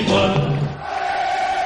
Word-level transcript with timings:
Igual. 0.00 0.58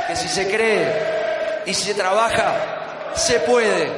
que 0.06 0.16
si 0.16 0.28
se 0.28 0.48
cree 0.48 1.62
y 1.66 1.74
se 1.74 1.94
trabaja, 1.94 3.12
se 3.14 3.40
puede. 3.40 3.90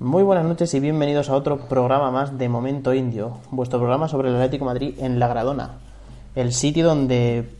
Muy 0.00 0.22
buenas 0.22 0.46
noches 0.46 0.72
y 0.72 0.80
bienvenidos 0.80 1.28
a 1.28 1.36
otro 1.36 1.58
programa 1.58 2.10
más 2.10 2.38
de 2.38 2.48
Momento 2.48 2.94
Indio, 2.94 3.36
vuestro 3.50 3.78
programa 3.78 4.08
sobre 4.08 4.30
el 4.30 4.36
Atlético 4.36 4.64
Madrid 4.64 4.94
en 4.98 5.18
La 5.18 5.28
Gradona, 5.28 5.72
el 6.34 6.54
sitio 6.54 6.86
donde 6.86 7.50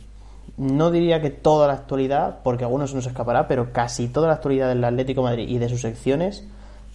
no 0.57 0.89
diría 0.89 1.21
que 1.21 1.29
toda 1.29 1.67
la 1.67 1.73
actualidad, 1.73 2.39
porque 2.43 2.63
a 2.63 2.65
algunos 2.65 2.95
nos 2.95 3.05
escapará, 3.05 3.47
pero 3.47 3.71
casi 3.71 4.07
toda 4.07 4.27
la 4.27 4.33
actualidad 4.33 4.69
del 4.69 4.83
Atlético 4.83 5.21
Madrid 5.21 5.47
y 5.47 5.59
de 5.59 5.69
sus 5.69 5.81
secciones 5.81 6.43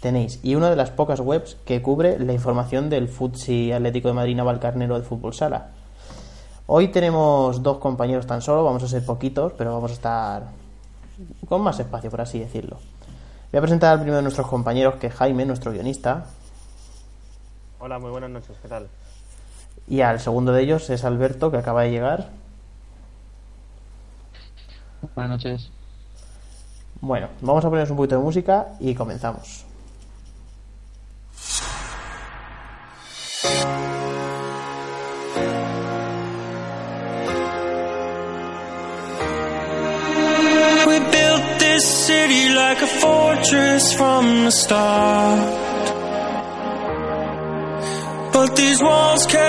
tenéis, 0.01 0.41
y 0.43 0.57
una 0.57 0.69
de 0.69 0.75
las 0.75 0.91
pocas 0.91 1.21
webs 1.21 1.57
que 1.65 1.81
cubre 1.81 2.19
la 2.19 2.33
información 2.33 2.91
del 2.91 3.07
Futsi 3.07 3.71
Atlético 3.71 4.09
de 4.09 4.15
Madrid 4.15 4.35
Navalcarnero 4.35 4.99
de 4.99 5.05
Fútbol 5.05 5.33
Sala. 5.33 5.69
Hoy 6.67 6.89
tenemos 6.89 7.63
dos 7.63 7.79
compañeros 7.79 8.27
tan 8.27 8.43
solo, 8.43 8.65
vamos 8.65 8.83
a 8.83 8.89
ser 8.89 9.07
poquitos, 9.07 9.53
pero 9.57 9.75
vamos 9.75 9.93
a 9.93 9.95
estar 9.95 10.43
con 11.49 11.63
más 11.63 11.79
espacio, 11.79 12.11
por 12.11 12.21
así 12.21 12.41
decirlo. 12.41 12.79
Voy 13.57 13.61
a 13.61 13.63
presentar 13.63 13.93
al 13.93 14.01
primero 14.01 14.19
de 14.19 14.23
nuestros 14.23 14.47
compañeros, 14.49 14.97
que 14.97 15.07
es 15.07 15.15
Jaime, 15.15 15.47
nuestro 15.47 15.73
guionista, 15.73 16.27
Hola, 17.79 17.99
muy 17.99 18.11
buenas 18.11 18.29
noches, 18.29 18.55
¿qué 18.61 18.69
tal? 18.69 18.87
y 19.89 20.03
al 20.03 20.21
segundo 20.21 20.53
de 20.53 20.63
ellos 20.63 20.91
es 20.91 21.03
Alberto, 21.07 21.51
que 21.51 21.57
acaba 21.57 21.85
de 21.85 21.91
llegar. 21.91 22.29
Buenas 25.15 25.31
noches. 25.31 25.71
Bueno, 27.01 27.29
vamos 27.41 27.65
a 27.65 27.71
ponernos 27.71 27.91
un 27.93 27.97
poquito 27.97 28.19
de 28.19 28.23
música 28.23 28.67
y 28.79 28.95
comenzamos. 28.95 29.65
else 49.17 49.27
can 49.33 49.46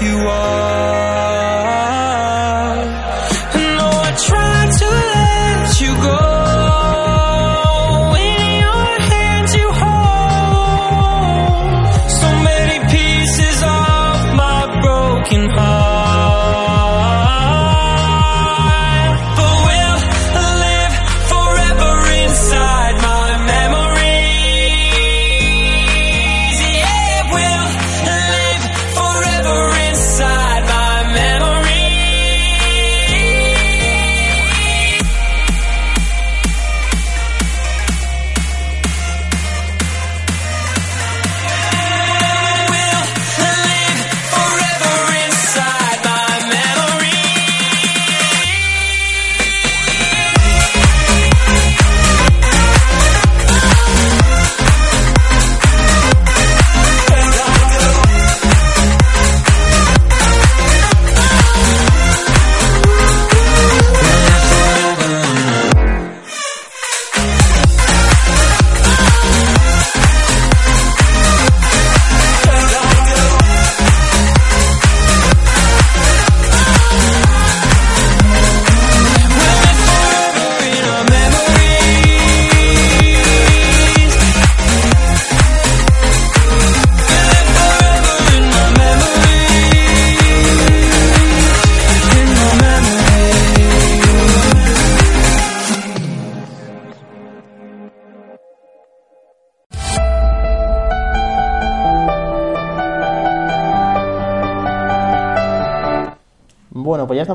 you 0.00 0.28
are. 0.28 0.57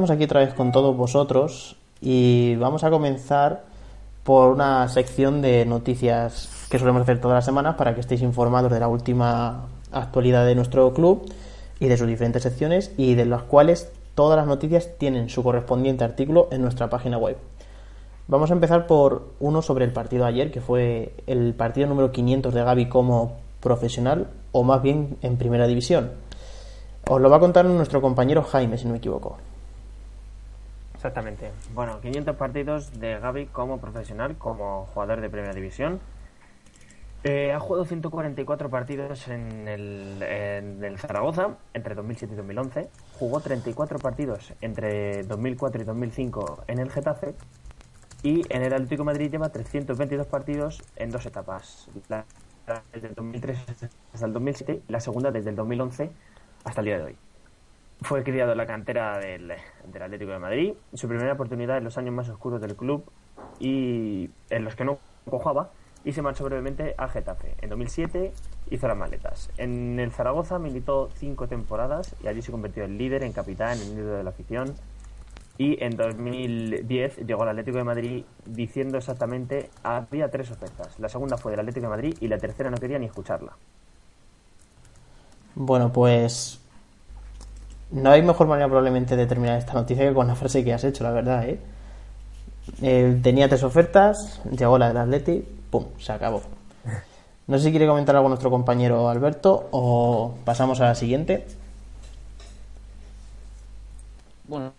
Estamos 0.04 0.18
aquí 0.18 0.26
otra 0.26 0.42
vez 0.42 0.54
con 0.54 0.74
todos 0.74 0.98
vosotros 0.98 1.78
y 2.02 2.58
vamos 2.58 2.84
a 2.84 2.90
comenzar 2.90 3.64
por 4.26 4.52
una 4.52 4.90
sección 4.90 5.42
de 5.42 5.66
noticias 5.66 6.68
que 6.70 6.78
solemos 6.78 7.04
hacer 7.04 7.22
todas 7.22 7.36
las 7.36 7.46
semanas 7.46 7.76
para 7.76 7.96
que 7.96 8.02
estéis 8.02 8.22
informados 8.22 8.70
de 8.70 8.82
la 8.82 8.90
última 8.90 9.68
actualidad 9.94 10.46
de 10.46 10.56
nuestro 10.56 10.94
club 10.94 11.32
y 11.80 11.88
de 11.88 11.96
sus 11.96 12.06
diferentes 12.06 12.44
secciones 12.44 12.92
y 12.98 13.16
de 13.16 13.24
las 13.24 13.44
cuales 13.44 13.94
todas 14.14 14.36
las 14.36 14.46
noticias 14.46 14.90
tienen 14.98 15.30
su 15.30 15.42
correspondiente 15.42 16.04
artículo 16.04 16.50
en 16.52 16.64
nuestra 16.64 16.90
página 16.90 17.18
web. 17.18 17.38
Vamos 18.28 18.52
a 18.52 18.56
empezar 18.56 18.88
por 18.88 19.30
uno 19.40 19.62
sobre 19.62 19.86
el 19.86 19.94
partido 19.94 20.26
de 20.26 20.32
ayer, 20.32 20.52
que 20.52 20.60
fue 20.60 21.14
el 21.28 21.54
partido 21.54 21.88
número 21.88 22.12
500 22.12 22.54
de 22.54 22.62
Gaby 22.62 22.90
como 22.90 23.38
profesional, 23.62 24.28
o 24.52 24.64
más 24.64 24.82
bien 24.82 25.16
en 25.22 25.38
primera 25.38 25.66
división. 25.66 26.12
Os 27.10 27.22
lo 27.22 27.30
va 27.30 27.38
a 27.38 27.40
contar 27.40 27.64
nuestro 27.64 28.02
compañero 28.02 28.44
Jaime, 28.44 28.78
si 28.78 28.84
no 28.84 28.92
me 28.92 28.98
equivoco. 28.98 29.38
Exactamente. 31.04 31.52
Bueno, 31.74 32.00
500 32.00 32.38
partidos 32.38 32.98
de 32.98 33.20
Gaby 33.20 33.48
como 33.48 33.82
profesional, 33.82 34.38
como 34.38 34.86
jugador 34.86 35.20
de 35.20 35.30
primera 35.30 35.54
división. 35.54 36.00
Eh, 37.26 37.52
ha 37.52 37.60
jugado 37.60 37.84
144 37.84 38.70
partidos 38.70 39.28
en 39.28 39.68
el, 39.68 40.24
en 40.24 40.82
el 40.82 40.98
Zaragoza 40.98 41.58
entre 41.74 41.94
2007 41.94 42.36
y 42.36 42.38
2011. 42.38 42.90
Jugó 43.20 43.42
34 43.42 44.00
partidos 44.00 44.54
entre 44.62 45.24
2004 45.24 45.82
y 45.82 45.84
2005 45.84 46.64
en 46.68 46.80
el 46.80 46.90
Getafe. 46.90 47.36
Y 48.22 48.44
en 48.48 48.64
el 48.64 48.74
Atlético 48.74 49.02
de 49.02 49.08
Madrid 49.08 49.30
lleva 49.30 49.50
322 49.50 50.26
partidos 50.28 50.82
en 50.96 51.12
dos 51.12 51.26
etapas. 51.26 51.90
La, 52.08 52.24
desde 52.94 53.10
el 53.10 53.16
2003 53.16 53.58
hasta 54.14 54.26
el 54.26 54.32
2007 54.32 54.84
y 54.88 54.92
la 54.94 55.02
segunda 55.02 55.32
desde 55.32 55.50
el 55.50 55.58
2011 55.58 56.12
hasta 56.64 56.80
el 56.80 56.86
día 56.86 56.98
de 57.00 57.04
hoy. 57.04 57.18
Fue 58.04 58.22
criado 58.24 58.52
en 58.52 58.58
la 58.58 58.66
cantera 58.66 59.18
del, 59.18 59.50
Atlético 59.52 60.32
de 60.32 60.40
Madrid. 60.40 60.74
Su 60.94 61.08
primera 61.08 61.32
oportunidad 61.34 61.78
en 61.78 61.86
los 61.86 61.98
años 61.98 62.14
más 62.14 62.28
oscuros 62.28 62.60
del 62.60 62.76
club 62.76 63.06
y 63.60 64.30
en 64.50 64.66
los 64.66 64.76
que 64.76 64.84
no 64.84 65.00
cojaba 65.30 65.72
y 66.04 66.12
se 66.12 66.22
marchó 66.22 66.44
brevemente 66.44 66.96
a 66.98 67.08
Getafe. 67.08 67.56
En 67.62 67.70
2007 67.70 68.34
hizo 68.72 68.88
las 68.90 68.98
maletas. 68.98 69.50
En 69.58 70.00
el 70.02 70.12
Zaragoza 70.12 70.60
militó 70.60 71.10
cinco 71.16 71.48
temporadas 71.48 72.14
y 72.22 72.28
allí 72.28 72.42
se 72.42 72.52
convirtió 72.52 72.84
en 72.84 72.98
líder, 72.98 73.24
en 73.24 73.32
capitán, 73.32 73.80
en 73.80 73.96
líder 73.96 74.18
de 74.18 74.24
la 74.24 74.32
afición. 74.32 74.76
Y 75.58 75.82
en 75.82 75.96
2010 75.96 77.26
llegó 77.26 77.44
al 77.44 77.50
Atlético 77.50 77.78
de 77.78 77.84
Madrid 77.86 78.26
diciendo 78.46 78.98
exactamente 78.98 79.70
había 79.82 80.30
tres 80.30 80.52
ofertas. 80.52 81.00
La 81.00 81.08
segunda 81.08 81.38
fue 81.38 81.52
del 81.52 81.62
Atlético 81.62 81.86
de 81.86 81.90
Madrid 81.90 82.18
y 82.20 82.28
la 82.28 82.38
tercera 82.38 82.70
no 82.70 82.78
quería 82.78 83.00
ni 83.00 83.06
escucharla. 83.06 83.54
Bueno, 85.56 85.94
pues 85.94 86.63
no 87.94 88.10
hay 88.12 88.22
mejor 88.22 88.48
manera 88.48 88.68
probablemente 88.68 89.16
de 89.16 89.26
terminar 89.26 89.58
esta 89.58 89.74
noticia 89.74 90.08
que 90.08 90.14
con 90.14 90.28
la 90.28 90.36
frase 90.36 90.64
que 90.64 90.74
has 90.74 90.84
hecho, 90.84 91.04
la 91.04 91.12
verdad, 91.12 91.48
¿eh? 91.48 91.60
Eh, 92.82 93.20
tenía 93.22 93.48
tres 93.48 93.64
ofertas, 93.64 94.42
llegó 94.50 94.78
la 94.78 94.88
del 94.90 94.98
Atleti, 94.98 95.46
¡pum! 95.70 95.86
Se 96.00 96.12
acabó. 96.12 96.42
No 97.46 97.58
sé 97.58 97.66
si 97.66 97.70
quiere 97.72 97.88
comentar 97.88 98.16
algo 98.16 98.30
nuestro 98.30 98.50
compañero 98.50 99.10
Alberto 99.10 99.68
o 99.72 100.34
pasamos 100.46 100.80
a 100.80 100.86
la 100.86 100.96
siguiente. 100.96 101.46
Bueno, 104.48 104.72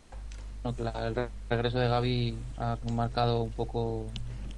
el 0.65 1.15
re- 1.15 1.29
regreso 1.51 1.79
de 1.79 1.89
Gaby 1.89 2.39
ha 2.57 2.79
marcado 2.93 3.43
un 3.43 3.51
poco 3.51 4.05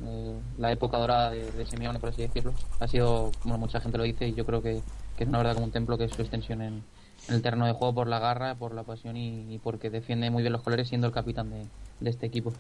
eh, 0.05 0.39
la 0.59 0.71
época 0.71 0.99
dorada 0.99 1.31
de, 1.31 1.51
de 1.51 1.99
por 1.99 2.11
así 2.11 2.23
decirlo. 2.23 2.53
Ha 2.79 2.87
sido, 2.87 3.33
como 3.43 3.59
mucha 3.59 3.81
gente 3.81 3.99
lo 3.99 4.05
dice, 4.05 4.29
y 4.29 4.35
yo 4.35 4.47
creo 4.47 4.63
que, 4.63 4.81
que 5.17 5.25
es 5.25 5.29
una 5.29 5.39
verdad 5.39 5.55
como 5.55 5.67
un 5.67 5.73
templo 5.73 5.99
que 5.99 6.05
es 6.05 6.13
su 6.13 6.23
extensión 6.23 6.63
en, 6.63 6.75
en 6.75 6.85
el 7.29 7.43
terreno 7.43 7.67
de 7.67 7.73
juego 7.73 7.95
por 7.95 8.07
la 8.09 8.19
garra, 8.19 8.55
por 8.55 8.75
la 8.75 8.83
pasión 8.83 9.17
y, 9.17 9.55
y 9.55 9.59
porque 9.59 9.91
defiende 9.91 10.31
muy 10.31 10.43
bien 10.43 10.53
los 10.53 10.63
colores 10.63 10.89
siendo 10.89 11.07
el 11.07 11.13
capitán 11.13 11.51
de, 11.51 11.65
de 12.01 12.11
este 12.11 12.27
equipo. 12.27 12.53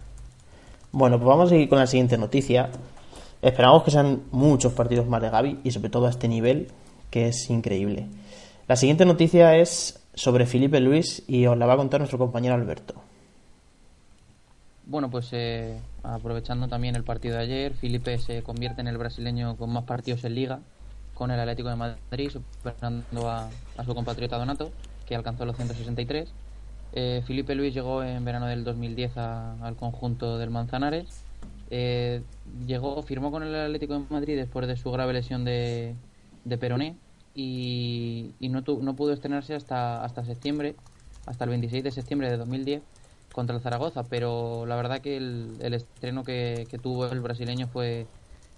Bueno, 0.92 1.18
pues 1.18 1.28
vamos 1.28 1.46
a 1.46 1.50
seguir 1.50 1.68
con 1.68 1.78
la 1.78 1.86
siguiente 1.86 2.16
noticia. 2.18 2.70
Esperamos 3.42 3.82
que 3.82 3.90
sean 3.90 4.22
muchos 4.30 4.72
partidos 4.72 5.06
más 5.06 5.20
de 5.22 5.30
Gaby 5.30 5.60
y 5.62 5.70
sobre 5.70 5.90
todo 5.90 6.06
a 6.06 6.10
este 6.10 6.28
nivel 6.28 6.68
que 7.10 7.28
es 7.28 7.50
increíble. 7.50 8.06
La 8.66 8.76
siguiente 8.76 9.04
noticia 9.04 9.56
es 9.56 10.00
sobre 10.14 10.46
Felipe 10.46 10.80
Luis 10.80 11.22
y 11.28 11.46
os 11.46 11.56
la 11.56 11.66
va 11.66 11.74
a 11.74 11.76
contar 11.76 12.00
nuestro 12.00 12.18
compañero 12.18 12.54
Alberto. 12.54 12.94
Bueno, 14.86 15.10
pues 15.10 15.28
eh, 15.32 15.78
aprovechando 16.02 16.68
también 16.68 16.96
el 16.96 17.04
partido 17.04 17.36
de 17.36 17.42
ayer, 17.42 17.74
Felipe 17.74 18.18
se 18.18 18.42
convierte 18.42 18.80
en 18.80 18.88
el 18.88 18.98
brasileño 18.98 19.56
con 19.56 19.70
más 19.72 19.84
partidos 19.84 20.24
en 20.24 20.34
liga 20.34 20.60
con 21.16 21.32
el 21.32 21.40
Atlético 21.40 21.70
de 21.70 21.76
Madrid, 21.76 22.30
superando 22.30 23.28
a, 23.30 23.50
su 23.84 23.94
compatriota 23.94 24.38
Donato, 24.38 24.76
que 25.06 25.16
alcanzó 25.16 25.46
los 25.46 25.56
163. 25.56 26.36
Eh, 26.92 27.22
Felipe 27.26 27.54
Luis 27.56 27.74
llegó 27.74 28.02
en 28.04 28.24
verano 28.24 28.46
del 28.46 28.64
2010 28.64 29.16
a- 29.18 29.54
al 29.66 29.76
conjunto 29.76 30.38
del 30.38 30.50
Manzanares. 30.50 31.12
Eh, 31.68 32.26
llegó, 32.66 33.02
firmó 33.04 33.30
con 33.32 33.42
el 33.42 33.54
Atlético 33.54 33.94
de 33.98 34.06
Madrid 34.10 34.36
después 34.36 34.68
de 34.68 34.76
su 34.76 34.90
grave 34.92 35.12
lesión 35.14 35.44
de, 35.44 36.00
de 36.44 36.58
peroné 36.58 37.02
y, 37.34 38.36
y 38.38 38.48
no, 38.50 38.62
tu- 38.64 38.82
no 38.82 38.96
pudo 38.96 39.12
estrenarse 39.12 39.54
hasta, 39.54 40.04
hasta 40.04 40.24
septiembre, 40.24 40.76
hasta 41.26 41.44
el 41.44 41.50
26 41.50 41.84
de 41.84 41.90
septiembre 41.92 42.30
de 42.30 42.36
2010 42.36 42.82
contra 43.32 43.56
el 43.56 43.62
Zaragoza, 43.62 44.08
pero 44.08 44.66
la 44.66 44.76
verdad 44.76 45.00
que 45.02 45.16
el, 45.16 45.58
el 45.60 45.74
estreno 45.74 46.24
que, 46.24 46.66
que 46.70 46.78
tuvo 46.78 47.06
el 47.08 47.20
brasileño 47.20 47.68
fue, 47.68 48.10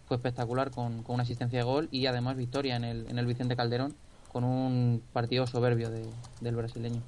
fue 0.09 0.17
espectacular 0.17 0.71
con, 0.71 1.03
con 1.05 1.15
una 1.15 1.23
asistencia 1.23 1.59
de 1.61 1.65
gol 1.65 1.89
y 1.93 2.07
además 2.07 2.37
victoria 2.37 2.75
en 2.77 2.85
el, 2.85 3.07
en 3.09 3.19
el 3.19 3.27
Vicente 3.27 3.55
Calderón 3.55 3.95
con 4.33 4.43
un 4.45 5.03
partido 5.13 5.47
soberbio 5.47 5.91
de- 5.91 6.09
del 6.41 6.57
brasileño. 6.57 7.01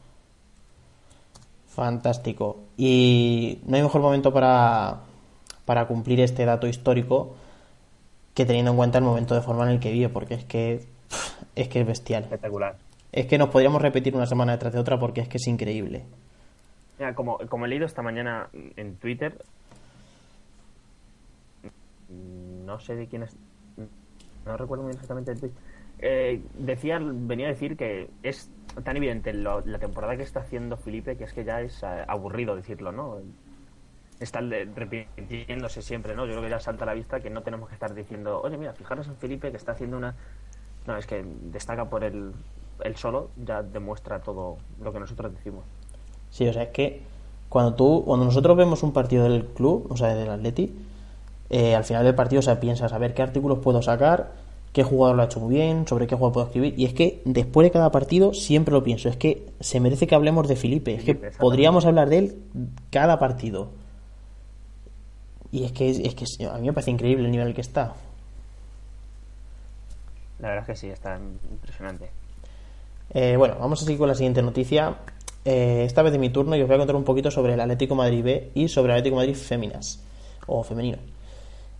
Fantástico. 1.68 2.58
Y 2.76 3.60
no 3.66 3.76
hay 3.76 3.82
mejor 3.82 4.00
momento 4.02 4.32
para, 4.32 5.00
para 5.64 5.86
cumplir 5.86 6.20
este 6.20 6.44
dato 6.44 6.66
histórico 6.66 7.34
que 8.34 8.44
teniendo 8.44 8.72
en 8.72 8.76
cuenta 8.76 8.98
el 8.98 9.04
momento 9.04 9.34
de 9.34 9.40
forma 9.40 9.64
en 9.64 9.70
el 9.70 9.80
que 9.80 9.92
vive, 9.92 10.08
porque 10.08 10.34
es 10.34 10.44
que 10.44 10.84
es 11.56 11.68
que 11.68 11.80
es 11.80 11.86
bestial. 11.86 12.24
Espectacular. 12.24 12.76
Es 13.12 13.26
que 13.26 13.38
nos 13.38 13.48
podríamos 13.48 13.82
repetir 13.82 14.14
una 14.14 14.26
semana 14.26 14.52
detrás 14.52 14.72
de 14.72 14.78
otra 14.78 14.98
porque 14.98 15.20
es 15.20 15.28
que 15.28 15.36
es 15.38 15.46
increíble. 15.48 16.04
Mira, 16.98 17.14
como, 17.14 17.38
como 17.48 17.66
he 17.66 17.68
leído 17.68 17.86
esta 17.86 18.02
mañana 18.02 18.48
en 18.76 18.96
Twitter, 18.96 19.42
no 22.66 22.78
sé 22.80 22.96
de 22.96 23.06
quién 23.06 23.22
es, 23.24 23.36
no 24.46 24.56
recuerdo 24.56 24.84
muy 24.84 24.92
exactamente 24.92 25.32
el 25.32 25.40
tweet, 25.40 25.52
eh, 25.98 26.40
decía, 26.58 26.98
venía 27.02 27.46
a 27.46 27.50
decir 27.50 27.76
que 27.76 28.08
es 28.22 28.50
tan 28.84 28.96
evidente 28.96 29.32
lo- 29.34 29.60
la 29.66 29.78
temporada 29.78 30.16
que 30.16 30.22
está 30.22 30.40
haciendo 30.40 30.76
Felipe 30.76 31.16
que 31.16 31.24
es 31.24 31.32
que 31.32 31.44
ya 31.44 31.60
es 31.60 31.82
eh, 31.82 32.04
aburrido 32.08 32.56
decirlo, 32.56 32.92
¿no? 32.92 33.18
Está 34.18 34.40
repitiéndose 34.40 35.80
siempre, 35.82 36.14
¿no? 36.14 36.26
Yo 36.26 36.32
creo 36.32 36.42
que 36.42 36.50
ya 36.50 36.60
salta 36.60 36.84
a 36.84 36.86
la 36.86 36.94
vista 36.94 37.20
que 37.20 37.30
no 37.30 37.42
tenemos 37.42 37.68
que 37.68 37.74
estar 37.74 37.94
diciendo, 37.94 38.40
oye, 38.42 38.58
mira, 38.58 38.72
fijaros 38.74 39.06
en 39.08 39.16
Felipe 39.16 39.50
que 39.50 39.56
está 39.56 39.72
haciendo 39.72 39.96
una... 39.96 40.14
No, 40.86 40.96
es 40.96 41.06
que 41.06 41.24
destaca 41.44 41.88
por 41.88 42.04
el, 42.04 42.32
el 42.84 42.96
solo, 42.96 43.30
ya 43.44 43.62
demuestra 43.62 44.20
todo 44.20 44.58
lo 44.82 44.92
que 44.92 45.00
nosotros 45.00 45.32
decimos. 45.34 45.64
Sí, 46.30 46.46
o 46.46 46.52
sea, 46.52 46.64
es 46.64 46.68
que 46.70 47.02
cuando 47.48 47.74
tú, 47.74 48.02
cuando 48.04 48.26
nosotros 48.26 48.56
vemos 48.56 48.82
un 48.82 48.92
partido 48.92 49.24
del 49.24 49.46
club, 49.46 49.86
o 49.90 49.96
sea, 49.96 50.14
del 50.14 50.28
Atleti, 50.30 50.74
eh, 51.50 51.74
al 51.74 51.84
final 51.84 52.04
del 52.04 52.14
partido, 52.14 52.40
o 52.40 52.42
sea, 52.42 52.60
piensas 52.60 52.92
a 52.92 52.98
ver 52.98 53.12
qué 53.12 53.22
artículos 53.22 53.58
puedo 53.58 53.82
sacar, 53.82 54.32
qué 54.72 54.84
jugador 54.84 55.16
lo 55.16 55.22
ha 55.22 55.24
hecho 55.26 55.40
muy 55.40 55.54
bien, 55.54 55.86
sobre 55.86 56.06
qué 56.06 56.14
jugador 56.14 56.32
puedo 56.32 56.46
escribir, 56.46 56.74
y 56.78 56.84
es 56.84 56.94
que 56.94 57.22
después 57.24 57.66
de 57.66 57.72
cada 57.72 57.90
partido 57.90 58.32
siempre 58.32 58.72
lo 58.72 58.84
pienso, 58.84 59.08
es 59.08 59.16
que 59.16 59.48
se 59.58 59.80
merece 59.80 60.06
que 60.06 60.14
hablemos 60.14 60.46
de 60.48 60.56
Felipe, 60.56 60.94
es 60.94 61.04
que 61.04 61.14
podríamos 61.14 61.84
hablar 61.86 62.08
de 62.08 62.18
él 62.18 62.42
cada 62.90 63.18
partido. 63.18 63.68
Y 65.52 65.64
es 65.64 65.72
que, 65.72 65.90
es 65.90 66.14
que 66.14 66.46
a 66.46 66.58
mí 66.58 66.68
me 66.68 66.72
parece 66.72 66.92
increíble 66.92 67.24
el 67.24 67.32
nivel 67.32 67.52
que 67.52 67.60
está. 67.60 67.94
La 70.38 70.48
verdad 70.48 70.62
es 70.62 70.66
que 70.66 70.76
sí, 70.76 70.86
está 70.86 71.18
impresionante. 71.50 72.08
Eh, 73.12 73.36
bueno, 73.36 73.56
vamos 73.58 73.82
a 73.82 73.84
seguir 73.84 73.98
con 73.98 74.08
la 74.08 74.14
siguiente 74.14 74.42
noticia. 74.42 74.98
Eh, 75.44 75.82
esta 75.84 76.02
vez 76.02 76.12
de 76.12 76.18
mi 76.18 76.30
turno 76.30 76.54
y 76.54 76.62
os 76.62 76.68
voy 76.68 76.76
a 76.76 76.78
contar 76.78 76.94
un 76.94 77.04
poquito 77.04 77.30
sobre 77.30 77.54
el 77.54 77.60
Atlético 77.60 77.94
Madrid 77.94 78.22
B 78.22 78.50
y 78.54 78.68
sobre 78.68 78.92
el 78.92 78.98
Atlético 78.98 79.16
Madrid 79.16 79.34
Féminas 79.34 80.00
o 80.46 80.62
femenino. 80.62 80.98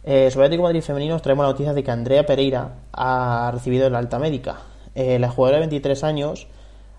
Eh, 0.03 0.31
sobre 0.31 0.47
el 0.47 0.49
Atlético 0.53 0.63
Madrid 0.63 0.81
femenino 0.83 1.15
os 1.17 1.23
traemos 1.23 1.45
la 1.45 1.51
noticia 1.53 1.75
de 1.75 1.83
que 1.85 1.91
Andrea 1.91 2.25
Pereira 2.25 2.77
ha 2.93 3.51
recibido 3.53 3.89
la 3.91 3.99
alta 3.99 4.19
médica. 4.19 4.61
Eh, 4.95 5.19
la 5.19 5.29
jugadora 5.29 5.57
de 5.59 5.67
23 5.67 6.05
años 6.05 6.47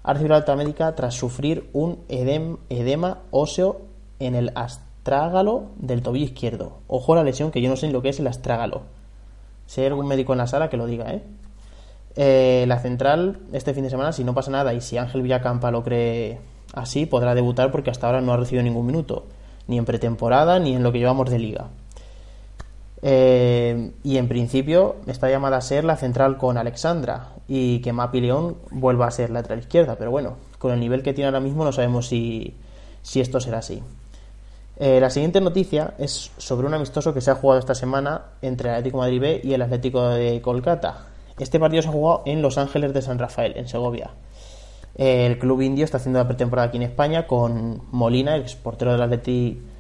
ha 0.03 0.13
recibido 0.13 0.33
la 0.33 0.37
alta 0.37 0.55
médica 0.55 0.95
tras 0.95 1.15
sufrir 1.15 1.69
un 1.73 1.99
edem- 2.09 2.57
edema 2.69 3.19
óseo 3.31 3.81
en 4.19 4.35
el 4.35 4.51
astrágalo 4.55 5.65
del 5.77 6.03
tobillo 6.03 6.25
izquierdo. 6.25 6.77
Ojo 6.87 7.13
a 7.13 7.17
la 7.17 7.23
lesión 7.23 7.51
que 7.51 7.61
yo 7.61 7.69
no 7.69 7.75
sé 7.75 7.87
ni 7.87 7.93
lo 7.93 8.01
que 8.01 8.09
es 8.09 8.19
el 8.19 8.27
astrágalo. 8.27 8.83
Si 9.65 9.81
hay 9.81 9.87
algún 9.87 10.07
médico 10.07 10.33
en 10.33 10.37
la 10.39 10.47
sala 10.47 10.69
que 10.69 10.77
lo 10.77 10.85
diga, 10.85 11.11
¿eh? 11.11 11.23
Eh, 12.17 12.65
la 12.67 12.77
central, 12.79 13.39
este 13.53 13.73
fin 13.73 13.83
de 13.83 13.89
semana, 13.89 14.11
si 14.11 14.23
no 14.23 14.33
pasa 14.33 14.51
nada 14.51 14.73
y 14.73 14.81
si 14.81 14.97
Ángel 14.97 15.21
Villacampa 15.21 15.71
lo 15.71 15.81
cree 15.83 16.39
así, 16.73 17.05
podrá 17.05 17.33
debutar 17.35 17.71
porque 17.71 17.89
hasta 17.89 18.07
ahora 18.07 18.21
no 18.21 18.33
ha 18.33 18.37
recibido 18.37 18.63
ningún 18.63 18.85
minuto, 18.85 19.25
ni 19.67 19.77
en 19.77 19.85
pretemporada 19.85 20.59
ni 20.59 20.75
en 20.75 20.83
lo 20.83 20.91
que 20.91 20.99
llevamos 20.99 21.29
de 21.29 21.39
liga. 21.39 21.69
Eh, 23.03 23.91
y 24.03 24.17
en 24.17 24.27
principio 24.27 24.97
está 25.07 25.29
llamada 25.29 25.57
a 25.57 25.61
ser 25.61 25.83
la 25.83 25.95
central 25.95 26.37
con 26.37 26.57
Alexandra 26.57 27.29
y 27.47 27.79
que 27.79 27.93
Mapi 27.93 28.21
León 28.21 28.57
vuelva 28.69 29.07
a 29.07 29.11
ser 29.11 29.31
lateral 29.31 29.59
izquierda, 29.59 29.95
pero 29.97 30.11
bueno, 30.11 30.35
con 30.59 30.71
el 30.71 30.79
nivel 30.79 31.01
que 31.01 31.13
tiene 31.13 31.27
ahora 31.27 31.39
mismo 31.39 31.65
no 31.65 31.71
sabemos 31.71 32.07
si, 32.07 32.55
si 33.01 33.19
esto 33.19 33.39
será 33.39 33.59
así. 33.59 33.81
Eh, 34.77 34.99
la 34.99 35.09
siguiente 35.09 35.41
noticia 35.41 35.95
es 35.97 36.31
sobre 36.37 36.67
un 36.67 36.73
amistoso 36.73 37.13
que 37.13 37.21
se 37.21 37.31
ha 37.31 37.35
jugado 37.35 37.59
esta 37.59 37.75
semana 37.75 38.21
entre 38.41 38.69
el 38.69 38.75
Atlético 38.75 38.99
Madrid 38.99 39.21
B 39.21 39.41
y 39.43 39.53
el 39.53 39.61
Atlético 39.61 40.09
de 40.09 40.41
Kolkata. 40.41 41.05
Este 41.39 41.59
partido 41.59 41.81
se 41.81 41.89
ha 41.89 41.91
jugado 41.91 42.23
en 42.25 42.41
Los 42.41 42.57
Ángeles 42.57 42.93
de 42.93 43.01
San 43.01 43.17
Rafael, 43.17 43.53
en 43.57 43.67
Segovia. 43.67 44.11
Eh, 44.95 45.25
el 45.25 45.39
club 45.39 45.61
indio 45.61 45.85
está 45.85 45.97
haciendo 45.97 46.19
la 46.19 46.27
pretemporada 46.27 46.67
aquí 46.67 46.77
en 46.77 46.83
España 46.83 47.25
con 47.25 47.81
Molina, 47.91 48.35
el 48.35 48.45
portero 48.61 48.91
del 48.91 49.01
Atlético 49.01 49.70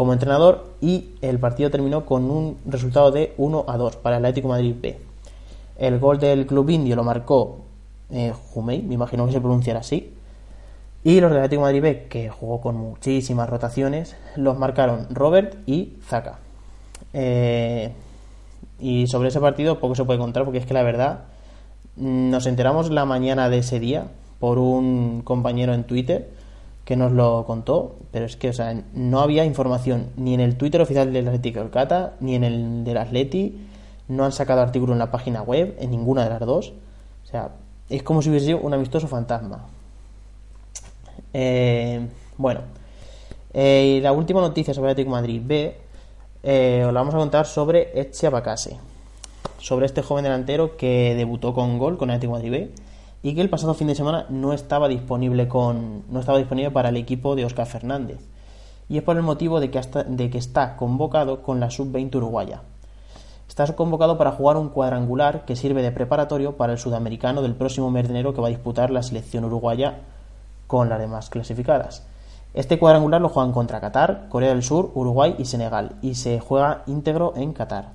como 0.00 0.14
entrenador 0.14 0.64
y 0.80 1.10
el 1.20 1.38
partido 1.38 1.70
terminó 1.70 2.06
con 2.06 2.30
un 2.30 2.56
resultado 2.64 3.10
de 3.10 3.34
1 3.36 3.66
a 3.68 3.76
2 3.76 3.96
para 3.96 4.16
el 4.16 4.24
Atlético 4.24 4.48
Madrid 4.48 4.74
B. 4.80 4.98
El 5.76 5.98
gol 5.98 6.18
del 6.18 6.46
club 6.46 6.70
indio 6.70 6.96
lo 6.96 7.04
marcó 7.04 7.58
eh, 8.08 8.32
Jumei, 8.54 8.80
me 8.80 8.94
imagino 8.94 9.26
que 9.26 9.32
se 9.32 9.42
pronunciará 9.42 9.80
así. 9.80 10.10
Y 11.04 11.20
los 11.20 11.30
del 11.30 11.40
Atlético 11.40 11.60
Madrid 11.60 11.82
B, 11.82 12.06
que 12.08 12.30
jugó 12.30 12.62
con 12.62 12.76
muchísimas 12.76 13.50
rotaciones, 13.50 14.16
los 14.36 14.58
marcaron 14.58 15.06
Robert 15.10 15.58
y 15.66 15.98
Zaka. 16.02 16.38
Eh, 17.12 17.92
y 18.78 19.06
sobre 19.06 19.28
ese 19.28 19.38
partido 19.38 19.80
poco 19.80 19.94
se 19.94 20.06
puede 20.06 20.18
contar 20.18 20.46
porque 20.46 20.60
es 20.60 20.64
que 20.64 20.72
la 20.72 20.82
verdad 20.82 21.24
nos 21.96 22.46
enteramos 22.46 22.88
la 22.88 23.04
mañana 23.04 23.50
de 23.50 23.58
ese 23.58 23.78
día 23.78 24.06
por 24.38 24.58
un 24.58 25.20
compañero 25.20 25.74
en 25.74 25.84
Twitter 25.84 26.30
que 26.84 26.96
nos 26.96 27.12
lo 27.12 27.44
contó, 27.46 27.96
pero 28.10 28.26
es 28.26 28.36
que, 28.36 28.48
o 28.48 28.52
sea, 28.52 28.82
no 28.94 29.20
había 29.20 29.44
información 29.44 30.08
ni 30.16 30.34
en 30.34 30.40
el 30.40 30.56
Twitter 30.56 30.80
oficial 30.80 31.12
del 31.12 31.28
Atlético 31.28 31.70
Cata 31.70 32.14
ni 32.20 32.34
en 32.34 32.44
el 32.44 32.84
del 32.84 32.96
Atleti, 32.96 33.66
no 34.08 34.24
han 34.24 34.32
sacado 34.32 34.60
artículo 34.60 34.92
en 34.92 34.98
la 34.98 35.10
página 35.10 35.42
web, 35.42 35.76
en 35.78 35.90
ninguna 35.90 36.24
de 36.24 36.30
las 36.30 36.40
dos. 36.40 36.72
O 37.24 37.26
sea, 37.26 37.50
es 37.88 38.02
como 38.02 38.22
si 38.22 38.30
hubiese 38.30 38.46
sido 38.46 38.58
un 38.58 38.74
amistoso 38.74 39.06
fantasma. 39.06 39.66
Eh, 41.32 42.04
bueno, 42.36 42.62
eh, 43.54 44.00
la 44.02 44.12
última 44.12 44.40
noticia 44.40 44.74
sobre 44.74 44.90
Atlético 44.90 45.12
Madrid 45.12 45.40
B, 45.44 45.76
eh, 46.42 46.84
os 46.86 46.92
la 46.92 47.00
vamos 47.00 47.14
a 47.14 47.18
contar 47.18 47.46
sobre 47.46 48.00
Eche 48.00 48.26
Abacase, 48.26 48.76
sobre 49.58 49.86
este 49.86 50.02
joven 50.02 50.24
delantero 50.24 50.76
que 50.76 51.14
debutó 51.14 51.54
con 51.54 51.78
gol 51.78 51.98
con 51.98 52.10
Atlético 52.10 52.32
Madrid 52.32 52.50
B 52.50 52.70
y 53.22 53.34
que 53.34 53.40
el 53.40 53.50
pasado 53.50 53.74
fin 53.74 53.88
de 53.88 53.94
semana 53.94 54.26
no 54.28 54.52
estaba 54.52 54.88
disponible 54.88 55.48
con 55.48 56.04
no 56.10 56.20
estaba 56.20 56.38
disponible 56.38 56.70
para 56.70 56.88
el 56.88 56.96
equipo 56.96 57.36
de 57.36 57.44
Oscar 57.44 57.66
Fernández 57.66 58.20
y 58.90 58.98
es 58.98 59.04
por 59.04 59.16
el 59.16 59.22
motivo 59.22 59.60
de 59.60 59.70
que, 59.70 59.78
hasta, 59.78 60.02
de 60.02 60.30
que 60.30 60.38
está 60.38 60.76
convocado 60.76 61.42
con 61.42 61.60
la 61.60 61.70
sub-20 61.70 62.16
uruguaya. 62.16 62.62
Está 63.48 63.64
convocado 63.76 64.18
para 64.18 64.32
jugar 64.32 64.56
un 64.56 64.68
cuadrangular 64.68 65.44
que 65.44 65.54
sirve 65.54 65.80
de 65.82 65.92
preparatorio 65.92 66.56
para 66.56 66.72
el 66.72 66.78
sudamericano 66.78 67.40
del 67.40 67.54
próximo 67.54 67.90
mes 67.90 68.04
de 68.04 68.10
enero 68.10 68.34
que 68.34 68.40
va 68.40 68.48
a 68.48 68.50
disputar 68.50 68.90
la 68.90 69.04
selección 69.04 69.44
uruguaya 69.44 69.98
con 70.66 70.88
las 70.88 70.98
demás 70.98 71.30
clasificadas. 71.30 72.04
Este 72.52 72.80
cuadrangular 72.80 73.20
lo 73.20 73.28
juegan 73.28 73.52
contra 73.52 73.80
Qatar, 73.80 74.26
Corea 74.28 74.48
del 74.50 74.64
Sur, 74.64 74.90
Uruguay 74.94 75.36
y 75.38 75.44
Senegal 75.44 75.92
y 76.02 76.16
se 76.16 76.40
juega 76.40 76.82
íntegro 76.88 77.32
en 77.36 77.52
Qatar. 77.52 77.90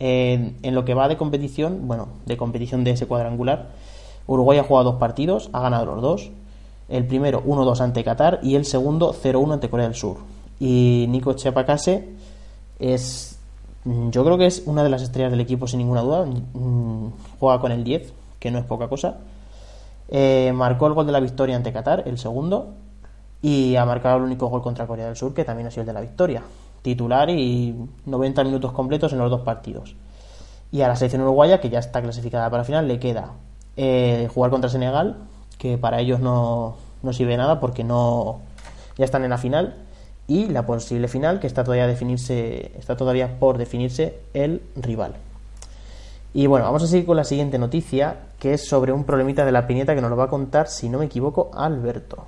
En, 0.00 0.56
en 0.62 0.74
lo 0.74 0.84
que 0.84 0.94
va 0.94 1.06
de 1.06 1.16
competición, 1.16 1.86
bueno, 1.86 2.08
de 2.26 2.36
competición 2.36 2.82
de 2.82 2.92
ese 2.92 3.06
cuadrangular, 3.06 3.68
Uruguay 4.28 4.58
ha 4.58 4.62
jugado 4.62 4.92
dos 4.92 5.00
partidos, 5.00 5.48
ha 5.52 5.60
ganado 5.60 5.86
los 5.86 6.02
dos. 6.02 6.30
El 6.88 7.06
primero 7.06 7.42
1-2 7.44 7.80
ante 7.80 8.04
Qatar 8.04 8.40
y 8.42 8.54
el 8.54 8.64
segundo 8.64 9.12
0-1 9.12 9.54
ante 9.54 9.68
Corea 9.68 9.86
del 9.86 9.94
Sur. 9.94 10.18
Y 10.60 11.06
Nico 11.08 11.32
Chapacase 11.32 12.10
es, 12.78 13.38
yo 13.84 14.24
creo 14.24 14.38
que 14.38 14.46
es 14.46 14.62
una 14.66 14.84
de 14.84 14.90
las 14.90 15.02
estrellas 15.02 15.30
del 15.30 15.40
equipo 15.40 15.66
sin 15.66 15.78
ninguna 15.78 16.02
duda. 16.02 16.26
Mm, 16.26 17.08
juega 17.40 17.60
con 17.60 17.72
el 17.72 17.84
10, 17.84 18.12
que 18.38 18.50
no 18.50 18.58
es 18.58 18.64
poca 18.64 18.88
cosa. 18.88 19.16
Eh, 20.08 20.52
marcó 20.54 20.86
el 20.86 20.92
gol 20.92 21.06
de 21.06 21.12
la 21.12 21.20
victoria 21.20 21.56
ante 21.56 21.72
Qatar, 21.72 22.04
el 22.06 22.18
segundo. 22.18 22.74
Y 23.40 23.76
ha 23.76 23.86
marcado 23.86 24.18
el 24.18 24.24
único 24.24 24.48
gol 24.48 24.62
contra 24.62 24.86
Corea 24.86 25.06
del 25.06 25.16
Sur, 25.16 25.32
que 25.32 25.44
también 25.44 25.68
ha 25.68 25.70
sido 25.70 25.82
el 25.82 25.86
de 25.86 25.92
la 25.94 26.00
victoria. 26.02 26.42
Titular 26.82 27.30
y 27.30 27.74
90 28.04 28.44
minutos 28.44 28.72
completos 28.72 29.12
en 29.12 29.20
los 29.20 29.30
dos 29.30 29.40
partidos. 29.40 29.94
Y 30.70 30.82
a 30.82 30.88
la 30.88 30.96
selección 30.96 31.22
uruguaya, 31.22 31.60
que 31.60 31.70
ya 31.70 31.78
está 31.78 32.02
clasificada 32.02 32.50
para 32.50 32.62
la 32.62 32.64
final, 32.64 32.88
le 32.88 32.98
queda 32.98 33.32
eh, 33.80 34.28
jugar 34.34 34.50
contra 34.50 34.68
Senegal, 34.68 35.16
que 35.56 35.78
para 35.78 36.00
ellos 36.00 36.18
no, 36.18 36.76
no 37.04 37.12
sirve 37.12 37.36
nada 37.36 37.60
porque 37.60 37.84
no 37.84 38.40
ya 38.96 39.04
están 39.04 39.22
en 39.22 39.30
la 39.30 39.38
final 39.38 39.76
y 40.26 40.46
la 40.48 40.66
posible 40.66 41.06
final 41.06 41.38
que 41.38 41.46
está 41.46 41.62
todavía 41.62 41.86
definirse 41.86 42.76
está 42.76 42.96
todavía 42.96 43.38
por 43.38 43.56
definirse 43.56 44.18
el 44.34 44.62
rival. 44.74 45.14
Y 46.34 46.48
bueno, 46.48 46.66
vamos 46.66 46.82
a 46.82 46.88
seguir 46.88 47.06
con 47.06 47.16
la 47.16 47.24
siguiente 47.24 47.56
noticia, 47.56 48.16
que 48.40 48.54
es 48.54 48.68
sobre 48.68 48.92
un 48.92 49.04
problemita 49.04 49.44
de 49.44 49.52
la 49.52 49.68
piñeta 49.68 49.94
que 49.94 50.00
nos 50.00 50.10
lo 50.10 50.16
va 50.16 50.24
a 50.24 50.28
contar, 50.28 50.66
si 50.66 50.88
no 50.88 50.98
me 50.98 51.06
equivoco, 51.06 51.50
Alberto. 51.54 52.26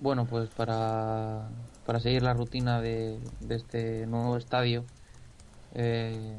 Bueno, 0.00 0.24
pues 0.24 0.48
para, 0.48 1.48
para 1.84 2.00
seguir 2.00 2.22
la 2.22 2.32
rutina 2.32 2.80
de, 2.80 3.20
de 3.40 3.54
este 3.54 4.06
nuevo 4.06 4.38
estadio, 4.38 4.84
eh, 5.74 6.34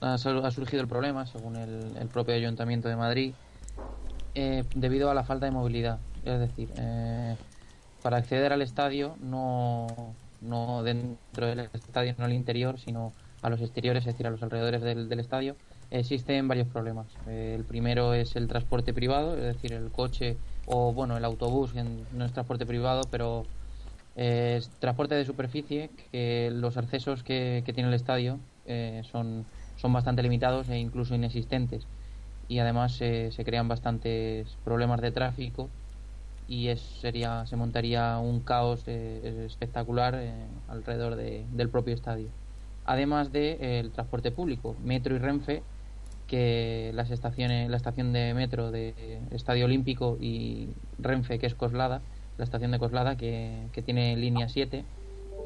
ha, 0.00 0.14
ha 0.14 0.50
surgido 0.50 0.82
el 0.82 0.88
problema, 0.88 1.26
según 1.26 1.56
el, 1.56 1.96
el 1.96 2.08
propio 2.08 2.34
Ayuntamiento 2.34 2.88
de 2.88 2.96
Madrid, 2.96 3.32
eh, 4.34 4.64
debido 4.74 5.10
a 5.10 5.14
la 5.14 5.24
falta 5.24 5.46
de 5.46 5.52
movilidad. 5.52 5.98
Es 6.24 6.38
decir, 6.40 6.68
eh, 6.76 7.36
para 8.02 8.18
acceder 8.18 8.52
al 8.52 8.62
estadio, 8.62 9.16
no, 9.20 9.86
no 10.40 10.82
dentro 10.82 11.46
del 11.46 11.60
estadio, 11.72 12.14
no 12.18 12.24
al 12.24 12.32
interior, 12.32 12.78
sino 12.78 13.12
a 13.42 13.50
los 13.50 13.60
exteriores, 13.60 14.02
es 14.02 14.14
decir, 14.14 14.26
a 14.26 14.30
los 14.30 14.42
alrededores 14.42 14.82
del, 14.82 15.08
del 15.08 15.20
estadio, 15.20 15.56
existen 15.90 16.48
varios 16.48 16.68
problemas. 16.68 17.06
El 17.26 17.64
primero 17.64 18.12
es 18.14 18.36
el 18.36 18.48
transporte 18.48 18.92
privado, 18.92 19.36
es 19.36 19.44
decir, 19.44 19.72
el 19.72 19.90
coche 19.90 20.36
o 20.66 20.92
bueno, 20.92 21.16
el 21.16 21.24
autobús, 21.24 21.72
que 21.72 21.82
no 21.82 22.24
es 22.24 22.32
transporte 22.32 22.66
privado, 22.66 23.02
pero 23.10 23.46
eh, 24.16 24.56
es 24.58 24.68
transporte 24.80 25.14
de 25.14 25.24
superficie, 25.24 25.90
que 26.12 26.50
los 26.52 26.76
accesos 26.76 27.22
que, 27.22 27.62
que 27.64 27.72
tiene 27.72 27.88
el 27.88 27.94
estadio 27.94 28.38
eh, 28.66 29.02
son 29.10 29.46
son 29.78 29.92
bastante 29.92 30.22
limitados 30.22 30.68
e 30.68 30.78
incluso 30.78 31.14
inexistentes. 31.14 31.86
Y 32.48 32.58
además 32.58 32.98
eh, 33.00 33.30
se 33.32 33.44
crean 33.44 33.68
bastantes 33.68 34.56
problemas 34.64 35.00
de 35.00 35.10
tráfico 35.10 35.68
y 36.48 36.68
es, 36.68 36.80
sería 36.80 37.46
se 37.46 37.56
montaría 37.56 38.18
un 38.18 38.40
caos 38.40 38.82
eh, 38.86 39.44
espectacular 39.46 40.14
eh, 40.16 40.32
alrededor 40.68 41.14
de, 41.14 41.44
del 41.52 41.68
propio 41.68 41.94
estadio. 41.94 42.28
Además 42.86 43.32
de 43.32 43.58
eh, 43.60 43.80
el 43.80 43.90
transporte 43.90 44.30
público 44.30 44.74
metro 44.82 45.14
y 45.14 45.18
renfe 45.18 45.62
que 46.26 46.90
las 46.94 47.10
estaciones 47.10 47.68
la 47.70 47.76
estación 47.76 48.12
de 48.12 48.34
metro 48.34 48.70
de 48.70 49.20
Estadio 49.30 49.66
Olímpico 49.66 50.18
y 50.20 50.68
Renfe 50.98 51.38
que 51.38 51.46
es 51.46 51.54
Coslada 51.54 52.02
la 52.36 52.44
estación 52.44 52.70
de 52.70 52.78
Coslada 52.78 53.16
que, 53.16 53.68
que 53.72 53.80
tiene 53.80 54.14
línea 54.16 54.48
7 54.48 54.84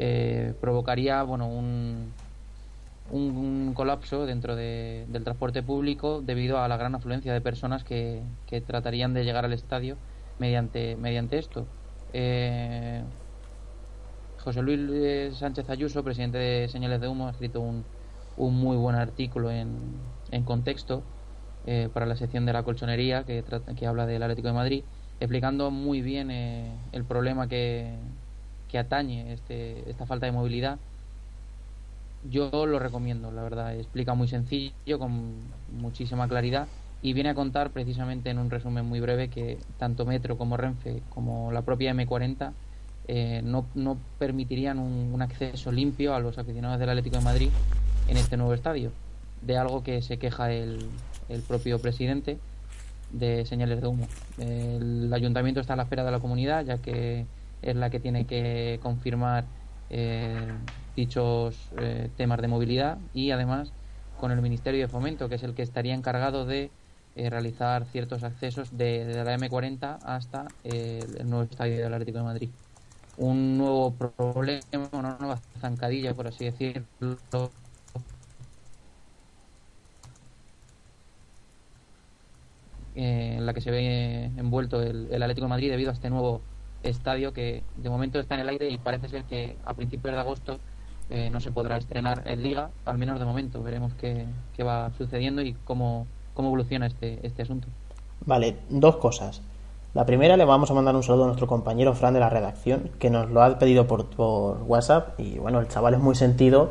eh, 0.00 0.54
provocaría 0.60 1.22
bueno 1.22 1.46
un, 1.46 2.12
un, 3.10 3.72
colapso 3.74 4.26
dentro 4.26 4.56
de, 4.56 5.06
del 5.08 5.24
transporte 5.24 5.62
público 5.62 6.22
debido 6.22 6.58
a 6.58 6.68
la 6.68 6.76
gran 6.76 6.94
afluencia 6.94 7.32
de 7.32 7.40
personas 7.40 7.84
que, 7.84 8.22
que 8.46 8.60
tratarían 8.60 9.14
de 9.14 9.24
llegar 9.24 9.44
al 9.44 9.52
estadio 9.52 9.96
mediante, 10.38 10.96
mediante 10.96 11.38
esto. 11.38 11.66
Eh, 12.12 13.02
José 14.38 14.62
Luis 14.62 15.36
Sánchez 15.36 15.70
Ayuso, 15.70 16.02
presidente 16.02 16.38
de 16.38 16.68
Señales 16.68 17.00
de 17.00 17.08
Humo, 17.08 17.28
ha 17.28 17.30
escrito 17.30 17.60
un, 17.60 17.84
un 18.36 18.54
muy 18.54 18.76
buen 18.76 18.96
artículo 18.96 19.50
en, 19.50 19.78
en 20.30 20.42
contexto 20.44 21.02
eh, 21.66 21.88
para 21.92 22.06
la 22.06 22.16
sección 22.16 22.44
de 22.44 22.52
la 22.52 22.64
colchonería 22.64 23.24
que, 23.24 23.42
trata, 23.42 23.74
que 23.74 23.86
habla 23.86 24.06
del 24.06 24.22
Atlético 24.22 24.48
de 24.48 24.54
Madrid, 24.54 24.84
explicando 25.20 25.70
muy 25.70 26.02
bien 26.02 26.30
eh, 26.30 26.72
el 26.90 27.04
problema 27.04 27.48
que, 27.48 27.94
que 28.68 28.78
atañe 28.78 29.32
este, 29.32 29.88
esta 29.88 30.06
falta 30.06 30.26
de 30.26 30.32
movilidad 30.32 30.78
yo 32.30 32.66
lo 32.66 32.78
recomiendo, 32.78 33.30
la 33.30 33.42
verdad. 33.42 33.74
Explica 33.74 34.14
muy 34.14 34.28
sencillo, 34.28 34.98
con 34.98 35.34
muchísima 35.72 36.28
claridad 36.28 36.68
y 37.02 37.12
viene 37.14 37.30
a 37.30 37.34
contar 37.34 37.70
precisamente 37.70 38.30
en 38.30 38.38
un 38.38 38.48
resumen 38.48 38.86
muy 38.86 39.00
breve 39.00 39.28
que 39.28 39.58
tanto 39.78 40.06
Metro 40.06 40.38
como 40.38 40.56
Renfe 40.56 41.02
como 41.10 41.50
la 41.50 41.62
propia 41.62 41.92
M40 41.92 42.52
eh, 43.08 43.42
no, 43.42 43.66
no, 43.74 43.98
permitirían 44.20 44.78
un, 44.78 45.10
un, 45.12 45.22
acceso 45.22 45.72
limpio 45.72 46.14
a 46.14 46.20
los 46.20 46.38
aficionados 46.38 46.78
del 46.78 46.88
Atlético 46.88 47.16
de 47.16 47.24
Madrid 47.24 47.50
en 48.06 48.16
este 48.16 48.36
nuevo 48.36 48.54
estadio. 48.54 48.92
De 49.40 49.58
algo 49.58 49.82
que 49.82 50.02
se 50.02 50.18
queja 50.18 50.52
el, 50.52 50.86
el 51.28 51.42
propio 51.42 51.80
presidente 51.80 52.38
de 53.10 53.44
señales 53.44 53.80
de 53.80 53.88
humo. 53.88 54.06
El 54.38 55.12
ayuntamiento 55.12 55.60
está 55.60 55.72
a 55.72 55.76
la 55.76 55.82
espera 55.82 56.04
de 56.04 56.12
la 56.12 56.20
comunidad, 56.20 56.64
ya 56.64 56.78
que 56.78 57.26
es 57.62 57.76
la 57.76 57.90
que 57.90 57.98
tiene 57.98 58.24
que 58.24 58.78
confirmar 58.82 59.44
dichos 60.96 61.56
eh, 61.78 62.10
temas 62.16 62.40
de 62.40 62.48
movilidad 62.48 62.98
y 63.14 63.30
además 63.30 63.72
con 64.18 64.30
el 64.30 64.40
Ministerio 64.40 64.82
de 64.82 64.88
Fomento, 64.88 65.28
que 65.28 65.36
es 65.36 65.42
el 65.42 65.54
que 65.54 65.62
estaría 65.62 65.94
encargado 65.94 66.46
de 66.46 66.70
eh, 67.16 67.30
realizar 67.30 67.84
ciertos 67.86 68.22
accesos 68.22 68.76
de, 68.76 69.22
la 69.24 69.36
M40 69.36 69.98
hasta 70.04 70.46
eh, 70.64 71.04
el 71.18 71.28
nuevo 71.28 71.44
estadio 71.44 71.76
del 71.76 71.92
Atlético 71.92 72.18
de 72.18 72.24
Madrid. 72.24 72.50
Un 73.16 73.58
nuevo 73.58 73.92
problema, 73.92 74.62
una 74.92 75.16
nueva 75.18 75.38
zancadilla, 75.60 76.14
por 76.14 76.28
así 76.28 76.44
decirlo, 76.46 77.50
en 82.94 83.44
la 83.44 83.54
que 83.54 83.60
se 83.60 83.70
ve 83.70 84.24
envuelto 84.36 84.82
el, 84.82 85.08
el 85.10 85.22
Atlético 85.22 85.46
de 85.46 85.50
Madrid 85.50 85.70
debido 85.70 85.90
a 85.90 85.94
este 85.94 86.10
nuevo 86.10 86.40
estadio 86.82 87.32
que 87.32 87.62
de 87.76 87.90
momento 87.90 88.18
está 88.18 88.34
en 88.34 88.42
el 88.42 88.48
aire 88.48 88.68
y 88.68 88.78
parece 88.78 89.08
ser 89.08 89.24
que 89.24 89.56
a 89.64 89.74
principios 89.74 90.14
de 90.14 90.20
agosto 90.20 90.58
eh, 91.10 91.30
no 91.30 91.40
se 91.40 91.50
podrá 91.50 91.76
estrenar 91.76 92.22
en 92.26 92.42
Liga, 92.42 92.70
al 92.84 92.98
menos 92.98 93.18
de 93.18 93.26
momento. 93.26 93.62
Veremos 93.62 93.92
qué, 93.94 94.26
qué 94.56 94.62
va 94.62 94.90
sucediendo 94.96 95.42
y 95.42 95.54
cómo, 95.64 96.06
cómo 96.34 96.48
evoluciona 96.48 96.86
este, 96.86 97.18
este 97.26 97.42
asunto. 97.42 97.68
Vale, 98.24 98.56
dos 98.68 98.96
cosas. 98.96 99.42
La 99.94 100.06
primera 100.06 100.38
le 100.38 100.44
vamos 100.46 100.70
a 100.70 100.74
mandar 100.74 100.96
un 100.96 101.02
saludo 101.02 101.24
a 101.24 101.26
nuestro 101.26 101.46
compañero 101.46 101.92
Fran 101.94 102.14
de 102.14 102.20
la 102.20 102.30
redacción, 102.30 102.90
que 102.98 103.10
nos 103.10 103.30
lo 103.30 103.42
ha 103.42 103.58
pedido 103.58 103.86
por, 103.86 104.06
por 104.06 104.62
WhatsApp 104.62 105.20
y 105.20 105.38
bueno, 105.38 105.60
el 105.60 105.68
chaval 105.68 105.94
es 105.94 106.00
muy 106.00 106.14
sentido 106.14 106.70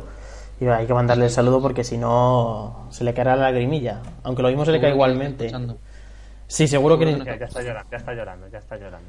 y 0.60 0.66
hay 0.66 0.86
que 0.86 0.94
mandarle 0.94 1.26
el 1.26 1.30
saludo 1.30 1.60
porque 1.62 1.84
si 1.84 1.98
no 1.98 2.86
se 2.90 3.04
le 3.04 3.14
caerá 3.14 3.36
la 3.36 3.44
lagrimilla, 3.44 4.00
aunque 4.24 4.42
lo 4.42 4.48
mismo 4.48 4.64
se 4.64 4.72
le 4.72 4.80
cae 4.80 4.90
igualmente. 4.90 5.46
escuchando. 5.46 5.76
Sí, 6.52 6.68
seguro 6.68 6.98
que... 6.98 7.06
Ya, 7.06 7.38
ya 7.38 7.46
está 7.46 7.62
llorando, 7.62 7.90
ya 7.90 7.96
está 7.96 8.12
llorando, 8.12 8.48
ya 8.48 8.58
está 8.58 8.76
llorando. 8.76 9.08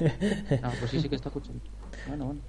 Pues 0.80 0.90
sí, 0.90 1.00
sí 1.02 1.08
que 1.10 1.16
está 1.16 1.28
escuchando. 1.28 1.60
Bueno, 2.06 2.24
bueno. 2.24 2.40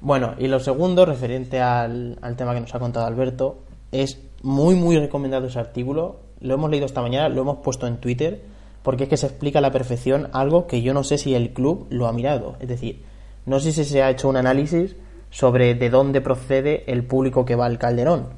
Bueno, 0.00 0.34
y 0.38 0.46
lo 0.46 0.60
segundo, 0.60 1.04
referente 1.04 1.60
al, 1.60 2.16
al 2.22 2.36
tema 2.36 2.54
que 2.54 2.60
nos 2.60 2.72
ha 2.72 2.78
contado 2.78 3.06
Alberto, 3.06 3.64
es 3.90 4.20
muy, 4.42 4.76
muy 4.76 4.96
recomendado 4.96 5.48
ese 5.48 5.58
artículo. 5.58 6.20
Lo 6.38 6.54
hemos 6.54 6.70
leído 6.70 6.86
esta 6.86 7.02
mañana, 7.02 7.28
lo 7.28 7.40
hemos 7.40 7.58
puesto 7.58 7.88
en 7.88 7.96
Twitter, 7.96 8.40
porque 8.84 9.02
es 9.02 9.08
que 9.08 9.16
se 9.16 9.26
explica 9.26 9.58
a 9.58 9.62
la 9.62 9.72
perfección 9.72 10.28
algo 10.32 10.68
que 10.68 10.80
yo 10.80 10.94
no 10.94 11.02
sé 11.02 11.18
si 11.18 11.34
el 11.34 11.52
club 11.52 11.88
lo 11.90 12.06
ha 12.06 12.12
mirado. 12.12 12.54
Es 12.60 12.68
decir, 12.68 13.02
no 13.46 13.58
sé 13.58 13.72
si 13.72 13.84
se 13.84 14.04
ha 14.04 14.10
hecho 14.10 14.28
un 14.28 14.36
análisis 14.36 14.94
sobre 15.30 15.74
de 15.74 15.90
dónde 15.90 16.20
procede 16.20 16.84
el 16.86 17.04
público 17.04 17.44
que 17.44 17.56
va 17.56 17.66
al 17.66 17.78
Calderón. 17.78 18.28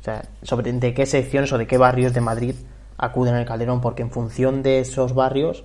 O 0.00 0.04
sea, 0.04 0.28
sobre 0.42 0.70
de 0.70 0.92
qué 0.92 1.06
secciones 1.06 1.50
o 1.50 1.56
de 1.56 1.66
qué 1.66 1.78
barrios 1.78 2.12
de 2.12 2.20
Madrid 2.20 2.56
acuden 2.98 3.34
al 3.34 3.46
Calderón, 3.46 3.80
porque 3.80 4.02
en 4.02 4.10
función 4.10 4.62
de 4.62 4.80
esos 4.80 5.14
barrios 5.14 5.64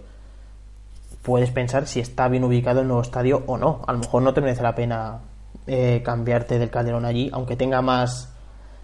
puedes 1.24 1.52
pensar 1.52 1.88
si 1.88 2.00
está 2.00 2.28
bien 2.28 2.44
ubicado 2.44 2.82
el 2.82 2.88
nuevo 2.88 3.02
estadio 3.02 3.44
o 3.48 3.58
no. 3.58 3.82
A 3.88 3.94
lo 3.94 4.00
mejor 4.00 4.22
no 4.22 4.34
te 4.34 4.42
merece 4.42 4.62
la 4.62 4.75
pena 4.75 5.20
eh, 5.66 6.02
cambiarte 6.06 6.60
del 6.60 6.70
Calderón 6.70 7.06
allí, 7.06 7.30
aunque 7.34 7.56
tenga 7.56 7.82
más, 7.82 8.34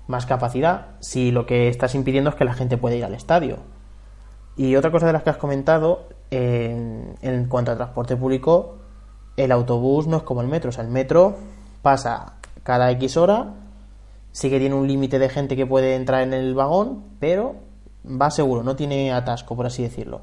más 0.07 0.25
capacidad, 0.25 0.87
si 0.99 1.31
lo 1.31 1.45
que 1.45 1.67
estás 1.67 1.93
impidiendo 1.95 2.31
es 2.31 2.35
que 2.35 2.45
la 2.45 2.53
gente 2.53 2.77
pueda 2.77 2.95
ir 2.95 3.05
al 3.05 3.13
estadio. 3.13 3.57
Y 4.55 4.75
otra 4.75 4.91
cosa 4.91 5.05
de 5.05 5.13
las 5.13 5.23
que 5.23 5.29
has 5.29 5.37
comentado, 5.37 6.07
en, 6.31 7.45
cuanto 7.47 7.71
al 7.71 7.77
transporte 7.77 8.15
público, 8.15 8.77
el 9.37 9.51
autobús 9.51 10.07
no 10.07 10.17
es 10.17 10.23
como 10.23 10.41
el 10.41 10.47
metro. 10.47 10.69
O 10.69 10.71
sea, 10.71 10.83
el 10.83 10.89
metro 10.89 11.37
pasa 11.81 12.33
cada 12.63 12.91
X 12.91 13.17
hora, 13.17 13.53
sí 14.31 14.49
que 14.49 14.59
tiene 14.59 14.75
un 14.75 14.87
límite 14.87 15.19
de 15.19 15.29
gente 15.29 15.55
que 15.55 15.65
puede 15.65 15.95
entrar 15.95 16.23
en 16.23 16.33
el 16.33 16.55
vagón, 16.55 17.03
pero 17.19 17.55
va 18.05 18.31
seguro, 18.31 18.63
no 18.63 18.75
tiene 18.75 19.11
atasco, 19.11 19.55
por 19.55 19.65
así 19.65 19.83
decirlo. 19.83 20.21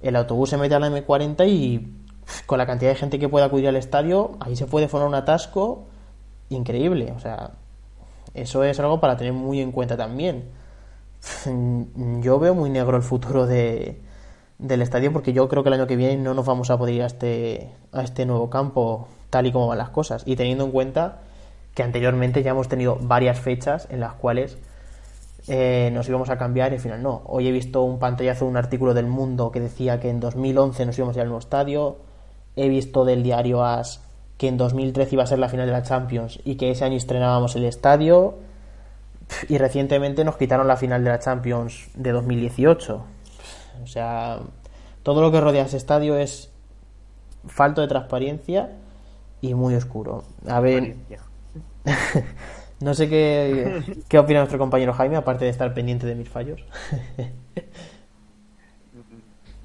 El 0.00 0.16
autobús 0.16 0.50
se 0.50 0.56
mete 0.56 0.74
a 0.74 0.80
la 0.80 0.88
M40 0.88 1.48
y 1.48 1.94
con 2.46 2.58
la 2.58 2.66
cantidad 2.66 2.90
de 2.90 2.96
gente 2.96 3.18
que 3.18 3.28
pueda 3.28 3.46
acudir 3.46 3.68
al 3.68 3.76
estadio, 3.76 4.32
ahí 4.40 4.56
se 4.56 4.66
puede 4.66 4.88
formar 4.88 5.08
un 5.08 5.14
atasco 5.14 5.84
increíble. 6.48 7.12
O 7.16 7.20
sea, 7.20 7.52
eso 8.34 8.64
es 8.64 8.78
algo 8.80 9.00
para 9.00 9.16
tener 9.16 9.32
muy 9.32 9.60
en 9.60 9.72
cuenta 9.72 9.96
también. 9.96 10.50
Yo 12.20 12.38
veo 12.38 12.54
muy 12.54 12.70
negro 12.70 12.96
el 12.96 13.02
futuro 13.02 13.46
de, 13.46 14.00
del 14.58 14.82
estadio 14.82 15.12
porque 15.12 15.32
yo 15.32 15.48
creo 15.48 15.62
que 15.62 15.68
el 15.68 15.74
año 15.74 15.86
que 15.86 15.96
viene 15.96 16.16
no 16.16 16.34
nos 16.34 16.46
vamos 16.46 16.70
a 16.70 16.78
poder 16.78 16.94
ir 16.94 17.02
a 17.02 17.06
este, 17.06 17.70
a 17.92 18.02
este 18.02 18.26
nuevo 18.26 18.48
campo 18.48 19.08
tal 19.30 19.46
y 19.46 19.52
como 19.52 19.66
van 19.68 19.78
las 19.78 19.90
cosas. 19.90 20.22
Y 20.26 20.36
teniendo 20.36 20.64
en 20.64 20.70
cuenta 20.70 21.20
que 21.74 21.82
anteriormente 21.82 22.42
ya 22.42 22.50
hemos 22.50 22.68
tenido 22.68 22.98
varias 23.00 23.38
fechas 23.38 23.88
en 23.90 24.00
las 24.00 24.14
cuales 24.14 24.58
eh, 25.48 25.90
nos 25.92 26.08
íbamos 26.08 26.30
a 26.30 26.38
cambiar 26.38 26.72
y 26.72 26.76
al 26.76 26.80
final 26.80 27.02
no. 27.02 27.22
Hoy 27.26 27.48
he 27.48 27.52
visto 27.52 27.82
un 27.82 27.98
pantallazo 27.98 28.44
de 28.44 28.50
un 28.50 28.56
artículo 28.56 28.94
del 28.94 29.06
Mundo 29.06 29.50
que 29.50 29.60
decía 29.60 29.98
que 30.00 30.08
en 30.08 30.20
2011 30.20 30.86
nos 30.86 30.98
íbamos 30.98 31.16
a 31.16 31.18
ir 31.18 31.22
al 31.22 31.28
nuevo 31.28 31.40
estadio. 31.40 31.96
He 32.54 32.68
visto 32.68 33.04
del 33.04 33.22
diario 33.22 33.64
AS 33.64 34.00
que 34.38 34.48
en 34.48 34.56
2013 34.56 35.14
iba 35.14 35.24
a 35.24 35.26
ser 35.26 35.38
la 35.38 35.48
final 35.48 35.66
de 35.66 35.72
la 35.72 35.82
Champions 35.82 36.40
y 36.44 36.56
que 36.56 36.70
ese 36.70 36.84
año 36.84 36.96
estrenábamos 36.96 37.56
el 37.56 37.64
estadio. 37.64 38.34
Y 39.48 39.58
recientemente 39.58 40.24
nos 40.24 40.36
quitaron 40.36 40.68
la 40.68 40.76
final 40.76 41.02
de 41.04 41.10
la 41.10 41.18
Champions 41.18 41.88
de 41.94 42.12
2018. 42.12 43.04
O 43.82 43.86
sea, 43.86 44.40
todo 45.02 45.22
lo 45.22 45.32
que 45.32 45.40
rodea 45.40 45.64
ese 45.64 45.76
estadio 45.76 46.16
es 46.16 46.50
falto 47.46 47.80
de 47.80 47.88
transparencia 47.88 48.70
y 49.40 49.54
muy 49.54 49.74
oscuro. 49.74 50.24
A 50.46 50.60
ver, 50.60 50.96
no 52.82 52.94
sé 52.94 53.08
qué, 53.08 53.82
qué 54.08 54.18
opina 54.18 54.40
nuestro 54.40 54.58
compañero 54.58 54.92
Jaime, 54.92 55.16
aparte 55.16 55.44
de 55.44 55.50
estar 55.50 55.72
pendiente 55.72 56.06
de 56.06 56.14
mis 56.14 56.28
fallos. 56.28 56.64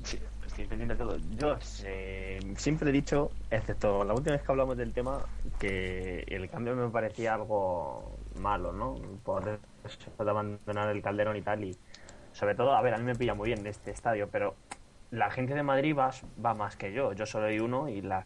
Sí, 0.03 0.19
estoy 0.45 0.65
pendiente 0.65 0.95
de 0.95 0.99
todo. 0.99 1.17
Yo 1.37 1.57
eh, 1.83 2.39
siempre 2.55 2.89
he 2.89 2.93
dicho, 2.93 3.31
excepto 3.49 4.03
la 4.03 4.13
última 4.13 4.35
vez 4.35 4.45
que 4.45 4.51
hablamos 4.51 4.77
del 4.77 4.93
tema, 4.93 5.19
que 5.59 6.23
el 6.27 6.49
cambio 6.49 6.75
me 6.75 6.89
parecía 6.89 7.33
algo 7.33 8.17
malo, 8.39 8.71
¿no? 8.71 8.95
Por 9.23 9.59
eso 9.83 10.23
de 10.23 10.29
abandonar 10.29 10.89
el 10.89 11.01
Calderón 11.01 11.37
y 11.37 11.41
tal. 11.41 11.63
Y 11.63 11.77
sobre 12.33 12.55
todo, 12.55 12.75
a 12.75 12.81
ver, 12.81 12.93
a 12.93 12.97
mí 12.97 13.03
me 13.03 13.15
pilla 13.15 13.33
muy 13.33 13.47
bien 13.47 13.65
este 13.65 13.91
estadio, 13.91 14.29
pero 14.31 14.55
la 15.11 15.31
gente 15.31 15.55
de 15.55 15.63
Madrid 15.63 15.95
va, 15.97 16.11
va 16.43 16.53
más 16.53 16.75
que 16.75 16.93
yo. 16.93 17.13
Yo 17.13 17.25
solo 17.25 17.47
hay 17.47 17.59
uno 17.59 17.89
y 17.89 18.01
la 18.01 18.25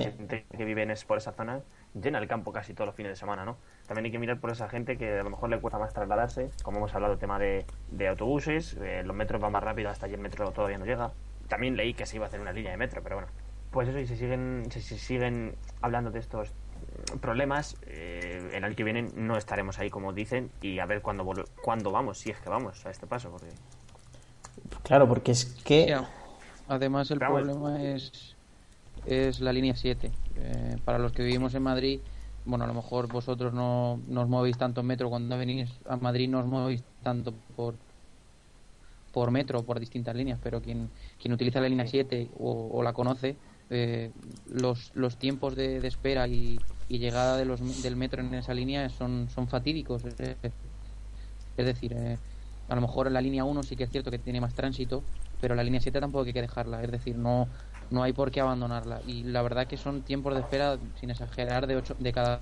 gente 0.00 0.46
que 0.56 0.64
vive 0.64 0.82
en 0.82 0.90
es- 0.90 1.04
por 1.04 1.18
esa 1.18 1.32
zona 1.32 1.60
llena 1.94 2.18
el 2.18 2.28
campo 2.28 2.52
casi 2.52 2.72
todos 2.74 2.86
los 2.86 2.94
fines 2.94 3.10
de 3.12 3.16
semana, 3.16 3.44
¿no? 3.44 3.56
También 3.86 4.06
hay 4.06 4.12
que 4.12 4.18
mirar 4.18 4.38
por 4.40 4.50
esa 4.50 4.68
gente 4.68 4.96
que 4.96 5.18
a 5.18 5.22
lo 5.22 5.30
mejor 5.30 5.50
le 5.50 5.58
cuesta 5.60 5.78
más 5.78 5.92
trasladarse, 5.92 6.50
como 6.62 6.78
hemos 6.78 6.94
hablado, 6.94 7.14
el 7.14 7.18
tema 7.18 7.38
de, 7.38 7.64
de 7.90 8.08
autobuses, 8.08 8.74
eh, 8.80 9.02
los 9.04 9.14
metros 9.16 9.40
van 9.40 9.52
más 9.52 9.62
rápido, 9.62 9.90
hasta 9.90 10.06
allí 10.06 10.14
el 10.14 10.20
metro 10.20 10.50
todavía 10.52 10.78
no 10.78 10.84
llega. 10.86 11.10
También 11.48 11.76
leí 11.76 11.94
que 11.94 12.06
se 12.06 12.16
iba 12.16 12.26
a 12.26 12.28
hacer 12.28 12.40
una 12.40 12.52
línea 12.52 12.70
de 12.70 12.76
metro, 12.76 13.02
pero 13.02 13.16
bueno. 13.16 13.28
Pues 13.72 13.88
eso, 13.88 13.98
y 13.98 14.06
si 14.06 14.16
siguen, 14.16 14.66
si, 14.70 14.80
si 14.80 14.98
siguen 14.98 15.54
hablando 15.82 16.10
de 16.10 16.18
estos 16.20 16.52
problemas, 17.20 17.76
eh, 17.86 18.50
el 18.54 18.64
año 18.64 18.74
que 18.76 18.84
viene 18.84 19.02
no 19.14 19.36
estaremos 19.36 19.78
ahí 19.78 19.90
como 19.90 20.12
dicen 20.12 20.50
y 20.60 20.78
a 20.78 20.86
ver 20.86 21.02
cuándo, 21.02 21.24
vol- 21.24 21.46
cuándo 21.62 21.90
vamos, 21.90 22.18
si 22.18 22.30
es 22.30 22.38
que 22.38 22.48
vamos 22.48 22.84
a 22.86 22.90
este 22.90 23.06
paso, 23.06 23.30
porque 23.30 23.46
Claro, 24.82 25.08
porque 25.08 25.32
es 25.32 25.44
que... 25.64 25.96
Además, 26.68 27.10
el 27.10 27.18
Pero 27.18 27.32
problema 27.32 27.82
es, 27.82 28.36
es 29.06 29.40
la 29.40 29.52
línea 29.52 29.74
7. 29.74 30.10
Eh, 30.36 30.76
para 30.84 30.98
los 30.98 31.12
que 31.12 31.22
vivimos 31.22 31.54
en 31.54 31.62
Madrid, 31.62 32.00
bueno, 32.44 32.64
a 32.64 32.68
lo 32.68 32.74
mejor 32.74 33.08
vosotros 33.08 33.52
no, 33.52 34.00
no 34.08 34.22
os 34.22 34.28
movéis 34.28 34.58
tanto 34.58 34.80
en 34.80 34.86
metro. 34.86 35.10
Cuando 35.10 35.36
venís 35.36 35.70
a 35.88 35.96
Madrid 35.96 36.28
no 36.28 36.40
os 36.40 36.46
movéis 36.46 36.82
tanto 37.02 37.34
por 37.56 37.74
por 39.12 39.30
metro 39.30 39.62
por 39.62 39.80
distintas 39.80 40.14
líneas, 40.14 40.38
pero 40.42 40.62
quien, 40.62 40.88
quien 41.20 41.32
utiliza 41.32 41.60
la 41.60 41.68
línea 41.68 41.86
7 41.86 42.30
o, 42.38 42.82
la 42.82 42.92
conoce, 42.92 43.36
eh, 43.68 44.10
los, 44.48 44.92
los 44.94 45.16
tiempos 45.16 45.56
de, 45.56 45.84
espera 45.86 46.28
y, 46.28 46.58
llegada 46.88 47.36
del 47.36 47.96
metro 47.96 48.20
en 48.20 48.34
esa 48.34 48.52
línea 48.52 48.88
son, 48.88 49.28
son 49.30 49.46
fatídicos. 49.46 50.02
Es 50.04 51.66
decir, 51.66 51.92
eh, 51.92 52.18
a 52.68 52.74
lo 52.74 52.80
mejor 52.80 53.06
en 53.06 53.12
la 53.12 53.20
línea 53.20 53.44
1 53.44 53.62
sí 53.62 53.76
que 53.76 53.84
es 53.84 53.90
cierto 53.90 54.10
que 54.10 54.18
tiene 54.18 54.40
más 54.40 54.54
tránsito, 54.54 55.02
pero 55.40 55.54
la 55.54 55.62
línea 55.62 55.80
7 55.80 56.00
tampoco 56.00 56.24
hay 56.24 56.32
que 56.32 56.40
dejarla. 56.40 56.82
Es 56.82 56.90
decir, 56.90 57.16
no, 57.16 57.48
no 57.90 58.02
hay 58.02 58.12
por 58.12 58.30
qué 58.30 58.40
abandonarla. 58.40 59.00
Y 59.06 59.24
la 59.24 59.42
verdad 59.42 59.66
que 59.66 59.76
son 59.76 60.02
tiempos 60.02 60.34
de 60.34 60.40
espera, 60.40 60.78
sin 60.98 61.10
exagerar, 61.10 61.66
de, 61.66 61.76
ocho, 61.76 61.96
de 61.98 62.12
cada 62.12 62.40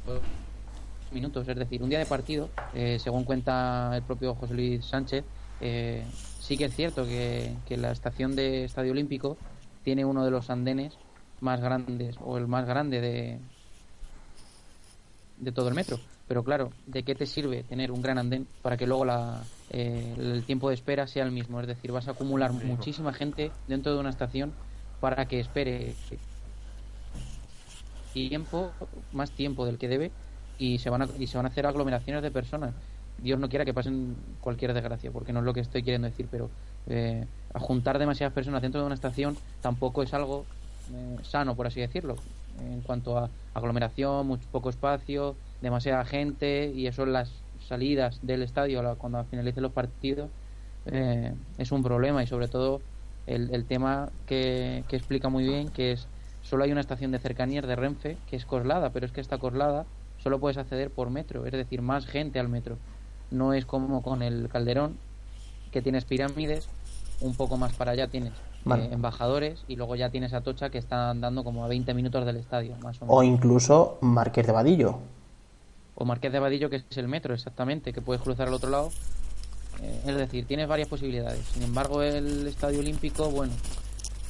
minutos. 1.11 1.48
Es 1.48 1.56
decir, 1.56 1.82
un 1.82 1.88
día 1.88 1.98
de 1.98 2.06
partido, 2.06 2.48
eh, 2.74 2.98
según 2.98 3.24
cuenta 3.24 3.92
el 3.94 4.02
propio 4.02 4.34
José 4.34 4.54
Luis 4.54 4.84
Sánchez, 4.84 5.24
eh, 5.61 6.04
sí 6.40 6.56
que 6.56 6.66
es 6.66 6.74
cierto 6.74 7.04
que, 7.04 7.54
que 7.66 7.76
la 7.76 7.92
estación 7.92 8.37
de 8.37 8.64
Estadio 8.64 8.92
Olímpico 8.92 9.37
tiene 9.84 10.04
uno 10.04 10.24
de 10.24 10.30
los 10.30 10.50
andenes 10.50 10.96
más 11.40 11.61
grandes, 11.61 12.16
o 12.20 12.37
el 12.37 12.46
más 12.46 12.66
grande 12.66 13.00
de, 13.00 13.38
de 15.38 15.52
todo 15.52 15.68
el 15.68 15.74
metro. 15.74 15.98
Pero 16.26 16.44
claro, 16.44 16.70
¿de 16.87 17.02
qué 17.04 17.14
te 17.14 17.24
sirve 17.24 17.62
tener 17.62 17.90
un 17.90 18.02
gran 18.02 18.18
andén 18.18 18.46
para 18.61 18.76
que 18.76 18.87
luego 18.87 19.06
la, 19.06 19.42
eh, 19.70 20.14
el 20.18 20.44
tiempo 20.44 20.68
de 20.68 20.74
espera 20.74 21.06
sea 21.06 21.24
el 21.24 21.32
mismo? 21.32 21.58
Es 21.61 21.66
decir, 21.66 21.90
vas 21.90 22.06
a 22.06 22.11
acumular 22.11 22.52
muchísima 22.52 23.14
gente 23.14 23.50
dentro 23.66 23.94
de 23.94 24.00
una 24.00 24.11
estación 24.11 24.52
para 25.00 25.26
que 25.26 25.40
espere 25.40 25.94
tiempo, 28.12 28.70
más 29.12 29.30
tiempo 29.30 29.64
del 29.66 29.78
que 29.78 29.88
debe 29.88 30.11
y 30.58 30.78
se 30.78 30.90
van 30.90 31.02
a, 31.02 31.08
y 31.18 31.26
se 31.26 31.37
van 31.37 31.46
a 31.46 31.50
hacer 31.50 31.66
aglomeraciones 31.66 32.22
de 32.22 32.30
personas. 32.30 32.74
Dios 33.18 33.38
no 33.38 33.48
quiera 33.48 33.64
que 33.64 33.74
pasen 33.74 34.16
cualquier 34.40 34.74
desgracia, 34.74 35.11
porque 35.11 35.32
no 35.32 35.40
es 35.40 35.44
lo 35.44 35.52
que 35.52 35.61
estoy 35.61 35.82
queriendo 35.82 36.08
decir, 36.08 36.28
pero 36.30 36.50
eh, 36.87 37.26
a 37.52 37.58
juntar 37.58 37.98
demasiadas 37.98 38.32
personas 38.32 38.62
dentro 38.62 38.80
de 38.80 38.87
una 38.87 38.94
estación 38.94 39.37
tampoco 39.61 40.02
es 40.02 40.14
algo 40.14 40.44
eh, 40.92 41.16
sano, 41.22 41.54
por 41.54 41.66
así 41.66 41.80
decirlo, 41.80 42.16
en 42.61 42.80
cuanto 42.80 43.18
a 43.18 43.30
aglomeración, 43.54 44.26
mucho, 44.26 44.46
poco 44.50 44.70
espacio, 44.70 45.37
demasiada 45.61 46.04
gente 46.04 46.72
y 46.74 46.87
eso 46.87 47.02
en 47.02 47.12
las 47.12 47.32
salidas 47.66 48.20
del 48.22 48.42
estadio 48.42 48.96
cuando 48.96 49.22
finalicen 49.24 49.62
los 49.62 49.72
partidos 49.72 50.30
eh, 50.87 51.34
es 51.58 51.72
un 51.72 51.82
problema 51.82 52.22
y 52.22 52.26
sobre 52.26 52.48
todo 52.48 52.80
el, 53.28 53.54
el 53.54 53.64
tema 53.64 54.10
que, 54.26 54.84
que 54.88 54.96
explica 54.96 55.28
muy 55.28 55.44
bien 55.44 55.68
que 55.68 55.92
es 55.92 56.06
solo 56.42 56.64
hay 56.64 56.72
una 56.72 56.80
estación 56.80 57.10
de 57.10 57.18
cercanías 57.18 57.66
de 57.66 57.76
Renfe 57.76 58.16
que 58.28 58.36
es 58.36 58.46
Coslada, 58.46 58.90
pero 58.90 59.06
es 59.06 59.12
que 59.12 59.20
esta 59.20 59.38
Coslada 59.38 59.84
solo 60.22 60.38
puedes 60.40 60.56
acceder 60.56 60.90
por 60.90 61.10
metro, 61.10 61.46
es 61.46 61.52
decir, 61.52 61.82
más 61.82 62.06
gente 62.06 62.40
al 62.40 62.48
metro. 62.48 62.76
No 63.30 63.52
es 63.52 63.66
como 63.66 64.02
con 64.02 64.22
el 64.22 64.48
Calderón, 64.48 64.96
que 65.70 65.82
tienes 65.82 66.04
pirámides 66.04 66.68
un 67.20 67.34
poco 67.34 67.56
más 67.56 67.72
para 67.74 67.92
allá 67.92 68.08
tienes 68.08 68.32
Vale. 68.64 68.84
eh, 68.84 68.88
embajadores 68.92 69.64
y 69.68 69.76
luego 69.76 69.96
ya 69.96 70.10
tienes 70.10 70.32
Atocha 70.32 70.70
que 70.70 70.78
está 70.78 71.10
andando 71.10 71.44
como 71.44 71.64
a 71.64 71.68
20 71.68 71.92
minutos 71.94 72.24
del 72.24 72.36
estadio, 72.36 72.76
más 72.82 73.00
o 73.02 73.04
menos. 73.04 73.18
O 73.18 73.22
incluso 73.22 73.98
Marqués 74.00 74.46
de 74.46 74.52
Vadillo. 74.52 74.98
O 75.94 76.04
Marqués 76.04 76.32
de 76.32 76.38
Vadillo, 76.38 76.70
que 76.70 76.76
es 76.76 76.96
el 76.96 77.08
metro 77.08 77.34
exactamente, 77.34 77.92
que 77.92 78.00
puedes 78.00 78.22
cruzar 78.22 78.48
al 78.48 78.54
otro 78.54 78.70
lado. 78.70 78.90
Es 79.78 80.16
decir, 80.16 80.46
tienes 80.46 80.66
varias 80.68 80.88
posibilidades. 80.88 81.48
Sin 81.48 81.62
embargo, 81.62 82.02
el 82.02 82.46
Estadio 82.46 82.80
Olímpico, 82.80 83.30
bueno, 83.30 83.62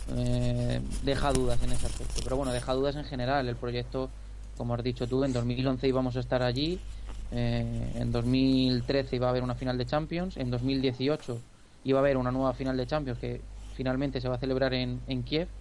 eh, 0.06 0.82
deja 1.02 1.32
dudas 1.32 1.62
en 1.62 1.72
ese 1.72 1.86
aspecto. 1.86 2.22
Pero 2.22 2.36
bueno, 2.36 2.52
deja 2.52 2.74
dudas 2.74 2.96
en 2.96 3.04
general. 3.04 3.48
El 3.48 3.58
proyecto, 3.58 4.14
como 4.56 4.74
has 4.74 4.82
dicho 4.82 5.08
tú, 5.08 5.24
en 5.24 5.32
2011 5.32 5.88
íbamos 5.88 6.16
a 6.16 6.20
estar 6.20 6.42
allí. 6.42 6.86
eh, 7.30 7.92
en 7.96 8.10
2013 8.12 9.16
iba 9.16 9.26
a 9.28 9.30
haber 9.30 9.42
una 9.42 9.54
final 9.56 9.78
de 9.78 9.86
Champions. 9.86 10.36
En 10.36 10.50
2018 10.50 11.46
iba 11.84 11.98
a 11.98 12.02
haber 12.02 12.16
una 12.16 12.32
nueva 12.32 12.54
final 12.54 12.76
de 12.76 12.86
Champions 12.86 13.18
que 13.18 13.48
finalmente 13.72 14.20
se 14.20 14.28
va 14.28 14.36
a 14.36 14.38
celebrar 14.38 14.74
en, 14.74 15.04
en 15.06 15.24
Kiev. 15.24 15.54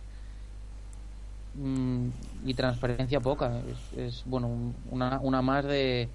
Mm, 1.54 2.10
y 2.44 2.54
transparencia 2.54 3.22
poca. 3.22 3.64
Es, 3.66 3.94
es, 3.94 4.24
bueno, 4.26 4.48
un- 4.48 4.76
una, 4.86 5.20
una 5.22 5.42
más 5.42 5.66
de, 5.66 6.14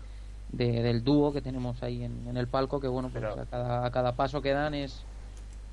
de- 0.53 0.83
del 0.83 1.03
dúo 1.03 1.33
que 1.33 1.41
tenemos 1.41 1.83
ahí 1.83 2.05
en, 2.05 2.27
en 2.29 2.37
el 2.37 2.47
palco, 2.47 2.79
que 2.81 2.89
bueno, 2.89 3.09
pues 3.11 3.25
a, 3.25 3.47
cada, 3.47 3.87
a 3.87 3.91
cada 3.91 4.13
paso 4.13 4.43
que 4.43 4.53
dan 4.53 4.75
es 4.75 5.05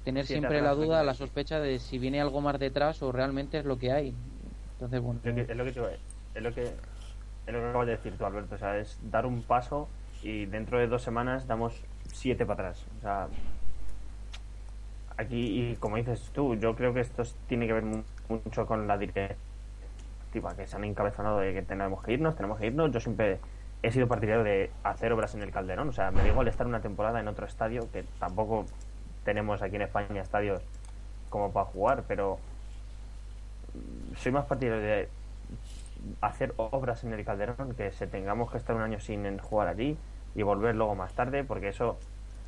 tener 0.06 0.26
Sí, 0.26 0.34
siempre 0.34 0.62
la 0.62 0.74
duda, 0.74 1.04
la 1.04 1.14
sospecha 1.14 1.60
de 1.60 1.80
si 1.80 1.98
viene 2.00 2.22
algo 2.22 2.42
más 2.42 2.58
detrás 2.60 3.02
o 3.04 3.12
realmente 3.12 3.60
es 3.60 3.66
lo 3.66 3.78
que 3.78 3.92
hay. 3.92 4.14
Entonces, 4.74 5.02
bueno, 5.02 5.20
Es 5.24 5.36
lo 5.36 5.36
que, 5.46 5.52
es 5.52 5.58
lo 5.58 5.66
que, 5.66 5.72
te- 5.74 6.00
es 6.36 6.44
lo 6.44 6.54
que, 6.54 6.64
es 6.64 7.54
lo 7.54 7.60
que 7.60 7.68
acabas 7.70 7.88
de 7.88 7.92
decir 7.98 8.14
tú, 8.18 8.26
Alberto. 8.26 8.56
O 8.56 8.58
sea, 8.58 8.78
es 8.78 8.98
dar 9.12 9.26
un 9.26 9.42
paso 9.44 9.88
y 10.24 10.46
dentro 10.46 10.80
de 10.80 10.88
dos 10.88 11.02
semanas 11.02 11.48
damos 11.48 11.74
siete 12.14 12.46
para 12.46 12.70
atrás. 12.70 12.86
O 12.98 13.02
sea, 13.02 13.28
aquí, 15.18 15.72
y 15.72 15.76
como 15.76 15.98
dices 15.98 16.30
tú, 16.34 16.56
yo 16.56 16.76
creo 16.76 16.94
que 16.94 17.02
esto 17.02 17.22
es- 17.24 17.36
tiene 17.48 17.68
que 17.68 17.74
ver 17.74 17.84
mu- 17.84 18.04
mucho 18.30 18.66
con 18.66 18.88
la 18.88 18.98
directiva 18.98 19.36
que 20.56 20.68
se 20.68 20.76
han 20.76 20.84
encabezonado 20.86 21.40
de 21.40 21.54
que 21.54 21.62
tenemos 21.64 22.02
que 22.04 22.14
irnos, 22.14 22.36
tenemos 22.36 22.60
que 22.60 22.68
irnos. 22.68 22.92
Yo 22.92 23.00
siempre 23.00 23.40
he 23.82 23.92
sido 23.92 24.08
partidario 24.08 24.44
de 24.44 24.72
hacer 24.84 25.14
obras 25.14 25.36
en 25.36 25.42
el 25.42 25.52
Calderón. 25.52 25.90
O 25.90 25.94
sea, 25.94 26.12
me 26.12 26.24
digo 26.24 26.42
al 26.42 26.48
estar 26.48 26.68
una 26.68 26.82
temporada 26.82 27.20
en 27.20 27.28
otro 27.28 27.46
estadio, 27.46 27.90
que 27.92 28.04
tampoco 28.20 28.66
tenemos 29.24 29.62
aquí 29.62 29.76
en 29.76 29.84
España 29.84 30.22
estadios 30.22 30.62
como 31.30 31.52
para 31.52 31.66
jugar, 31.66 32.04
pero 32.08 32.40
soy 34.18 34.32
más 34.32 34.46
partidario 34.46 34.82
de 34.82 35.10
hacer 36.22 36.54
obras 36.58 37.04
en 37.04 37.14
el 37.14 37.24
Calderón 37.26 37.76
que 37.76 37.92
se 37.92 38.08
tengamos 38.08 38.52
que 38.52 38.58
estar 38.58 38.76
un 38.76 38.82
año 38.82 39.00
sin 39.00 39.38
jugar 39.38 39.68
allí 39.68 39.98
y 40.36 40.44
volver 40.44 40.76
luego 40.76 40.96
más 40.96 41.14
tarde 41.14 41.44
porque 41.44 41.70
eso 41.70 41.98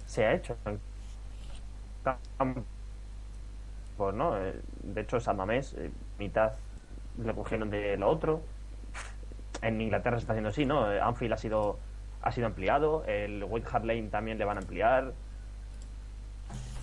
se 0.06 0.26
ha 0.26 0.34
hecho 0.34 0.56
en 0.66 0.80
no 3.98 4.38
Eh, 4.38 4.60
de 4.84 5.02
hecho 5.02 5.20
San 5.20 5.38
Mamés 5.38 5.74
eh, 5.78 5.92
mitad 6.18 6.54
le 7.24 7.34
cogieron 7.34 7.70
de 7.70 7.98
lo 7.98 8.10
otro 8.10 8.42
en 9.62 9.82
Inglaterra 9.82 10.18
se 10.18 10.22
está 10.22 10.34
haciendo 10.34 10.50
así 10.50 10.66
no 10.66 10.92
Eh, 10.92 11.00
Anfield 11.00 11.34
ha 11.34 11.38
sido 11.38 11.78
ha 12.24 12.32
sido 12.32 12.48
ampliado 12.48 13.04
el 13.08 13.44
White 13.44 13.68
Hart 13.72 13.86
Lane 13.86 14.10
también 14.10 14.38
le 14.38 14.46
van 14.46 14.58
a 14.58 14.62
ampliar 14.62 15.12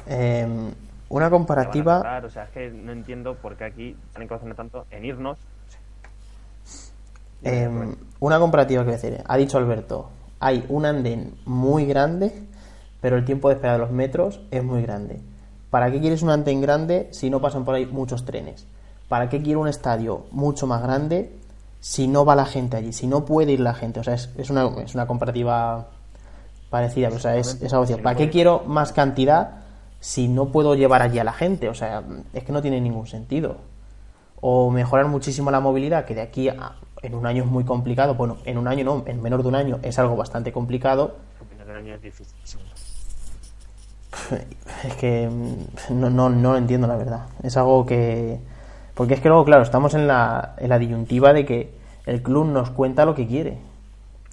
Eh, 0.06 0.46
una 1.10 1.26
a 1.26 1.30
comparativa. 1.30 2.20
o 2.24 2.30
sea 2.30 2.44
es 2.44 2.50
que 2.50 2.70
no 2.70 2.92
entiendo 2.92 3.34
por 3.34 3.56
qué 3.56 3.64
aquí 3.64 3.96
han 4.14 4.22
encabezonado 4.22 4.56
tanto 4.56 4.86
en 4.90 5.04
irnos 5.04 5.38
Eh, 7.44 7.68
una 8.18 8.38
comparativa 8.40 8.82
a 8.82 8.84
decir. 8.84 9.22
Ha 9.26 9.36
dicho 9.36 9.58
Alberto, 9.58 10.10
hay 10.40 10.64
un 10.68 10.84
andén 10.86 11.34
muy 11.46 11.86
grande, 11.86 12.32
pero 13.00 13.16
el 13.16 13.24
tiempo 13.24 13.48
de 13.48 13.54
espera 13.54 13.74
de 13.74 13.78
los 13.78 13.92
metros 13.92 14.40
es 14.50 14.64
muy 14.64 14.82
grande. 14.82 15.20
¿Para 15.70 15.90
qué 15.92 16.00
quieres 16.00 16.22
un 16.22 16.30
andén 16.30 16.60
grande 16.60 17.08
si 17.12 17.30
no 17.30 17.40
pasan 17.40 17.64
por 17.64 17.76
ahí 17.76 17.86
muchos 17.86 18.24
trenes? 18.24 18.66
¿Para 19.08 19.28
qué 19.28 19.40
quiero 19.40 19.60
un 19.60 19.68
estadio 19.68 20.26
mucho 20.32 20.66
más 20.66 20.82
grande 20.82 21.37
si 21.88 22.06
no 22.06 22.26
va 22.26 22.36
la 22.36 22.44
gente 22.44 22.76
allí? 22.76 22.92
Si 22.92 23.06
no 23.06 23.24
puede 23.24 23.52
ir 23.52 23.60
la 23.60 23.72
gente. 23.72 23.98
O 23.98 24.04
sea, 24.04 24.12
es, 24.12 24.28
es 24.36 24.50
una, 24.50 24.66
es 24.84 24.94
una 24.94 25.06
comparativa 25.06 25.88
parecida. 26.68 27.08
O 27.08 27.18
sea, 27.18 27.36
es, 27.36 27.62
es 27.62 27.72
algo 27.72 27.86
no 27.86 28.02
¿Para 28.02 28.14
qué 28.14 28.28
quiero 28.28 28.62
más 28.66 28.92
cantidad 28.92 29.62
si 29.98 30.28
no 30.28 30.52
puedo 30.52 30.74
llevar 30.74 31.00
allí 31.00 31.18
a 31.18 31.24
la 31.24 31.32
gente? 31.32 31.70
O 31.70 31.74
sea, 31.74 32.02
es 32.34 32.44
que 32.44 32.52
no 32.52 32.60
tiene 32.60 32.78
ningún 32.82 33.06
sentido 33.06 33.56
o 34.42 34.70
mejorar 34.70 35.06
muchísimo 35.06 35.50
la 35.50 35.60
movilidad, 35.60 36.04
que 36.04 36.14
de 36.14 36.20
aquí 36.20 36.50
a 36.50 36.76
en 37.00 37.14
un 37.14 37.24
año 37.26 37.44
es 37.44 37.48
muy 37.48 37.64
complicado, 37.64 38.16
bueno, 38.16 38.36
en 38.44 38.58
un 38.58 38.68
año 38.68 38.84
no, 38.84 39.04
en 39.06 39.22
menor 39.22 39.42
de 39.42 39.48
un 39.48 39.54
año 39.54 39.78
es 39.82 39.98
algo 39.98 40.14
bastante 40.14 40.52
complicado, 40.52 41.16
el 41.66 41.76
año 41.76 41.94
es 41.94 42.02
difícil 42.02 42.36
es 44.84 44.94
que 44.96 45.28
mm, 45.28 45.98
no, 45.98 46.10
no, 46.10 46.28
no 46.28 46.52
lo 46.52 46.58
entiendo 46.58 46.86
la 46.86 46.96
verdad. 46.96 47.26
Es 47.42 47.56
algo 47.56 47.86
que... 47.86 48.38
Porque 48.94 49.14
es 49.14 49.20
que 49.20 49.28
luego, 49.28 49.44
claro, 49.44 49.62
estamos 49.62 49.94
en 49.94 50.06
la, 50.06 50.54
en 50.58 50.68
la 50.68 50.78
disyuntiva 50.78 51.32
de 51.32 51.46
que 51.46 51.77
el 52.08 52.22
club 52.22 52.46
nos 52.46 52.70
cuenta 52.70 53.04
lo 53.04 53.14
que 53.14 53.26
quiere. 53.26 53.58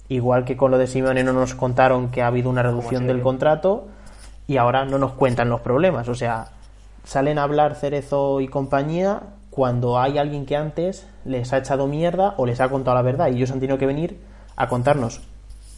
Igual 0.08 0.44
que 0.44 0.56
con 0.56 0.70
lo 0.70 0.78
de 0.78 0.86
Simeone 0.86 1.22
no 1.24 1.34
nos 1.34 1.54
contaron 1.54 2.08
que 2.10 2.22
ha 2.22 2.28
habido 2.28 2.48
una 2.48 2.62
reducción 2.62 3.06
del 3.06 3.20
contrato 3.20 3.86
y 4.46 4.56
ahora 4.56 4.86
no 4.86 4.98
nos 4.98 5.12
cuentan 5.12 5.50
los 5.50 5.60
problemas. 5.60 6.08
O 6.08 6.14
sea, 6.14 6.48
salen 7.04 7.38
a 7.38 7.42
hablar 7.42 7.74
Cerezo 7.74 8.40
y 8.40 8.48
compañía 8.48 9.24
cuando 9.50 9.98
hay 9.98 10.16
alguien 10.16 10.46
que 10.46 10.56
antes 10.56 11.06
les 11.26 11.52
ha 11.52 11.58
echado 11.58 11.86
mierda 11.86 12.34
o 12.38 12.46
les 12.46 12.60
ha 12.60 12.68
contado 12.70 12.94
la 12.94 13.02
verdad 13.02 13.28
y 13.28 13.36
ellos 13.36 13.50
han 13.50 13.60
tenido 13.60 13.78
que 13.78 13.86
venir 13.86 14.20
a 14.56 14.68
contarnos 14.68 15.20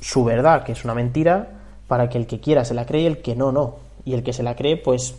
su 0.00 0.24
verdad, 0.24 0.62
que 0.62 0.72
es 0.72 0.84
una 0.84 0.94
mentira, 0.94 1.48
para 1.88 2.08
que 2.08 2.18
el 2.18 2.28
que 2.28 2.38
quiera 2.38 2.64
se 2.64 2.74
la 2.74 2.86
cree 2.86 3.02
y 3.02 3.06
el 3.06 3.22
que 3.22 3.34
no, 3.34 3.50
no. 3.50 3.76
Y 4.04 4.14
el 4.14 4.22
que 4.22 4.32
se 4.32 4.44
la 4.44 4.54
cree, 4.54 4.76
pues, 4.76 5.16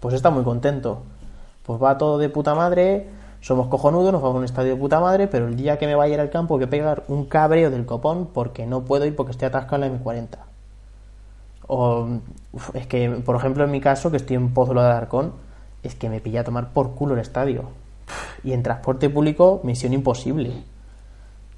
pues 0.00 0.14
está 0.14 0.30
muy 0.30 0.42
contento. 0.42 1.02
Pues 1.64 1.80
va 1.80 1.96
todo 1.96 2.18
de 2.18 2.28
puta 2.28 2.56
madre, 2.56 3.06
somos 3.42 3.66
cojonudos, 3.66 4.12
nos 4.12 4.22
vamos 4.22 4.36
a 4.36 4.38
un 4.38 4.44
estadio 4.44 4.70
de 4.70 4.76
puta 4.76 5.00
madre, 5.00 5.26
pero 5.26 5.48
el 5.48 5.56
día 5.56 5.76
que 5.76 5.86
me 5.86 5.96
vaya 5.96 6.12
a 6.12 6.14
ir 6.14 6.20
al 6.20 6.30
campo 6.30 6.58
que 6.58 6.68
pegar 6.68 7.02
un 7.08 7.26
cabreo 7.26 7.70
del 7.70 7.84
copón 7.84 8.28
porque 8.32 8.66
no 8.66 8.84
puedo 8.84 9.04
ir 9.04 9.14
porque 9.16 9.32
estoy 9.32 9.48
atascado 9.48 9.84
en 9.84 9.92
la 9.92 9.98
M40. 9.98 10.38
O 11.66 12.08
es 12.74 12.86
que, 12.86 13.10
por 13.10 13.34
ejemplo, 13.34 13.64
en 13.64 13.70
mi 13.70 13.80
caso, 13.80 14.10
que 14.10 14.16
estoy 14.16 14.36
en 14.36 14.54
Pozuelo 14.54 14.82
de 14.82 14.88
Alarcón, 14.88 15.32
es 15.82 15.96
que 15.96 16.08
me 16.08 16.20
pilla 16.20 16.42
a 16.42 16.44
tomar 16.44 16.72
por 16.72 16.94
culo 16.94 17.14
el 17.14 17.20
estadio. 17.20 17.64
Y 18.44 18.52
en 18.52 18.62
transporte 18.62 19.10
público, 19.10 19.60
misión 19.64 19.92
imposible. 19.92 20.52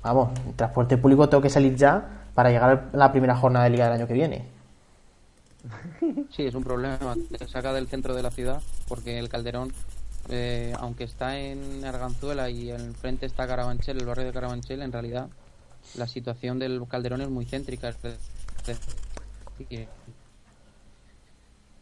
Vamos, 0.02 0.30
en 0.46 0.54
transporte 0.54 0.96
público 0.96 1.28
tengo 1.28 1.42
que 1.42 1.50
salir 1.50 1.76
ya 1.76 2.22
para 2.34 2.50
llegar 2.50 2.88
a 2.92 2.96
la 2.96 3.12
primera 3.12 3.36
jornada 3.36 3.64
de 3.64 3.70
liga 3.70 3.84
del 3.84 3.94
año 3.94 4.06
que 4.06 4.14
viene. 4.14 4.44
Sí, 6.30 6.44
es 6.46 6.54
un 6.54 6.64
problema. 6.64 7.14
Te 7.38 7.46
saca 7.46 7.72
del 7.72 7.88
centro 7.88 8.14
de 8.14 8.22
la 8.22 8.30
ciudad 8.30 8.60
porque 8.88 9.18
el 9.18 9.28
Calderón, 9.28 9.72
eh, 10.28 10.72
aunque 10.78 11.04
está 11.04 11.38
en 11.38 11.84
Arganzuela 11.84 12.50
y 12.50 12.70
enfrente 12.70 13.26
está 13.26 13.46
Carabanchel, 13.46 13.98
el 13.98 14.06
barrio 14.06 14.26
de 14.26 14.32
Carabanchel, 14.32 14.82
en 14.82 14.92
realidad 14.92 15.28
la 15.94 16.06
situación 16.08 16.58
del 16.58 16.82
Calderón 16.88 17.20
es 17.22 17.30
muy 17.30 17.46
céntrica. 17.46 17.94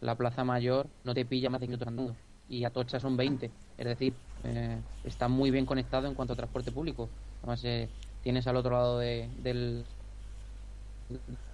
La 0.01 0.17
Plaza 0.17 0.45
Mayor 0.45 0.91
no 1.05 1.15
te 1.15 1.25
pilla 1.25 1.49
más 1.51 1.61
de 1.61 1.67
10 1.67 1.71
minutos 1.71 1.89
andando 1.89 2.17
y 2.49 2.65
Atocha 2.65 3.01
son 3.01 3.17
20. 3.17 3.51
Es 3.79 3.87
decir, 3.87 4.15
eh, 4.45 4.83
está 5.05 5.29
muy 5.29 5.51
bien 5.51 5.65
conectado 5.67 6.07
en 6.09 6.15
cuanto 6.15 6.33
a 6.35 6.37
transporte 6.37 6.73
público. 6.73 7.09
Además, 7.43 7.63
eh, 7.65 7.89
tienes 8.21 8.47
al 8.47 8.57
otro 8.57 8.73
lado 8.73 8.99
de- 8.99 9.31
del, 9.39 9.87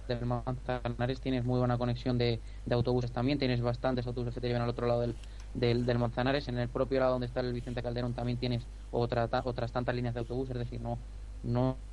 del 0.07 0.25
Manzanares 0.25 1.21
tienes 1.21 1.43
muy 1.45 1.59
buena 1.59 1.77
conexión 1.77 2.17
de, 2.17 2.41
de 2.65 2.75
autobuses 2.75 3.11
también, 3.11 3.37
tienes 3.39 3.61
bastantes 3.61 4.07
autobuses 4.07 4.33
que 4.33 4.41
te 4.41 4.47
llevan 4.47 4.63
al 4.63 4.69
otro 4.69 4.87
lado 4.87 5.01
del, 5.01 5.15
del, 5.53 5.85
del 5.85 5.99
Manzanares, 5.99 6.47
en 6.47 6.57
el 6.59 6.69
propio 6.71 6.99
lado 6.99 7.13
donde 7.13 7.27
está 7.27 7.41
el 7.41 7.53
Vicente 7.53 7.83
Calderón 7.83 8.13
también 8.13 8.39
tienes 8.39 8.69
otra, 8.89 9.27
ta- 9.27 9.43
otras 9.45 9.71
tantas 9.71 9.95
líneas 9.95 10.13
de 10.13 10.19
autobús, 10.21 10.49
es 10.49 10.57
decir, 10.57 10.81
no, 10.81 11.03
no, 11.41 11.83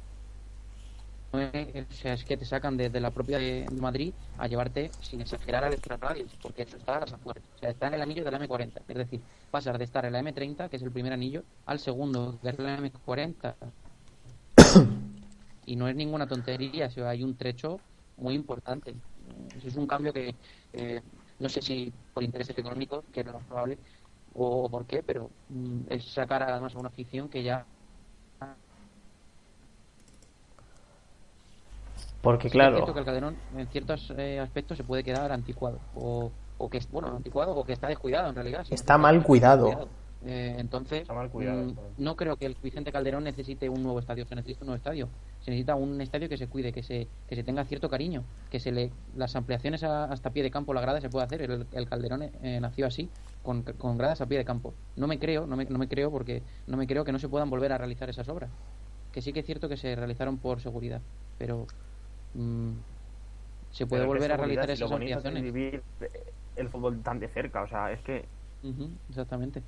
es, 1.32 1.86
o 1.90 1.94
sea, 1.94 2.14
es 2.14 2.24
que 2.24 2.36
te 2.36 2.44
sacan 2.46 2.76
desde 2.76 3.00
la 3.00 3.12
propia 3.12 3.38
de 3.38 3.68
Madrid 3.70 4.14
a 4.36 4.46
llevarte, 4.48 4.94
sin 5.00 5.20
exagerar, 5.20 5.64
al 5.64 5.74
extrarradios, 5.74 6.36
porque 6.40 6.62
eso 6.62 6.76
está 6.76 6.96
a 6.96 7.00
las 7.00 7.12
afueras, 7.12 7.44
o 7.54 7.58
sea, 7.58 7.70
está 7.70 7.88
en 7.88 7.94
el 7.94 8.02
anillo 8.02 8.24
de 8.24 8.30
la 8.30 8.38
M40, 8.38 8.82
es 8.86 8.96
decir, 8.96 9.24
pasas 9.50 9.78
de 9.78 9.84
estar 9.84 10.04
en 10.06 10.12
la 10.12 10.20
M30, 10.20 10.68
que 10.68 10.76
es 10.76 10.82
el 10.82 10.92
primer 10.92 11.12
anillo, 11.12 11.44
al 11.66 11.78
segundo, 11.78 12.38
que 12.40 12.48
es 12.50 12.58
la 12.58 12.76
M40, 12.78 13.56
y 15.66 15.76
no 15.76 15.88
es 15.88 15.96
ninguna 15.96 16.26
tontería, 16.28 16.88
o 16.98 17.06
hay 17.06 17.22
un 17.22 17.36
trecho 17.36 17.82
muy 18.16 18.34
importante. 18.34 19.02
Eso 19.54 19.68
es 19.68 19.76
un 19.76 19.86
cambio 19.86 20.12
que 20.12 20.36
eh, 20.72 21.02
no 21.38 21.48
sé 21.48 21.62
si 21.62 21.92
por 22.14 22.22
intereses 22.22 22.56
económicos, 22.58 23.04
que 23.12 23.20
es 23.20 23.26
lo 23.26 23.34
más 23.34 23.44
probable, 23.44 23.78
o, 24.34 24.68
por 24.68 24.86
qué, 24.86 25.02
pero 25.02 25.30
mm, 25.48 25.80
es 25.88 26.04
sacar 26.12 26.42
además 26.42 26.74
a 26.74 26.78
una 26.78 26.88
afición 26.88 27.28
que 27.28 27.42
ya 27.42 27.64
Porque 32.26 32.48
Sí 32.48 32.58
que 32.58 32.64
es 32.64 32.70
cierto 32.70 32.92
claro, 32.92 32.92
que 32.92 32.98
el 32.98 33.06
Calderón 33.06 33.36
en 33.56 33.66
ciertos 33.68 34.12
eh, 34.18 34.40
aspectos 34.40 34.76
se 34.76 34.82
puede 34.82 35.04
quedar 35.04 35.30
anticuado 35.30 35.78
o, 35.94 36.32
o 36.58 36.68
que 36.68 36.78
es 36.78 36.90
bueno 36.90 37.14
anticuado 37.14 37.54
o 37.54 37.64
que 37.64 37.72
está 37.72 37.86
descuidado 37.86 38.28
en 38.30 38.34
realidad 38.34 38.66
Está 38.68 38.98
mal 38.98 39.22
cuidado. 39.22 39.88
Eh, 40.28 40.56
entonces, 40.58 41.08
cuidado, 41.32 41.64
mm, 41.64 42.02
no 42.02 42.16
creo 42.16 42.36
que 42.36 42.46
el 42.46 42.56
Vicente 42.60 42.90
Calderón 42.92 43.24
necesite 43.24 43.68
un 43.68 43.82
nuevo 43.82 43.98
estadio. 44.00 44.26
Se 44.26 44.34
necesita 44.34 44.64
un 44.64 44.66
nuevo 44.68 44.76
estadio. 44.76 45.12
Se 45.38 45.50
necesita 45.50 45.76
un 45.76 46.00
estadio 46.00 46.28
que 46.28 46.36
se 46.36 46.48
cuide, 46.48 46.72
que 46.72 46.82
se, 46.82 47.10
que 47.26 47.36
se 47.36 47.44
tenga 47.44 47.64
cierto 47.64 47.88
cariño, 47.88 48.26
que 48.48 48.58
se 48.60 48.72
le 48.72 48.96
las 49.12 49.36
ampliaciones 49.36 49.82
a- 49.84 50.04
hasta 50.04 50.32
pie 50.32 50.42
de 50.42 50.50
campo, 50.50 50.74
la 50.74 50.80
grada 50.80 51.00
se 51.00 51.10
puede 51.10 51.24
hacer. 51.26 51.42
El, 51.42 51.68
el 51.70 51.86
Calderón 51.88 52.22
eh, 52.22 52.58
nació 52.60 52.86
así, 52.86 53.12
con, 53.42 53.62
con 53.62 53.98
gradas 53.98 54.20
a 54.20 54.26
pie 54.28 54.38
de 54.38 54.44
campo. 54.44 54.74
No 54.96 55.06
me 55.06 55.18
creo, 55.18 55.46
no 55.46 55.56
me, 55.56 55.64
no 55.66 55.78
me 55.78 55.88
creo 55.88 56.10
porque 56.10 56.44
no 56.66 56.76
me 56.76 56.86
creo 56.86 57.04
que 57.04 57.12
no 57.12 57.18
se 57.18 57.28
puedan 57.28 57.50
volver 57.50 57.72
a 57.72 57.78
realizar 57.78 58.08
esas 58.10 58.28
obras. 58.28 58.50
Que 59.12 59.22
sí 59.22 59.32
que 59.32 59.40
es 59.40 59.46
cierto 59.46 59.68
que 59.68 59.76
se 59.76 59.94
realizaron 59.96 60.40
por 60.40 60.60
seguridad, 60.60 61.02
pero 61.38 61.66
mm, 62.34 62.72
se 63.70 63.86
puede 63.86 64.02
Pero 64.02 64.12
volver 64.12 64.32
a 64.32 64.36
realizar 64.36 64.70
esas 64.70 64.90
ampliaciones. 64.92 65.42
vivir 65.44 65.82
el 66.56 66.68
fútbol 66.68 67.02
tan 67.02 67.20
de 67.20 67.28
cerca, 67.28 67.62
o 67.62 67.68
sea, 67.68 67.92
es 67.92 68.02
que 68.02 68.28
exactamente. 69.08 69.62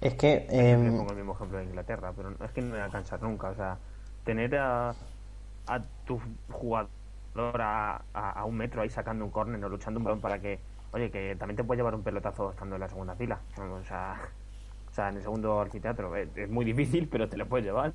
Es 0.00 0.14
que 0.14 0.46
Siempre 0.48 0.70
em, 0.88 0.96
pongo 0.96 1.10
el 1.10 1.16
mismo 1.16 1.32
ejemplo 1.34 1.58
de 1.58 1.64
Inglaterra, 1.64 2.12
pero 2.16 2.30
es 2.44 2.50
que 2.52 2.62
no 2.62 2.72
me 2.72 2.78
va 2.78 2.86
a 2.86 2.90
cansar 2.90 3.20
nunca. 3.22 3.50
O 3.50 3.54
sea, 3.54 3.76
tener 4.24 4.56
a, 4.56 4.90
a 5.66 5.80
tu 6.06 6.20
jugador 6.50 6.88
a, 7.60 8.02
a- 8.14 8.30
a 8.32 8.44
un 8.44 8.56
metro 8.56 8.80
ahí 8.82 8.88
sacando 8.90 9.24
un 9.24 9.30
córner 9.30 9.62
o 9.64 9.68
luchando 9.68 9.98
un 9.98 10.04
balón 10.04 10.20
para 10.20 10.38
que, 10.40 10.58
oye, 10.92 11.10
que 11.10 11.36
también 11.36 11.56
te 11.56 11.64
puede 11.64 11.78
llevar 11.78 11.94
un 11.94 12.02
pelotazo 12.02 12.50
estando 12.50 12.76
en 12.76 12.80
la 12.80 12.88
segunda 12.88 13.14
fila. 13.14 13.40
O 13.58 13.84
sea, 13.84 14.20
o 14.90 14.94
sea 14.94 15.08
en 15.10 15.16
el 15.16 15.22
segundo 15.22 15.60
anfiteatro 15.60 16.16
es, 16.16 16.28
es 16.34 16.48
muy 16.50 16.64
difícil, 16.64 17.06
pero 17.08 17.28
te 17.28 17.36
lo 17.36 17.46
puedes 17.46 17.66
llevar. 17.66 17.92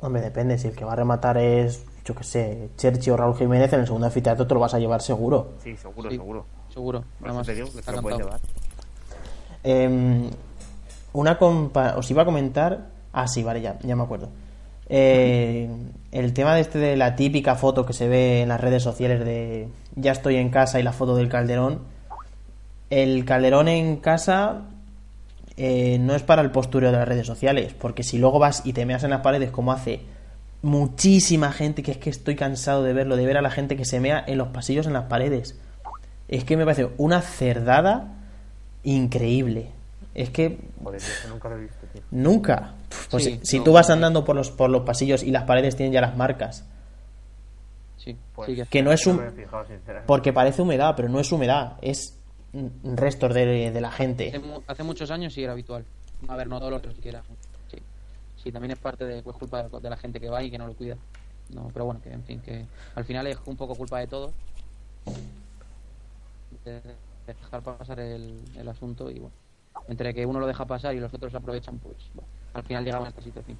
Hombre, 0.00 0.20
depende. 0.22 0.56
Si 0.58 0.68
el 0.68 0.76
que 0.76 0.84
va 0.84 0.92
a 0.92 0.96
rematar 0.96 1.36
es, 1.38 1.84
yo 2.04 2.14
que 2.14 2.22
sé, 2.22 2.70
Cherchi 2.76 3.10
o 3.10 3.16
Raúl 3.16 3.34
Jiménez, 3.36 3.72
en 3.72 3.80
el 3.80 3.86
segundo 3.86 4.06
anfiteatro 4.06 4.46
te 4.46 4.54
lo 4.54 4.60
vas 4.60 4.74
a 4.74 4.78
llevar 4.78 5.00
seguro. 5.02 5.54
Sí, 5.58 5.76
seguro, 5.76 6.10
Sí. 6.10 6.16
seguro. 6.16 6.46
Seguro. 6.68 7.04
Nada 7.20 7.32
más 7.34 7.46
te 7.46 7.54
digo 7.54 7.68
que 7.72 7.80
te 7.82 7.92
lo 7.92 8.02
puedes 8.02 8.18
llevar. 8.18 8.40
Em, 9.68 10.30
una 11.12 11.38
compa 11.38 11.96
os 11.96 12.08
iba 12.12 12.22
a 12.22 12.24
comentar. 12.24 12.86
Ah, 13.12 13.26
sí, 13.26 13.42
vale, 13.42 13.60
ya, 13.60 13.76
ya 13.82 13.96
me 13.96 14.04
acuerdo. 14.04 14.28
Eh, 14.88 15.68
el 16.12 16.32
tema 16.32 16.54
de 16.54 16.60
este 16.60 16.78
de 16.78 16.96
la 16.96 17.16
típica 17.16 17.56
foto 17.56 17.84
que 17.84 17.92
se 17.92 18.06
ve 18.06 18.42
en 18.42 18.48
las 18.48 18.60
redes 18.60 18.84
sociales 18.84 19.24
de 19.24 19.68
ya 19.96 20.12
estoy 20.12 20.36
en 20.36 20.50
casa 20.50 20.78
y 20.78 20.84
la 20.84 20.92
foto 20.92 21.16
del 21.16 21.28
calderón. 21.28 21.80
El 22.90 23.24
calderón 23.24 23.66
en 23.66 23.96
casa 23.96 24.62
eh, 25.56 25.98
no 25.98 26.14
es 26.14 26.22
para 26.22 26.42
el 26.42 26.52
postureo 26.52 26.92
de 26.92 26.98
las 26.98 27.08
redes 27.08 27.26
sociales, 27.26 27.74
porque 27.74 28.04
si 28.04 28.18
luego 28.18 28.38
vas 28.38 28.64
y 28.64 28.72
te 28.72 28.86
meas 28.86 29.02
en 29.02 29.10
las 29.10 29.22
paredes 29.22 29.50
como 29.50 29.72
hace 29.72 30.02
muchísima 30.62 31.50
gente, 31.50 31.82
que 31.82 31.90
es 31.90 31.98
que 31.98 32.10
estoy 32.10 32.36
cansado 32.36 32.84
de 32.84 32.92
verlo, 32.92 33.16
de 33.16 33.26
ver 33.26 33.36
a 33.36 33.42
la 33.42 33.50
gente 33.50 33.76
que 33.76 33.84
se 33.84 33.98
mea 33.98 34.22
en 34.28 34.38
los 34.38 34.48
pasillos 34.48 34.86
en 34.86 34.92
las 34.92 35.06
paredes. 35.06 35.58
Es 36.28 36.44
que 36.44 36.56
me 36.56 36.64
parece 36.64 36.90
una 36.98 37.20
cerdada 37.20 38.15
increíble. 38.86 39.70
Es 40.14 40.30
que 40.30 40.58
Joder, 40.82 41.00
eso 41.00 41.28
nunca 41.28 41.48
lo 41.50 41.56
he 41.56 41.60
visto, 41.60 41.86
tío. 41.92 42.00
nunca. 42.10 42.74
Pues 43.10 43.24
Sí, 43.24 43.40
si 43.42 43.58
no, 43.58 43.64
tú 43.64 43.72
vas 43.72 43.90
andando 43.90 44.24
por 44.24 44.34
los, 44.34 44.50
por 44.50 44.70
los 44.70 44.82
pasillos 44.82 45.22
y 45.22 45.30
las 45.30 45.42
paredes 45.44 45.76
tienen 45.76 45.92
ya 45.92 46.00
las 46.00 46.16
marcas, 46.16 46.64
Sí, 47.98 48.16
Pues, 48.34 48.48
sí 48.48 48.54
que- 48.56 48.64
que 48.66 48.82
no 48.82 48.92
es 48.92 49.04
un... 49.06 49.16
me 49.16 49.26
he 49.26 49.30
fijado, 49.32 49.66
sinceramente. 49.66 50.06
Porque 50.06 50.32
parece 50.32 50.62
humedad, 50.62 50.94
pero 50.96 51.08
no 51.08 51.18
es 51.20 51.30
humedad, 51.32 51.76
es 51.82 52.16
restos 52.84 53.34
de, 53.34 53.70
de 53.72 53.80
la 53.80 53.90
gente. 53.90 54.28
Hace, 54.28 54.38
mu- 54.38 54.62
hace 54.66 54.82
muchos 54.84 55.10
años 55.10 55.34
sí 55.34 55.42
era 55.42 55.52
habitual. 55.52 55.84
A 56.28 56.36
ver, 56.36 56.46
no 56.46 56.58
todos 56.60 56.72
los 56.72 56.94
que 56.98 57.08
era. 57.08 57.22
Sí. 57.70 57.78
sí, 58.42 58.52
también 58.52 58.70
es 58.72 58.78
parte 58.78 59.04
de 59.04 59.22
pues, 59.22 59.36
culpa 59.36 59.64
de 59.64 59.90
la 59.90 59.96
gente 59.96 60.20
que 60.20 60.28
va 60.30 60.42
y 60.42 60.50
que 60.50 60.56
no 60.58 60.66
lo 60.68 60.74
cuida. 60.74 60.96
No, 61.50 61.68
pero 61.72 61.84
bueno, 61.86 62.00
que 62.00 62.10
en 62.12 62.22
fin, 62.22 62.40
que 62.40 62.64
al 62.94 63.04
final 63.04 63.26
es 63.26 63.38
un 63.44 63.56
poco 63.56 63.74
culpa 63.74 63.98
de 63.98 64.06
todos. 64.06 64.32
De 66.64 66.72
de 66.80 66.80
dejar 67.26 67.62
pasar 67.62 68.00
el, 68.00 68.40
el 68.56 68.68
asunto 68.68 69.10
y 69.10 69.18
bueno, 69.18 69.34
entre 69.88 70.14
que 70.14 70.26
uno 70.26 70.40
lo 70.40 70.46
deja 70.46 70.64
pasar 70.64 70.94
y 70.94 71.00
los 71.00 71.12
otros 71.12 71.34
aprovechan, 71.34 71.78
pues 71.78 71.96
bueno, 72.14 72.28
al 72.54 72.62
final 72.62 72.84
llegamos 72.84 73.06
a 73.06 73.10
esta 73.10 73.22
situación. 73.22 73.58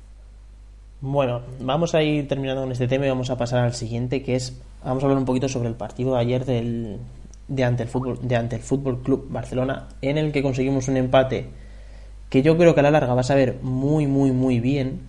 Bueno, 1.00 1.42
vamos 1.60 1.94
a 1.94 2.02
ir 2.02 2.26
terminando 2.26 2.62
con 2.62 2.72
este 2.72 2.88
tema 2.88 3.04
y 3.06 3.10
vamos 3.10 3.28
a 3.28 3.36
pasar 3.36 3.60
al 3.60 3.74
siguiente, 3.74 4.22
que 4.22 4.34
es 4.34 4.58
vamos 4.82 5.02
a 5.02 5.06
hablar 5.06 5.18
un 5.18 5.26
poquito 5.26 5.48
sobre 5.48 5.68
el 5.68 5.74
partido 5.74 6.14
de 6.14 6.20
ayer 6.20 6.44
del 6.44 6.98
de 7.48 7.64
ante 7.64 7.82
el 7.82 7.88
fútbol 7.88 8.18
de 8.22 8.34
ante 8.34 8.56
el 8.56 8.62
Fútbol 8.62 9.02
Club 9.02 9.26
Barcelona, 9.28 9.88
en 10.00 10.16
el 10.16 10.32
que 10.32 10.42
conseguimos 10.42 10.88
un 10.88 10.96
empate 10.96 11.50
que 12.30 12.42
yo 12.42 12.56
creo 12.56 12.74
que 12.74 12.80
a 12.80 12.82
la 12.82 12.90
larga 12.90 13.14
va 13.14 13.20
a 13.20 13.24
saber 13.24 13.58
muy 13.62 14.06
muy 14.06 14.32
muy 14.32 14.58
bien, 14.58 15.00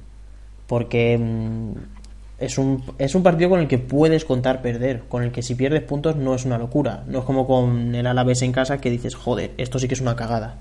porque 0.68 1.18
mm, 1.18 1.97
es 2.40 2.58
un 2.58 2.84
es 2.98 3.16
un 3.16 3.24
partido 3.24 3.50
con 3.50 3.60
el 3.60 3.68
que 3.68 3.78
puedes 3.78 4.26
contar 4.26 4.62
perder, 4.62 5.04
con 5.08 5.24
el 5.24 5.32
que 5.32 5.42
si 5.42 5.56
pierdes 5.56 5.84
puntos 5.84 6.16
no 6.16 6.36
es 6.36 6.46
una 6.46 6.58
locura, 6.58 7.04
no 7.08 7.20
es 7.20 7.26
como 7.26 7.48
con 7.48 7.96
el 7.96 8.08
Alavés 8.08 8.42
en 8.42 8.52
casa 8.52 8.80
que 8.80 8.92
dices, 8.92 9.16
joder, 9.16 9.52
esto 9.58 9.80
sí 9.80 9.88
que 9.88 9.96
es 9.96 10.02
una 10.02 10.16
cagada 10.16 10.58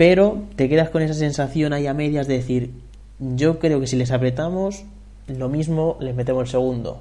pero 0.00 0.44
te 0.56 0.70
quedas 0.70 0.88
con 0.88 1.02
esa 1.02 1.12
sensación 1.12 1.74
ahí 1.74 1.86
a 1.86 1.92
medias 1.92 2.26
de 2.26 2.38
decir, 2.38 2.72
yo 3.18 3.58
creo 3.58 3.80
que 3.80 3.86
si 3.86 3.96
les 3.96 4.10
apretamos, 4.12 4.84
lo 5.26 5.50
mismo 5.50 5.98
les 6.00 6.14
metemos 6.14 6.44
el 6.44 6.48
segundo. 6.48 7.00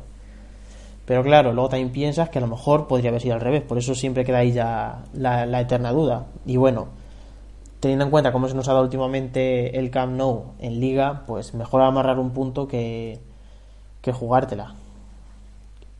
Pero 1.06 1.24
claro, 1.24 1.54
luego 1.54 1.69
también 1.69 1.93
piensas 1.93 2.28
que 2.28 2.39
a 2.39 2.41
lo 2.41 2.48
mejor 2.48 2.88
podría 2.88 3.12
haber 3.12 3.22
sido 3.22 3.36
al 3.36 3.39
revés, 3.39 3.62
por 3.62 3.78
eso 3.78 3.95
siempre 3.95 4.26
queda 4.26 4.39
ahí 4.39 4.52
ya 4.52 5.06
la, 5.13 5.45
la 5.45 5.62
eterna 5.62 5.93
duda. 5.93 6.26
Y 6.45 6.58
bueno, 6.58 6.88
teniendo 7.80 8.04
en 8.04 8.12
cuenta 8.12 8.34
cómo 8.34 8.50
se 8.50 8.54
nos 8.54 8.67
ha 8.67 8.74
dado 8.74 8.84
últimamente 8.84 9.80
el 9.80 9.91
Camp 9.91 10.17
Nou 10.17 10.56
en 10.60 10.82
liga, 10.82 11.24
pues 11.26 11.54
mejor 11.54 11.82
amarrar 11.84 12.19
un 12.19 12.32
punto 12.32 12.67
que, 12.67 13.22
que 14.01 14.12
jugártela. 14.12 14.75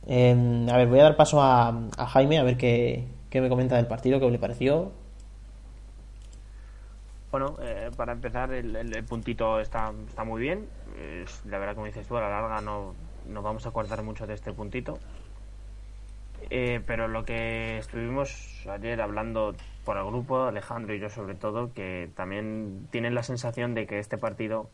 Eh, 0.06 0.66
a 0.70 0.76
ver, 0.76 0.88
voy 0.88 1.00
a 1.00 1.04
dar 1.04 1.16
paso 1.16 1.40
a, 1.42 1.68
a 1.96 2.06
Jaime 2.06 2.38
a 2.38 2.42
ver 2.42 2.56
qué, 2.56 3.06
qué 3.30 3.40
me 3.40 3.48
comenta 3.48 3.76
del 3.76 3.86
partido, 3.86 4.18
qué 4.20 4.30
le 4.30 4.38
pareció. 4.38 4.92
Bueno, 7.30 7.56
eh, 7.62 7.90
para 7.96 8.12
empezar, 8.12 8.52
el, 8.52 8.74
el- 8.76 8.94
el 8.94 9.04
puntito 9.04 9.60
está, 9.60 9.92
está 10.08 10.24
muy 10.24 10.40
bien. 10.42 10.68
La 11.46 11.58
verdad, 11.58 11.74
como 11.74 11.86
dices 11.86 12.06
tú, 12.06 12.16
a 12.16 12.20
la 12.20 12.28
larga 12.28 12.60
no 12.60 12.94
nos 13.28 13.44
vamos 13.44 13.64
a 13.66 13.68
acordar 13.70 14.02
mucho 14.02 14.26
de 14.26 14.34
este 14.34 14.52
puntito. 14.52 14.98
Eh, 16.50 16.80
pero 16.86 17.06
lo 17.08 17.24
que 17.24 17.78
estuvimos 17.78 18.66
ayer 18.68 19.00
hablando 19.00 19.54
por 19.84 19.96
el 19.98 20.04
grupo, 20.04 20.44
Alejandro 20.44 20.94
y 20.94 20.98
yo 21.00 21.10
sobre 21.10 21.34
todo, 21.34 21.72
que 21.74 22.10
también 22.16 22.88
tienen 22.90 23.14
la 23.14 23.22
sensación 23.22 23.74
de 23.74 23.86
que 23.86 23.98
este 23.98 24.18
partido 24.18 24.68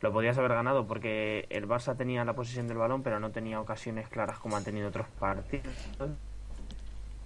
lo 0.00 0.12
podías 0.12 0.38
haber 0.38 0.52
ganado 0.52 0.86
porque 0.86 1.46
el 1.50 1.68
Barça 1.68 1.96
tenía 1.96 2.24
la 2.24 2.32
posesión 2.32 2.66
del 2.66 2.78
balón, 2.78 3.02
pero 3.02 3.20
no 3.20 3.30
tenía 3.30 3.60
ocasiones 3.60 4.08
claras 4.08 4.38
como 4.38 4.56
han 4.56 4.64
tenido 4.64 4.88
otros 4.88 5.06
partidos. 5.18 5.66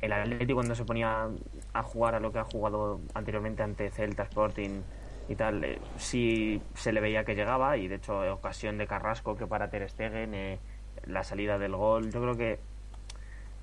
El 0.00 0.12
Atlético 0.12 0.54
cuando 0.54 0.74
se 0.74 0.84
ponía 0.84 1.28
a 1.72 1.82
jugar 1.82 2.14
a 2.14 2.20
lo 2.20 2.32
que 2.32 2.38
ha 2.38 2.44
jugado 2.44 3.00
anteriormente 3.14 3.62
ante 3.62 3.90
Celta, 3.90 4.24
Sporting 4.24 4.82
y 5.28 5.36
tal, 5.36 5.64
eh, 5.64 5.78
sí 5.96 6.60
se 6.74 6.92
le 6.92 7.00
veía 7.00 7.24
que 7.24 7.34
llegaba 7.34 7.78
y 7.78 7.88
de 7.88 7.94
hecho 7.94 8.20
ocasión 8.34 8.76
de 8.76 8.86
Carrasco 8.86 9.36
que 9.36 9.46
para 9.46 9.70
Ter 9.70 9.88
Stegen, 9.88 10.34
eh, 10.34 10.58
la 11.06 11.24
salida 11.24 11.58
del 11.58 11.76
gol, 11.76 12.10
yo 12.10 12.20
creo 12.20 12.36
que 12.36 12.58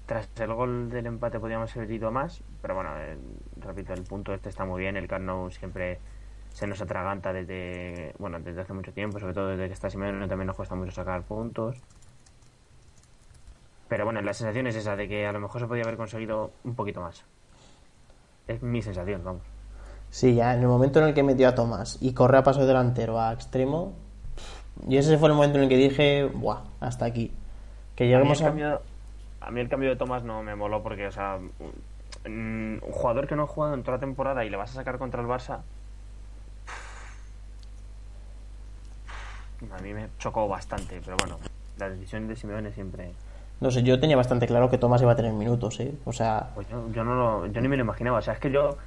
tras 0.06 0.30
el 0.39 0.54
gol 0.54 0.89
del 0.89 1.06
empate 1.06 1.39
podíamos 1.39 1.76
haber 1.78 1.91
ido 1.91 2.12
más, 2.12 2.43
pero 2.62 2.76
bueno, 2.76 2.89
eh, 2.97 3.17
repito, 3.58 3.93
el 3.93 4.04
punto 4.04 4.34
este 4.34 4.50
está 4.50 4.65
muy 4.65 4.82
bien, 4.82 4.97
el 4.97 5.08
Camp 5.08 5.26
Nou 5.26 5.52
siempre 5.52 6.00
se 6.54 6.68
nos 6.68 6.82
atraganta 6.82 7.34
desde, 7.34 8.14
bueno, 8.20 8.40
desde 8.40 8.62
hace 8.62 8.74
mucho 8.74 8.92
tiempo, 8.94 9.20
sobre 9.20 9.34
todo 9.34 9.48
desde 9.48 9.68
que 9.68 9.74
está 9.74 9.90
Simeone 9.90 10.28
también 10.28 10.48
nos 10.48 10.56
cuesta 10.56 10.76
mucho 10.76 10.92
sacar 10.92 11.24
puntos. 11.24 11.78
Pero 13.88 14.06
bueno, 14.06 14.22
la 14.22 14.34
sensación 14.34 14.68
es 14.68 14.76
esa, 14.76 14.96
de 14.96 15.08
que 15.08 15.26
a 15.26 15.32
lo 15.32 15.40
mejor 15.40 15.62
se 15.62 15.68
podía 15.68 15.84
haber 15.84 15.98
conseguido 15.98 16.52
un 16.64 16.76
poquito 16.76 17.02
más. 17.02 17.24
Es 18.48 18.62
mi 18.62 18.82
sensación, 18.82 19.24
vamos. 19.24 19.44
Sí, 20.10 20.36
ya 20.36 20.54
en 20.54 20.62
el 20.62 20.68
momento 20.68 21.00
en 21.00 21.08
el 21.08 21.14
que 21.14 21.24
metió 21.24 21.48
a 21.48 21.56
Tomás 21.56 21.98
y 22.02 22.14
corre 22.14 22.38
a 22.38 22.44
paso 22.44 22.66
delantero 22.66 23.20
a 23.20 23.34
extremo, 23.34 23.94
y 24.88 24.98
ese 24.98 25.18
fue 25.18 25.30
el 25.30 25.36
momento 25.36 25.58
en 25.58 25.64
el 25.64 25.70
que 25.70 25.78
dije, 25.78 26.26
buah, 26.26 26.64
hasta 26.80 27.06
aquí. 27.06 27.34
Que 27.96 28.04
A 28.04 28.08
mí, 28.08 28.14
el 28.14 28.20
lleguemos 28.20 28.42
a... 28.42 28.46
cambio, 28.46 28.82
a 29.40 29.52
mí 29.52 29.60
el 29.62 29.70
cambio 29.70 29.90
de 29.90 29.96
Tomás 29.96 30.24
no 30.24 30.44
me 30.44 30.56
moló 30.56 30.84
porque, 30.84 31.08
o 31.08 31.12
sea, 31.12 31.40
un, 32.26 32.80
un 32.82 32.92
jugador 32.92 33.28
que 33.28 33.36
no 33.36 33.44
ha 33.44 33.48
jugado 33.48 33.74
en 33.74 33.84
toda 33.84 33.98
la 33.98 34.02
temporada 34.02 34.44
y 34.46 34.50
le 34.50 34.58
vas 34.58 34.72
a 34.72 34.76
sacar 34.76 34.98
contra 34.98 35.22
el 35.22 35.28
Barça, 35.28 35.62
a 39.78 39.82
mí 39.82 39.93
me 39.93 40.08
chocó 40.19 40.47
bastante, 40.47 41.02
pero 41.04 41.17
bueno, 41.17 41.38
las 41.78 41.91
decisiones 41.91 42.30
de 42.30 42.36
Simeone 42.36 42.71
siempre... 42.71 43.12
No 43.60 43.69
sé, 43.69 43.84
yo 43.84 44.00
tenía 44.00 44.17
bastante 44.17 44.47
claro 44.47 44.69
que 44.69 44.78
Tomás 44.80 45.02
iba 45.04 45.12
a 45.12 45.15
tener 45.15 45.34
minutos, 45.34 45.80
¿eh? 45.80 45.93
O 46.06 46.13
sea, 46.13 46.50
Pues 46.56 46.67
yo, 46.69 46.91
yo 46.91 47.04
no 47.04 47.13
lo- 47.15 47.45
yo 47.47 47.62
ni 47.62 47.67
me 47.67 47.78
lo 47.78 47.84
imaginaba. 47.84 48.17
O 48.17 48.21
sea, 48.21 48.34
es 48.34 48.39
que 48.39 48.50
yo 48.52 48.78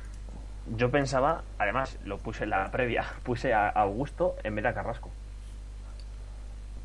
yo 0.77 0.91
pensaba, 0.91 1.43
además 1.59 1.97
lo 2.05 2.17
puse 2.19 2.45
en 2.45 2.51
la 2.51 2.71
previa, 2.71 3.05
puse 3.23 3.53
a 3.55 3.69
Augusto 3.69 4.35
en 4.43 4.55
vez 4.57 4.63
de 4.65 4.69
a 4.71 4.75
Carrasco. 4.75 5.11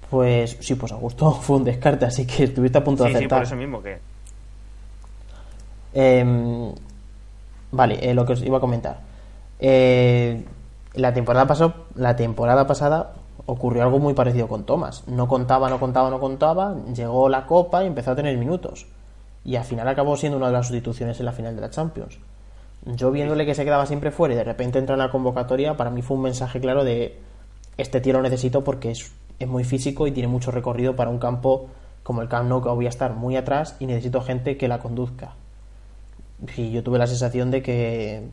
pues 0.10 0.58
sí, 0.62 0.76
pues 0.76 0.92
Augusto 0.92 1.32
fue 1.42 1.58
un 1.58 1.64
descarte, 1.64 2.06
así 2.06 2.28
que 2.28 2.44
estuviste 2.46 2.78
a 2.78 2.84
punto 2.84 3.04
de 3.04 3.10
Sí, 3.12 3.16
sí, 3.18 3.28
por 3.28 3.38
acertar. 3.40 3.44
eso 3.44 3.56
mismo 3.56 3.82
que 3.82 3.98
Em, 5.94 6.72
vale, 7.72 7.98
eh, 8.10 8.14
lo 8.14 8.26
que 8.26 8.34
os 8.34 8.44
iba 8.44 8.58
a 8.58 8.62
comentar. 8.62 9.00
Eh, 9.60 10.46
la 10.94 11.14
temporada 11.14 11.48
pasó, 11.48 11.74
la 11.96 12.16
temporada 12.16 12.68
pasada 12.68 13.14
ocurrió 13.50 13.84
algo 13.84 14.00
muy 14.00 14.14
parecido 14.14 14.48
con 14.48 14.64
Thomas. 14.64 15.04
No 15.08 15.28
contaba, 15.28 15.70
no 15.70 15.80
contaba, 15.80 16.10
no 16.10 16.20
contaba. 16.20 16.76
Llegó 16.94 17.30
la 17.30 17.48
Copa 17.48 17.84
y 17.84 17.88
empezó 17.88 18.12
a 18.12 18.16
tener 18.16 18.38
minutos. 18.38 18.86
Y 19.44 19.56
al 19.56 19.64
final 19.64 19.88
acabó 19.88 20.16
siendo 20.16 20.38
una 20.38 20.48
de 20.48 20.54
las 20.54 20.68
sustituciones 20.68 21.20
en 21.20 21.26
la 21.26 21.32
final 21.32 21.56
de 21.56 21.62
la 21.62 21.70
Champions. 21.72 22.20
Yo 22.86 23.12
viéndole 23.12 23.46
que 23.46 23.56
se 23.56 23.66
quedaba 23.66 23.86
siempre 23.88 24.12
fuera 24.12 24.36
y 24.36 24.38
de 24.38 24.44
repente 24.44 24.78
entra 24.78 24.94
en 24.94 25.00
la 25.00 25.10
convocatoria, 25.10 25.76
para 25.76 25.90
mí 25.90 26.02
fue 26.02 26.18
un 26.18 26.24
mensaje 26.24 26.62
claro 26.62 26.84
de 26.84 27.18
este 27.78 28.02
tío 28.02 28.14
lo 28.14 28.22
necesito 28.22 28.64
porque 28.64 28.92
es, 28.92 29.12
es 29.40 29.48
muy 29.48 29.64
físico 29.64 30.06
y 30.08 30.12
tiene 30.12 30.28
mucho 30.28 30.52
recorrido 30.52 30.96
para 30.96 31.10
un 31.10 31.18
campo 31.18 31.70
como 32.04 32.22
el 32.22 32.30
Camp 32.30 32.50
Nou 32.50 32.62
que 32.62 32.70
voy 32.70 32.86
a 32.86 32.90
estar 32.90 33.14
muy 33.14 33.36
atrás 33.36 33.76
y 33.80 33.86
necesito 33.86 34.22
gente 34.22 34.58
que 34.58 34.68
la 34.68 34.80
conduzca. 34.80 35.34
Y 36.56 36.72
yo 36.72 36.84
tuve 36.84 37.00
la 37.00 37.08
sensación 37.08 37.52
de 37.52 37.62
que 37.62 38.30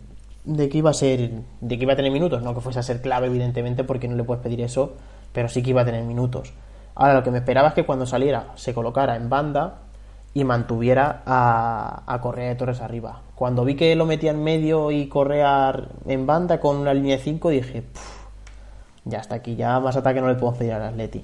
de 0.47 0.69
que 0.69 0.79
iba 0.79 0.91
a 0.91 0.95
ser 0.95 1.31
de 1.61 1.77
que 1.77 1.83
iba 1.85 1.93
a 1.93 1.97
tener 1.97 2.11
minutos, 2.11 2.43
no 2.43 2.55
que 2.55 2.61
fuese 2.61 2.79
a 2.79 2.83
ser 2.83 3.03
clave 3.03 3.27
evidentemente 3.27 3.85
porque 3.85 4.09
no 4.09 4.17
le 4.17 4.25
puedes 4.25 4.43
pedir 4.43 4.63
eso, 4.63 4.95
pero 5.33 5.49
sí 5.49 5.63
que 5.63 5.71
iba 5.71 5.83
a 5.83 5.85
tener 5.85 6.03
minutos. 6.05 6.55
Ahora 6.95 7.15
lo 7.15 7.23
que 7.23 7.31
me 7.31 7.39
esperaba 7.39 7.69
es 7.69 7.75
que 7.75 7.85
cuando 7.85 8.07
saliera 8.07 8.53
se 8.55 8.73
colocara 8.73 9.17
en 9.17 9.29
banda 9.29 9.81
y 10.33 10.45
mantuviera 10.45 11.23
a, 11.27 12.03
a 12.07 12.21
Correa 12.21 12.49
de 12.49 12.55
Torres 12.55 12.81
arriba. 12.81 13.23
Cuando 13.35 13.65
vi 13.65 13.75
que 13.75 13.95
lo 13.97 14.07
metía 14.07 14.31
en 14.31 14.43
medio 14.43 14.91
y 14.91 15.09
Correa 15.09 15.75
en 16.07 16.27
banda 16.27 16.61
con 16.61 16.77
una 16.77 16.95
línea 16.95 17.17
de 17.17 17.23
5 17.23 17.51
dije, 17.51 17.83
"Puf, 17.83 18.17
ya 19.07 19.21
hasta 19.21 19.37
aquí, 19.37 19.57
ya 19.57 19.81
más 19.81 19.97
ataque 19.97 20.21
no 20.21 20.29
le 20.29 20.35
podemos 20.35 20.59
pedir 20.59 20.73
al 20.73 20.83
Atleti. 20.83 21.23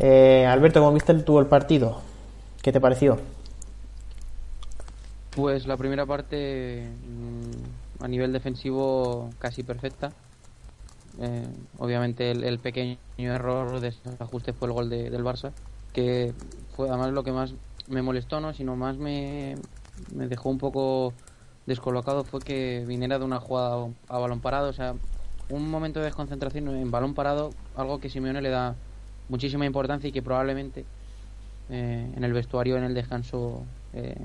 Eh, 0.00 0.46
Alberto, 0.46 0.80
¿cómo 0.80 0.92
viste 0.92 1.14
tú 1.14 1.38
el 1.38 1.46
partido? 1.46 2.00
¿Qué 2.62 2.72
te 2.72 2.80
pareció? 2.80 3.18
Pues 5.36 5.66
la 5.66 5.76
primera 5.76 6.06
parte 6.06 6.88
mm, 6.88 7.67
a 8.00 8.08
nivel 8.08 8.32
defensivo 8.32 9.30
casi 9.38 9.62
perfecta. 9.62 10.12
Eh, 11.20 11.48
obviamente 11.78 12.30
el, 12.30 12.58
pequeño 12.58 12.98
error 13.18 13.80
de 13.80 13.92
ajuste 14.20 14.52
fue 14.52 14.68
el 14.68 14.74
gol 14.74 14.90
de- 14.90 15.10
del 15.10 15.24
Barça, 15.24 15.52
que 15.92 16.32
fue 16.76 16.88
además 16.88 17.12
lo 17.12 17.24
que 17.24 17.32
más 17.32 17.54
me 17.88 18.02
molestó, 18.02 18.40
no, 18.40 18.52
sino 18.54 18.76
más 18.76 18.96
me, 18.98 19.56
me 20.14 20.28
dejó 20.28 20.50
un 20.50 20.58
poco 20.58 21.12
descolocado 21.66 22.24
fue 22.24 22.40
que 22.40 22.84
viniera 22.86 23.18
de 23.18 23.24
una 23.24 23.40
jugada 23.40 23.88
a 24.08 24.18
balón 24.18 24.40
parado, 24.40 24.70
o 24.70 24.72
sea, 24.72 24.94
un 25.50 25.70
momento 25.70 26.00
de 26.00 26.06
desconcentración 26.06 26.68
en 26.68 26.90
balón 26.90 27.14
parado, 27.14 27.50
algo 27.76 28.00
que 28.00 28.08
Simeone 28.08 28.40
le 28.40 28.50
da 28.50 28.74
muchísima 29.28 29.66
importancia 29.66 30.08
y 30.08 30.12
que 30.12 30.22
probablemente 30.22 30.84
eh, 31.70 32.12
en 32.16 32.24
el 32.24 32.32
vestuario, 32.32 32.76
en 32.78 32.84
el 32.84 32.94
descanso, 32.94 33.62
eh, 33.92 34.16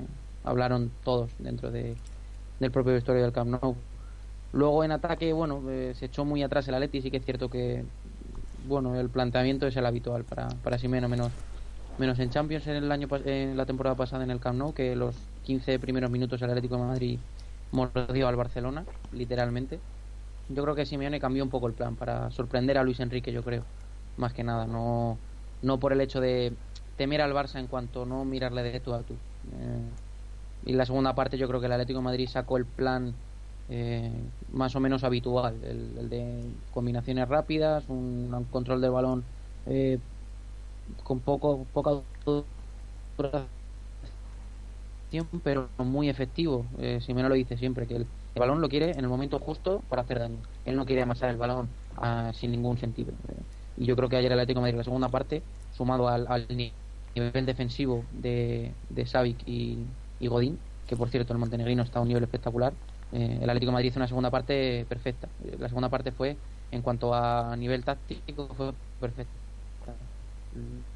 hablaron 0.42 0.90
todos 1.04 1.30
dentro 1.38 1.70
de, 1.70 1.96
del 2.60 2.70
propio 2.70 2.92
vestuario 2.92 3.22
del 3.22 3.32
Camp 3.32 3.50
Nou. 3.62 3.76
Luego 4.52 4.84
en 4.84 4.92
ataque, 4.92 5.32
bueno, 5.32 5.62
eh, 5.70 5.94
se 5.94 6.06
echó 6.06 6.24
muy 6.24 6.42
atrás 6.42 6.68
el 6.68 6.74
Atleti, 6.74 7.02
sí 7.02 7.10
que 7.10 7.16
es 7.18 7.24
cierto 7.24 7.50
que 7.50 7.84
bueno, 8.64 8.98
el 8.98 9.10
planteamiento 9.10 9.66
es 9.66 9.76
el 9.76 9.86
habitual 9.86 10.24
para, 10.24 10.48
para 10.62 10.78
Simeone, 10.78 11.08
menos, 11.08 11.32
menos 11.98 12.18
en 12.18 12.30
Champions 12.30 12.66
en 12.66 12.76
el 12.76 12.90
año 12.92 13.08
en 13.24 13.56
la 13.56 13.66
temporada 13.66 13.96
pasada 13.96 14.24
en 14.24 14.30
el 14.30 14.40
Camp 14.40 14.58
Nou, 14.58 14.72
que 14.72 14.96
los 14.96 15.16
15 15.42 15.78
primeros 15.78 16.10
minutos 16.10 16.40
el 16.42 16.50
Atlético 16.50 16.76
de 16.76 16.82
Madrid 16.82 17.18
mordió 17.70 18.28
al 18.28 18.36
Barcelona, 18.36 18.84
literalmente. 19.12 19.80
Yo 20.48 20.62
creo 20.62 20.74
que 20.74 20.86
Simeone 20.86 21.20
cambió 21.20 21.42
un 21.42 21.50
poco 21.50 21.66
el 21.66 21.74
plan 21.74 21.96
para 21.96 22.30
sorprender 22.30 22.78
a 22.78 22.82
Luis 22.82 23.00
Enrique, 23.00 23.32
yo 23.32 23.42
creo, 23.42 23.64
más 24.16 24.32
que 24.32 24.44
nada, 24.44 24.66
no, 24.66 25.18
no 25.62 25.78
por 25.78 25.92
el 25.92 26.00
hecho 26.00 26.20
de 26.20 26.52
temer 26.96 27.20
al 27.22 27.32
Barça 27.32 27.58
en 27.58 27.66
cuanto 27.66 28.06
no 28.06 28.24
mirarle 28.24 28.62
de 28.62 28.80
tú 28.80 28.94
a 28.94 29.02
tú. 29.02 29.14
Eh, 29.52 29.90
y 30.64 30.72
la 30.72 30.86
segunda 30.86 31.14
parte 31.14 31.38
yo 31.38 31.48
creo 31.48 31.60
que 31.60 31.66
el 31.66 31.72
Atlético 31.72 32.02
Madrid 32.02 32.28
sacó 32.28 32.56
el 32.56 32.66
plan 32.66 33.14
eh, 33.68 34.32
más 34.48 34.76
o 34.76 34.80
menos 34.80 35.04
habitual, 35.04 35.62
el, 35.64 36.08
de 36.10 36.62
combinaciones 36.70 37.28
rápidas, 37.28 37.88
un, 37.88 38.46
control 38.50 38.80
del 38.80 38.90
balón 38.92 39.24
eh, 39.66 40.00
con 41.04 41.22
poco 41.24 41.66
poca 41.72 41.90
duración, 43.16 43.50
pero 45.42 45.72
muy 45.78 46.08
efectivo. 46.08 46.70
Eh, 46.78 47.00
Simeone 47.00 47.28
lo 47.28 47.34
dice 47.34 47.56
siempre, 47.56 47.86
que 47.86 47.96
el, 47.96 48.12
balón 48.34 48.60
lo 48.60 48.68
quiere 48.68 48.90
en 48.92 49.00
el 49.00 49.08
momento 49.08 49.38
justo 49.38 49.86
para 49.88 50.02
hacer 50.02 50.18
daño. 50.18 50.42
Él 50.64 50.76
no 50.76 50.86
quiere 50.86 51.02
amasar 51.02 51.30
el 51.30 51.36
balón 51.36 51.76
ah, 51.96 52.32
sin 52.34 52.50
ningún 52.50 52.78
sentido. 52.78 53.18
Eh, 53.28 53.46
y 53.76 53.86
yo 53.86 53.96
creo 53.96 54.08
que 54.08 54.16
ayer 54.16 54.32
el 54.32 54.38
Atlético 54.38 54.60
Madrid, 54.60 54.76
la 54.76 54.84
segunda 54.84 55.10
parte, 55.10 55.46
sumado 55.70 56.08
al, 56.08 56.26
al 56.28 56.46
ni- 56.50 56.78
nivel 57.14 57.46
defensivo 57.46 58.08
de, 58.10 58.78
de 58.88 59.06
Savic 59.06 59.42
y, 59.46 59.96
y 60.18 60.28
Godín, 60.28 60.66
que 60.86 60.96
por 60.96 61.10
cierto 61.10 61.32
el 61.32 61.38
montenegrino 61.38 61.82
está 61.82 61.98
a 61.98 62.02
un 62.02 62.08
nivel 62.08 62.24
espectacular, 62.24 62.78
eh, 63.10 63.38
el 63.42 63.50
Atlético 63.50 63.72
Madrid 63.72 63.88
hizo 63.90 63.98
una 63.98 64.08
segunda 64.08 64.30
parte 64.30 64.86
perfecta. 64.86 65.34
Eh, 65.40 65.56
La 65.58 65.68
segunda 65.68 65.90
parte 65.90 66.12
fue, 66.12 66.42
en 66.70 66.82
cuanto 66.82 67.14
a 67.14 67.56
nivel 67.56 67.84
táctico, 67.84 68.54
fue 68.54 68.74
perfecta. 68.98 69.38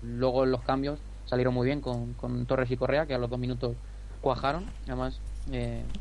Luego 0.01 0.47
los 0.47 0.63
cambios 0.63 1.05
salieron 1.25 1.55
muy 1.55 1.67
bien 1.67 1.81
con, 1.81 2.15
con 2.15 2.47
Torres 2.47 2.71
y 2.71 2.77
Correa, 2.77 3.07
que 3.07 3.15
a 3.15 3.19
los 3.19 3.31
dos 3.31 3.39
minutos 3.39 3.79
cuajaron. 4.21 4.77
Además, 4.87 5.23
eh, 5.51 5.93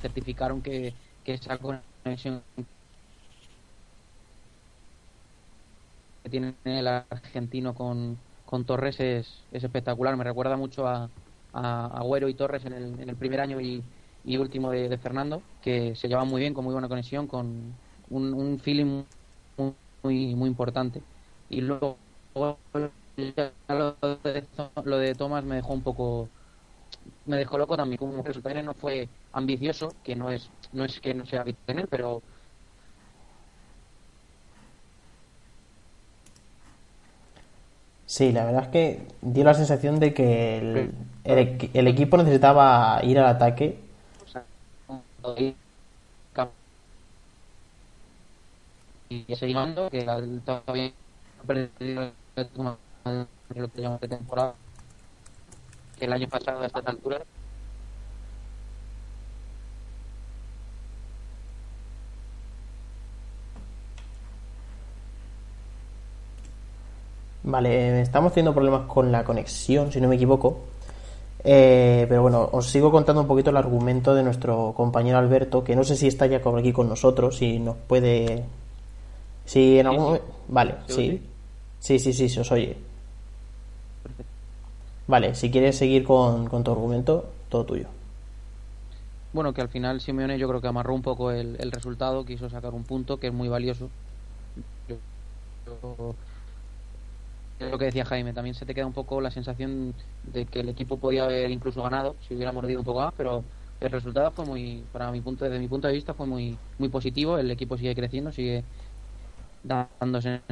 certificaron 0.00 0.62
que, 0.62 0.96
que 1.22 1.34
esa 1.34 1.58
conexión 1.58 2.44
que 6.22 6.30
tiene 6.30 6.58
el 6.64 6.86
argentino 6.88 7.74
con, 7.74 8.22
con 8.44 8.66
Torres 8.66 9.00
es, 9.00 9.46
es 9.50 9.64
espectacular. 9.64 10.16
Me 10.16 10.24
recuerda 10.24 10.56
mucho 10.56 10.86
a, 10.86 11.12
a 11.56 11.86
Agüero 11.86 12.28
y 12.28 12.34
Torres 12.34 12.64
en 12.66 12.74
el, 12.74 13.00
en 13.00 13.08
el 13.08 13.16
primer 13.16 13.40
año 13.40 13.60
y, 13.60 13.82
y 14.24 14.36
último 14.36 14.70
de, 14.70 14.96
Fernando, 14.98 15.42
que 15.62 15.94
se 15.94 16.08
llevan 16.08 16.28
muy 16.28 16.40
bien, 16.40 16.52
con 16.52 16.64
muy 16.64 16.72
buena 16.72 16.88
conexión, 16.88 17.26
con 17.26 17.74
un, 18.10 18.58
feeling 18.58 19.04
muy, 19.56 20.34
muy, 20.34 20.48
importante. 20.48 21.00
Y 21.48 21.60
luego 21.62 21.96
lo 22.34 22.58
de, 23.16 23.52
lo 24.84 24.98
de 24.98 25.42
me 25.42 25.56
dejó 25.56 25.72
un 25.72 25.82
poco 25.82 26.28
me 27.24 27.36
dejó 27.36 27.56
loco 27.56 27.76
también 27.76 27.98
como 27.98 28.22
resultado 28.22 28.62
no 28.62 28.74
fue 28.74 29.08
ambicioso 29.32 29.92
que 30.02 30.14
no 30.14 30.30
es 30.30 30.50
no 30.72 30.84
es 30.84 31.00
que 31.00 31.14
no 31.14 31.24
sea 31.24 31.44
él 31.66 31.86
pero 31.88 32.22
Sí, 38.06 38.32
la 38.32 38.44
verdad 38.44 38.62
es 38.64 38.68
que 38.68 39.00
dio 39.20 39.44
la 39.44 39.54
sensación 39.54 39.98
de 39.98 40.14
que 40.14 40.58
el, 40.58 40.92
el 41.24 41.38
equi- 41.58 41.70
el 41.74 41.88
equipo 41.88 42.16
necesitaba 42.16 43.00
ir 43.02 43.18
al 43.18 43.26
ataque. 43.26 43.78
o 44.24 44.28
sea, 44.28 44.44
y 49.08 49.34
seguimos 49.36 49.68
que 49.90 50.00
el- 50.00 50.40
todavía 50.42 50.92
ha 51.40 51.46
perdido 51.46 52.12
lo 53.54 53.68
que 53.70 53.80
llamamos 53.80 54.00
de 54.00 54.08
temporada 54.08 54.54
que 55.98 56.04
el 56.04 56.12
año 56.12 56.28
pasado 56.28 56.60
a 56.62 56.66
estas 56.66 56.86
alturas 56.86 57.22
Vale, 67.46 67.70
eh, 67.70 68.00
estamos 68.02 68.32
teniendo 68.32 68.52
problemas 68.52 68.82
con 68.88 69.10
la 69.12 69.24
conexión, 69.24 69.90
si 69.92 70.00
no 70.00 70.08
me 70.08 70.16
equivoco. 70.16 70.58
Eh, 71.44 72.06
pero 72.08 72.22
bueno, 72.22 72.48
os 72.52 72.66
sigo 72.68 72.90
contando 72.90 73.22
un 73.22 73.28
poquito 73.28 73.50
el 73.50 73.56
argumento 73.56 74.14
de 74.14 74.24
nuestro 74.24 74.72
compañero 74.76 75.18
Alberto, 75.18 75.62
que 75.62 75.76
no 75.76 75.84
sé 75.84 75.96
si 75.96 76.08
está 76.08 76.26
ya 76.26 76.42
por 76.42 76.58
aquí 76.58 76.72
con 76.72 76.88
nosotros, 76.88 77.36
si 77.36 77.58
nos 77.60 77.76
puede... 77.76 78.44
Si 79.44 79.78
en 79.78 79.86
algún 79.86 80.04
momento... 80.04 80.26
Vale, 80.48 80.74
¿Se 80.86 80.94
sí. 80.94 81.22
Sí, 81.78 81.98
sí, 82.00 82.12
sí, 82.12 82.28
se 82.28 82.40
os 82.40 82.50
oye. 82.50 82.76
Vale, 85.06 85.34
si 85.36 85.50
quieres 85.50 85.76
seguir 85.78 86.02
con, 86.04 86.48
con 86.48 86.64
tu 86.64 86.72
argumento, 86.72 87.26
todo 87.48 87.64
tuyo. 87.64 87.86
Bueno, 89.32 89.52
que 89.52 89.60
al 89.60 89.68
final 89.68 90.00
Simeone 90.00 90.38
yo 90.38 90.48
creo 90.48 90.60
que 90.60 90.66
amarró 90.68 90.94
un 90.94 91.02
poco 91.02 91.30
el, 91.30 91.56
el 91.60 91.70
resultado, 91.70 92.24
quiso 92.24 92.48
sacar 92.48 92.74
un 92.74 92.84
punto 92.84 93.18
que 93.20 93.28
es 93.28 93.32
muy 93.32 93.48
valioso. 93.48 93.88
Yo- 94.88 94.96
yo- 95.66 96.14
es 97.58 97.70
lo 97.70 97.78
que 97.78 97.86
decía 97.86 98.04
Jaime, 98.04 98.34
también 98.34 98.54
se 98.54 98.66
te 98.66 98.74
queda 98.74 98.86
un 98.86 98.92
poco 98.92 99.20
la 99.20 99.30
sensación 99.30 99.96
de 100.22 100.48
que 100.48 100.60
el 100.60 100.68
equipo 100.68 101.00
podía 101.00 101.24
haber 101.24 101.50
incluso 101.50 101.82
ganado 101.82 102.18
si 102.20 102.34
hubiera 102.34 102.52
mordido 102.52 102.80
un 102.80 102.84
poco 102.84 103.00
más, 103.00 103.14
pero 103.16 103.48
el 103.80 103.90
resultado 103.90 104.32
fue 104.32 104.44
muy, 104.46 104.88
para 104.90 105.10
mi 105.12 105.22
punto, 105.22 105.44
desde 105.44 105.58
mi 105.58 105.68
punto 105.68 105.88
de 105.88 105.94
vista 105.94 106.14
fue 106.14 106.26
muy, 106.26 106.62
muy 106.78 106.88
positivo. 106.88 107.38
El 107.38 107.50
equipo 107.50 107.76
sigue 107.76 107.94
creciendo, 107.94 108.32
sigue 108.32 108.66
dándose 109.62 110.44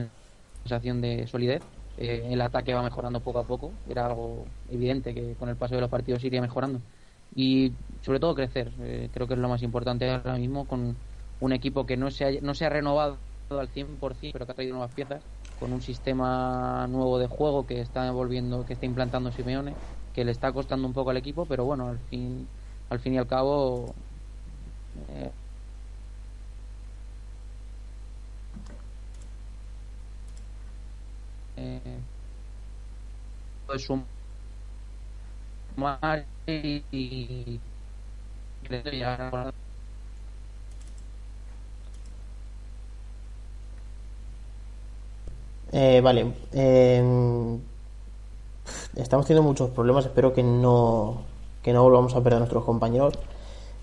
sensación 0.65 1.01
de 1.01 1.27
solidez. 1.27 1.65
Eh, 1.97 2.29
el 2.33 2.41
ataque 2.41 2.75
va 2.75 2.83
mejorando 2.83 3.23
poco 3.23 3.39
a 3.41 3.47
poco. 3.47 3.81
Era 3.85 4.07
algo 4.07 4.55
evidente 4.67 5.15
que 5.15 5.37
con 5.37 5.49
el 5.49 5.57
paso 5.59 5.75
de 5.77 5.81
los 5.83 5.91
partidos 5.91 6.25
iría 6.25 6.41
mejorando. 6.43 6.85
Y 7.35 7.79
sobre 8.03 8.21
todo 8.21 8.35
crecer. 8.35 8.75
Eh, 8.81 9.11
creo 9.13 9.27
que 9.29 9.35
es 9.35 9.41
lo 9.41 9.49
más 9.49 9.63
importante 9.63 10.11
ahora 10.11 10.37
mismo 10.39 10.67
con 10.67 11.03
un 11.39 11.53
equipo 11.53 11.87
que 11.87 11.97
no 11.97 12.11
se 12.11 12.25
ha, 12.39 12.41
no 12.43 12.55
se 12.55 12.67
ha 12.67 12.71
renovado 12.71 13.25
al 13.51 13.69
100%, 13.71 14.33
pero 14.33 14.47
que 14.47 14.53
ha 14.53 14.55
traído 14.55 14.75
nuevas 14.75 14.93
piezas, 14.93 15.27
con 15.65 15.73
un 15.73 15.81
sistema 15.81 16.87
nuevo 16.89 17.19
de 17.19 17.27
juego 17.27 17.65
que 17.67 17.81
está 17.81 18.11
volviendo, 18.13 18.67
que 18.67 18.75
está 18.75 18.85
implantando 18.87 19.33
Simeone, 19.33 19.79
que 20.13 20.25
le 20.27 20.31
está 20.33 20.53
costando 20.53 20.87
un 20.87 20.93
poco 20.93 21.09
al 21.11 21.17
equipo, 21.17 21.49
pero 21.49 21.65
bueno, 21.65 21.89
al 21.89 22.01
fin, 22.01 22.53
al 22.91 23.01
fin 23.01 23.15
y 23.15 23.19
al 23.19 23.27
cabo 23.27 23.97
eh, 24.95 25.35
eh, 31.57 32.05
pues 33.67 33.85
sumar 35.77 36.29
y, 36.47 36.87
y 36.91 37.63
creo 38.63 38.83
que 38.85 38.99
ya 38.99 39.31
Eh, 45.77 46.01
vale. 46.01 46.33
eh, 46.53 47.59
estamos 48.95 49.27
teniendo 49.27 49.49
muchos 49.49 49.71
problemas. 49.71 50.07
Espero 50.07 50.33
que 50.33 50.45
no, 50.45 51.23
que 51.63 51.73
no 51.73 51.83
volvamos 51.83 52.15
a 52.15 52.19
perder 52.23 52.37
a 52.37 52.39
nuestros 52.39 52.63
compañeros. 52.63 53.15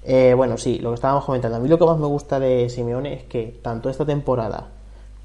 Eh, 0.06 0.34
bueno, 0.36 0.58
sí, 0.58 0.80
lo 0.80 0.92
que 0.92 0.96
estábamos 0.96 1.26
comentando. 1.26 1.58
A 1.58 1.60
mí 1.60 1.68
lo 1.68 1.78
que 1.78 1.86
más 1.86 1.98
me 1.98 2.08
gusta 2.08 2.40
de 2.40 2.70
Simeone 2.70 3.14
es 3.14 3.24
que 3.26 3.60
tanto 3.62 3.90
esta 3.90 4.06
temporada 4.06 4.70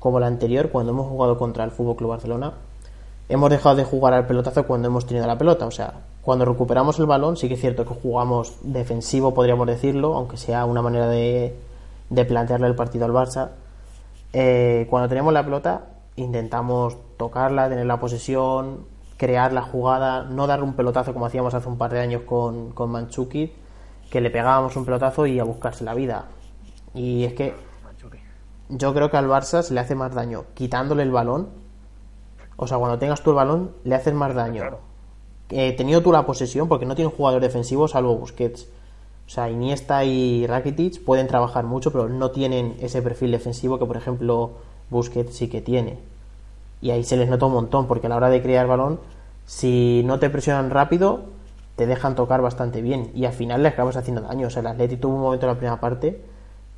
como 0.00 0.18
la 0.18 0.26
anterior, 0.26 0.70
cuando 0.70 0.90
hemos 0.90 1.08
jugado 1.08 1.38
contra 1.38 1.62
el 1.62 1.70
Fútbol 1.70 1.94
Club 1.94 2.10
Barcelona, 2.10 2.54
hemos 3.28 3.48
dejado 3.48 3.76
de 3.76 3.84
jugar 3.84 4.14
al 4.14 4.26
pelotazo 4.26 4.66
cuando 4.66 4.88
hemos 4.88 5.06
tenido 5.06 5.24
la 5.24 5.38
pelota. 5.38 5.66
O 5.66 5.70
sea, 5.70 5.94
cuando 6.20 6.44
recuperamos 6.46 6.98
el 6.98 7.06
balón, 7.06 7.36
sí 7.36 7.46
que 7.46 7.54
es 7.54 7.60
cierto 7.60 7.84
que 7.84 7.94
jugamos 7.94 8.56
defensivo, 8.62 9.34
podríamos 9.34 9.68
decirlo, 9.68 10.16
aunque 10.16 10.36
sea 10.36 10.64
una 10.64 10.82
manera 10.82 11.06
de, 11.06 11.56
de 12.10 12.24
plantearle 12.24 12.66
el 12.66 12.74
partido 12.74 13.04
al 13.04 13.12
Barça. 13.12 13.50
Eh, 14.32 14.88
cuando 14.90 15.08
tenemos 15.08 15.32
la 15.32 15.44
pelota, 15.44 15.84
intentamos 16.16 16.96
tocarla, 17.16 17.68
tener 17.68 17.86
la 17.86 18.00
posesión, 18.00 18.86
crear 19.16 19.52
la 19.52 19.62
jugada, 19.62 20.24
no 20.24 20.46
dar 20.46 20.62
un 20.62 20.74
pelotazo 20.74 21.12
como 21.12 21.26
hacíamos 21.26 21.54
hace 21.54 21.68
un 21.68 21.78
par 21.78 21.92
de 21.92 22.00
años 22.00 22.22
con, 22.22 22.72
con 22.72 22.90
Manchuki, 22.90 23.52
que 24.10 24.20
le 24.20 24.30
pegábamos 24.30 24.76
un 24.76 24.84
pelotazo 24.84 25.26
y 25.26 25.38
a 25.38 25.44
buscarse 25.44 25.84
la 25.84 25.94
vida. 25.94 26.26
Y 26.94 27.24
es 27.24 27.34
que 27.34 27.54
yo 28.68 28.92
creo 28.94 29.10
que 29.10 29.16
al 29.16 29.28
Barça 29.28 29.62
se 29.62 29.74
le 29.74 29.80
hace 29.80 29.94
más 29.94 30.14
daño 30.14 30.44
quitándole 30.54 31.02
el 31.02 31.10
balón. 31.10 31.48
O 32.56 32.66
sea, 32.66 32.78
cuando 32.78 32.98
tengas 32.98 33.22
tú 33.22 33.30
el 33.30 33.36
balón, 33.36 33.72
le 33.84 33.94
haces 33.94 34.14
más 34.14 34.34
daño. 34.34 34.64
Eh, 35.50 35.74
teniendo 35.76 36.02
tú 36.02 36.10
la 36.10 36.26
posesión, 36.26 36.68
porque 36.68 36.86
no 36.86 36.94
tiene 36.94 37.08
un 37.10 37.16
jugador 37.16 37.40
defensivo 37.40 37.86
salvo 37.86 38.16
Busquets. 38.16 38.68
O 39.26 39.28
sea, 39.28 39.50
Iniesta 39.50 40.04
y 40.04 40.46
Rakitic 40.46 41.04
pueden 41.04 41.26
trabajar 41.26 41.64
mucho, 41.64 41.92
pero 41.92 42.08
no 42.08 42.30
tienen 42.30 42.76
ese 42.80 43.02
perfil 43.02 43.32
defensivo 43.32 43.78
que, 43.78 43.84
por 43.84 43.96
ejemplo, 43.96 44.52
Busquets 44.90 45.34
sí 45.36 45.48
que 45.48 45.60
tiene. 45.60 45.98
Y 46.80 46.90
ahí 46.90 47.04
se 47.04 47.16
les 47.16 47.28
nota 47.28 47.46
un 47.46 47.52
montón, 47.52 47.86
porque 47.86 48.06
a 48.06 48.10
la 48.10 48.16
hora 48.16 48.28
de 48.28 48.42
crear 48.42 48.66
balón, 48.66 49.00
si 49.46 50.02
no 50.04 50.18
te 50.18 50.30
presionan 50.30 50.70
rápido, 50.70 51.24
te 51.76 51.86
dejan 51.86 52.14
tocar 52.14 52.42
bastante 52.42 52.82
bien. 52.82 53.10
Y 53.14 53.24
al 53.24 53.32
final 53.32 53.62
les 53.62 53.72
acabas 53.72 53.96
haciendo 53.96 54.22
daño. 54.22 54.48
O 54.48 54.50
sea, 54.50 54.60
el 54.60 54.66
Atleti 54.68 54.96
tuvo 54.96 55.16
un 55.16 55.22
momento 55.22 55.46
en 55.46 55.52
la 55.52 55.58
primera 55.58 55.80
parte 55.80 56.20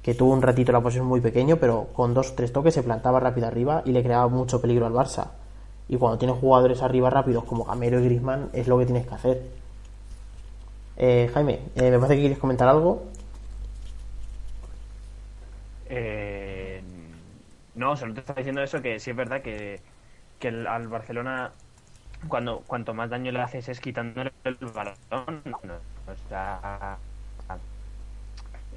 que 0.02 0.14
tuvo 0.14 0.32
un 0.32 0.42
ratito 0.42 0.72
la 0.72 0.80
posesión 0.80 1.06
muy 1.06 1.20
pequeño, 1.20 1.56
pero 1.56 1.88
con 1.92 2.14
dos 2.14 2.30
o 2.30 2.34
tres 2.34 2.52
toques 2.52 2.72
se 2.72 2.82
plantaba 2.82 3.20
rápido 3.20 3.46
arriba 3.46 3.82
y 3.84 3.92
le 3.92 4.02
creaba 4.02 4.28
mucho 4.28 4.61
peligro 4.61 4.86
al 4.86 4.92
Barça. 4.92 5.32
Y 5.88 5.96
cuando 5.96 6.18
tienes 6.18 6.38
jugadores 6.38 6.82
arriba 6.82 7.11
rápidos 7.11 7.44
como 7.44 7.64
Gamero 7.64 8.00
y 8.00 8.04
Griezmann, 8.04 8.50
es 8.52 8.68
lo 8.68 8.78
que 8.78 8.86
tienes 8.86 9.06
que 9.06 9.14
hacer. 9.14 9.42
Eh, 10.96 11.30
Jaime, 11.32 11.61
eh, 11.76 11.90
me 11.90 11.98
parece 11.98 12.14
que 12.14 12.20
quieres 12.20 12.38
comentar 12.38 12.68
algo. 12.68 13.04
Eh, 15.90 16.47
no, 17.79 17.97
solo 17.97 18.14
te 18.14 18.20
estaba 18.20 18.39
diciendo 18.39 18.62
eso, 18.62 18.83
que 18.83 18.99
sí 18.99 19.11
es 19.11 19.16
verdad 19.16 19.41
que, 19.41 19.81
que 20.39 20.49
al 20.49 20.89
Barcelona, 20.89 21.53
cuando 22.29 22.61
cuanto 22.66 22.93
más 22.93 23.09
daño 23.09 23.31
le 23.33 23.41
haces 23.41 23.68
es 23.68 23.81
quitándole 23.81 24.33
el 24.45 24.57
balón. 24.57 24.95
No, 25.62 25.74
o 25.74 26.29
sea, 26.29 26.99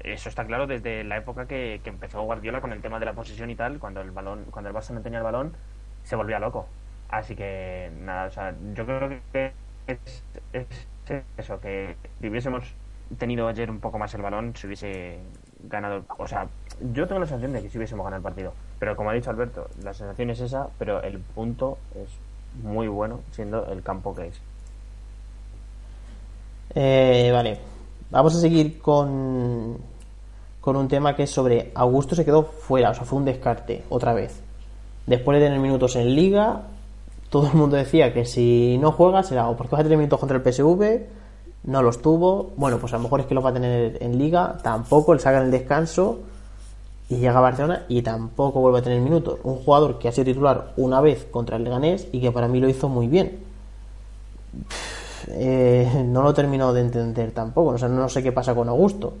eso 0.00 0.28
está 0.28 0.44
claro 0.46 0.66
desde 0.66 1.04
la 1.04 1.16
época 1.16 1.46
que, 1.46 1.80
que 1.82 1.90
empezó 1.90 2.22
Guardiola 2.22 2.60
con 2.60 2.72
el 2.72 2.80
tema 2.80 2.98
de 2.98 3.06
la 3.06 3.12
posesión 3.12 3.50
y 3.50 3.56
tal, 3.56 3.78
cuando 3.78 4.00
el 4.00 4.12
balón, 4.12 4.46
cuando 4.50 4.70
el 4.70 4.76
Barça 4.76 4.90
no 4.90 5.02
tenía 5.02 5.18
el 5.18 5.24
balón, 5.24 5.52
se 6.04 6.16
volvía 6.16 6.38
loco. 6.38 6.68
Así 7.08 7.34
que 7.36 7.90
nada, 8.00 8.26
o 8.26 8.30
sea, 8.30 8.54
yo 8.74 8.86
creo 8.86 9.08
que 9.32 9.52
es, 9.86 10.24
es 10.52 10.66
eso, 11.36 11.60
que 11.60 11.96
si 12.20 12.28
hubiésemos 12.28 12.74
tenido 13.18 13.48
ayer 13.48 13.70
un 13.70 13.80
poco 13.80 13.98
más 13.98 14.14
el 14.14 14.22
balón, 14.22 14.54
se 14.56 14.66
hubiese 14.66 15.18
ganado. 15.64 16.04
O 16.18 16.26
sea, 16.26 16.48
yo 16.92 17.06
tengo 17.06 17.20
la 17.20 17.26
sensación 17.26 17.52
de 17.52 17.62
que 17.62 17.68
si 17.68 17.78
hubiésemos 17.78 18.04
ganado 18.04 18.18
el 18.18 18.22
partido. 18.22 18.54
Pero 18.82 18.96
como 18.96 19.10
ha 19.10 19.12
dicho 19.12 19.30
Alberto, 19.30 19.68
la 19.84 19.94
sensación 19.94 20.30
es 20.30 20.40
esa, 20.40 20.66
pero 20.76 21.00
el 21.04 21.20
punto 21.20 21.78
es 21.94 22.08
muy 22.64 22.88
bueno, 22.88 23.20
siendo 23.30 23.64
el 23.66 23.80
campo 23.80 24.12
que 24.12 24.26
es. 24.26 24.40
Eh, 26.74 27.30
vale, 27.32 27.60
vamos 28.10 28.34
a 28.34 28.40
seguir 28.40 28.80
con, 28.80 29.78
con 30.60 30.74
un 30.74 30.88
tema 30.88 31.14
que 31.14 31.22
es 31.22 31.30
sobre 31.30 31.70
Augusto 31.76 32.16
se 32.16 32.24
quedó 32.24 32.42
fuera, 32.42 32.90
o 32.90 32.94
sea, 32.94 33.04
fue 33.04 33.20
un 33.20 33.24
descarte 33.24 33.84
otra 33.88 34.14
vez. 34.14 34.42
Después 35.06 35.38
de 35.38 35.44
tener 35.46 35.60
minutos 35.60 35.94
en 35.94 36.16
liga, 36.16 36.62
todo 37.30 37.46
el 37.46 37.54
mundo 37.54 37.76
decía 37.76 38.12
que 38.12 38.24
si 38.24 38.78
no 38.78 38.90
juega 38.90 39.22
será 39.22 39.48
o 39.48 39.56
porque 39.56 39.76
vas 39.76 39.82
a 39.82 39.84
tener 39.84 39.98
minutos 39.98 40.18
contra 40.18 40.38
el 40.38 40.42
PSV, 40.42 41.06
no 41.66 41.82
los 41.84 42.02
tuvo. 42.02 42.50
Bueno, 42.56 42.78
pues 42.78 42.92
a 42.94 42.96
lo 42.96 43.04
mejor 43.04 43.20
es 43.20 43.26
que 43.26 43.34
los 43.34 43.44
va 43.44 43.50
a 43.50 43.54
tener 43.54 44.02
en 44.02 44.18
liga, 44.18 44.58
tampoco, 44.60 45.14
le 45.14 45.20
sacan 45.20 45.44
el 45.44 45.52
descanso 45.52 46.31
y 47.12 47.16
llega 47.16 47.36
a 47.36 47.42
Barcelona 47.42 47.82
y 47.88 48.00
tampoco 48.00 48.60
vuelve 48.60 48.78
a 48.78 48.82
tener 48.82 49.02
minutos. 49.02 49.38
Un 49.44 49.56
jugador 49.56 49.98
que 49.98 50.08
ha 50.08 50.12
sido 50.12 50.24
titular 50.24 50.72
una 50.78 51.02
vez 51.02 51.26
contra 51.30 51.58
el 51.58 51.64
Leganés 51.64 52.08
y 52.10 52.22
que 52.22 52.32
para 52.32 52.48
mí 52.48 52.58
lo 52.58 52.70
hizo 52.70 52.88
muy 52.88 53.06
bien. 53.06 53.38
Eh, 55.28 56.04
no 56.06 56.22
lo 56.22 56.32
termino 56.32 56.72
de 56.72 56.80
entender 56.80 57.32
tampoco. 57.32 57.72
O 57.72 57.78
sea, 57.78 57.88
no 57.88 58.08
sé 58.08 58.22
qué 58.22 58.32
pasa 58.32 58.54
con 58.54 58.66
Augusto. 58.70 59.12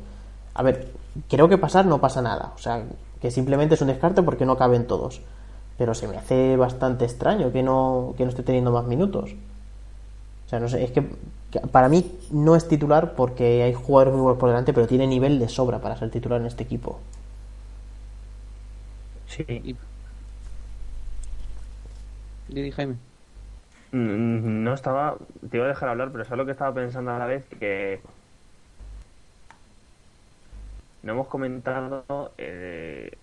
A 0.54 0.62
ver, 0.62 0.88
creo 1.28 1.50
que 1.50 1.58
pasar 1.58 1.84
no 1.84 2.00
pasa 2.00 2.22
nada. 2.22 2.54
O 2.56 2.58
sea, 2.58 2.82
que 3.20 3.30
simplemente 3.30 3.74
es 3.74 3.82
un 3.82 3.88
descarte 3.88 4.22
porque 4.22 4.46
no 4.46 4.56
caben 4.56 4.86
todos. 4.86 5.20
Pero 5.76 5.92
se 5.92 6.08
me 6.08 6.16
hace 6.16 6.56
bastante 6.56 7.04
extraño 7.04 7.52
que 7.52 7.62
no, 7.62 8.14
que 8.16 8.24
no 8.24 8.30
esté 8.30 8.42
teniendo 8.42 8.72
más 8.72 8.86
minutos. 8.86 9.32
O 10.46 10.48
sea, 10.48 10.60
no 10.60 10.68
sé, 10.70 10.82
es 10.82 10.92
que, 10.92 11.04
para 11.70 11.90
mí 11.90 12.10
no 12.30 12.56
es 12.56 12.66
titular 12.66 13.12
porque 13.16 13.64
hay 13.64 13.74
jugadores 13.74 14.14
muy 14.14 14.22
buenos 14.22 14.40
por 14.40 14.48
delante, 14.48 14.72
pero 14.72 14.86
tiene 14.86 15.06
nivel 15.06 15.38
de 15.38 15.50
sobra 15.50 15.82
para 15.82 15.98
ser 15.98 16.10
titular 16.10 16.40
en 16.40 16.46
este 16.46 16.62
equipo. 16.62 16.98
Sí. 19.36 19.76
Didi 22.48 22.70
Jaime. 22.70 22.96
Mm, 23.92 24.62
No 24.64 24.74
estaba, 24.74 25.16
te 25.50 25.56
iba 25.56 25.66
a 25.66 25.68
dejar 25.68 25.88
hablar, 25.88 26.10
pero 26.12 26.24
solo 26.24 26.44
que 26.44 26.52
estaba 26.52 26.74
pensando 26.74 27.12
a 27.12 27.18
la 27.18 27.26
vez 27.26 27.46
que 27.58 28.00
no 31.02 31.12
hemos 31.12 31.28
comentado 31.28 32.32
eh, 32.38 33.16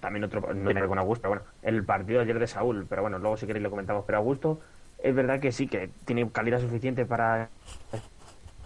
también 0.00 0.24
otro, 0.24 0.40
no 0.54 0.70
tiene 0.70 0.86
con 0.86 0.98
Augusto, 0.98 1.28
pero 1.28 1.40
bueno, 1.40 1.42
el 1.62 1.84
partido 1.84 2.18
de 2.18 2.24
ayer 2.24 2.38
de 2.38 2.46
Saúl, 2.46 2.86
pero 2.88 3.02
bueno, 3.02 3.18
luego 3.18 3.36
si 3.36 3.46
queréis 3.46 3.62
lo 3.62 3.70
comentamos, 3.70 4.04
pero 4.06 4.18
Augusto 4.18 4.60
es 5.02 5.14
verdad 5.14 5.38
que 5.40 5.52
sí, 5.52 5.68
que 5.68 5.90
tiene 6.04 6.28
calidad 6.30 6.60
suficiente 6.60 7.06
para 7.06 7.48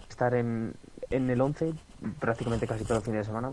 estar 0.09 0.33
en, 0.33 0.73
en 1.11 1.29
el 1.29 1.39
11 1.39 1.73
prácticamente 2.19 2.67
casi 2.67 2.83
todo 2.83 2.97
el 2.97 3.03
fin 3.03 3.13
de 3.13 3.23
semana, 3.23 3.51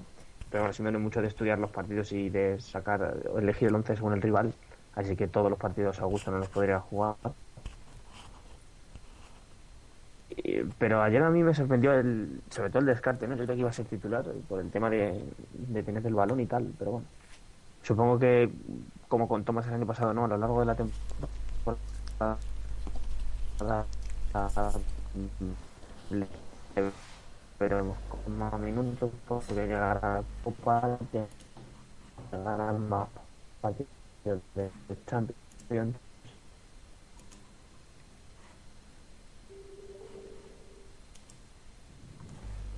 pero 0.50 0.64
ahora 0.64 0.72
sí 0.72 0.82
me 0.82 0.90
mucho 0.98 1.22
de 1.22 1.28
estudiar 1.28 1.58
los 1.58 1.70
partidos 1.70 2.12
y 2.12 2.28
de 2.28 2.60
sacar, 2.60 3.16
elegir 3.38 3.68
el 3.68 3.74
11 3.76 3.96
según 3.96 4.12
el 4.14 4.22
rival, 4.22 4.52
así 4.94 5.16
que 5.16 5.28
todos 5.28 5.50
los 5.50 5.58
partidos 5.58 6.00
Augusto 6.00 6.30
no 6.30 6.38
los 6.38 6.48
podría 6.48 6.80
jugar. 6.80 7.16
Pero 10.78 11.02
ayer 11.02 11.22
a 11.22 11.30
mí 11.30 11.42
me 11.42 11.54
sorprendió 11.54 11.92
el, 11.92 12.40
sobre 12.50 12.70
todo 12.70 12.80
el 12.80 12.86
descarte, 12.86 13.26
¿no? 13.28 13.36
Yo 13.36 13.44
creo 13.44 13.54
que 13.54 13.60
iba 13.60 13.70
a 13.70 13.72
ser 13.72 13.86
titular 13.86 14.24
por 14.48 14.60
el 14.60 14.70
tema 14.70 14.88
de, 14.90 15.22
de 15.52 15.82
tener 15.82 16.06
el 16.06 16.14
balón 16.14 16.40
y 16.40 16.46
tal, 16.46 16.72
pero 16.78 16.92
bueno. 16.92 17.06
Supongo 17.82 18.18
que, 18.18 18.50
como 19.08 19.26
con 19.28 19.44
Thomas 19.44 19.66
el 19.66 19.74
año 19.74 19.86
pasado, 19.86 20.12
¿no? 20.12 20.24
A 20.24 20.28
lo 20.28 20.36
largo 20.36 20.60
de 20.60 20.66
la 20.66 20.74
temporada. 20.74 22.38
Veremos 27.60 27.96
con 28.08 28.38
más 28.38 28.58
minutos 28.58 29.10
porque 29.28 29.54
llegar 29.54 30.02
a 30.02 30.22
llegar 32.32 32.60
a 32.60 32.72
más 32.72 33.08
partidos 33.60 34.40
de 34.54 34.70
Champions. 35.06 35.94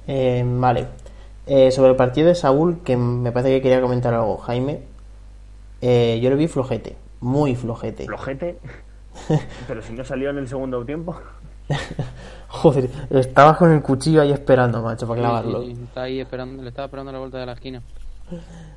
Eh, 0.08 0.44
vale. 0.44 0.88
Eh, 1.46 1.70
sobre 1.70 1.90
el 1.90 1.96
partido 1.96 2.28
de 2.28 2.34
Saúl, 2.34 2.80
que 2.84 2.96
me 2.96 3.32
parece 3.32 3.50
que 3.50 3.62
quería 3.62 3.80
comentar 3.80 4.12
algo, 4.14 4.36
Jaime. 4.38 4.80
Eh, 5.80 6.20
yo 6.22 6.30
lo 6.30 6.36
vi 6.36 6.48
flojete, 6.48 6.96
muy 7.20 7.54
flojete. 7.54 8.06
Flojete, 8.06 8.58
pero 9.68 9.82
si 9.82 9.92
no 9.92 10.04
salió 10.04 10.30
en 10.30 10.38
el 10.38 10.48
segundo 10.48 10.84
tiempo. 10.84 11.16
Joder, 12.48 12.90
estaba 13.10 13.56
con 13.56 13.72
el 13.72 13.82
cuchillo 13.82 14.20
ahí 14.20 14.30
esperando, 14.30 14.82
macho, 14.82 15.06
para 15.08 15.20
clavarlo. 15.20 15.62
sí, 15.62 15.74
sí, 15.74 15.82
Está 15.84 16.02
ahí 16.02 16.20
esperando, 16.20 16.62
le 16.62 16.68
estaba 16.68 16.86
esperando 16.86 17.10
a 17.10 17.12
la 17.12 17.18
vuelta 17.18 17.38
de 17.38 17.46
la 17.46 17.52
esquina. 17.52 17.82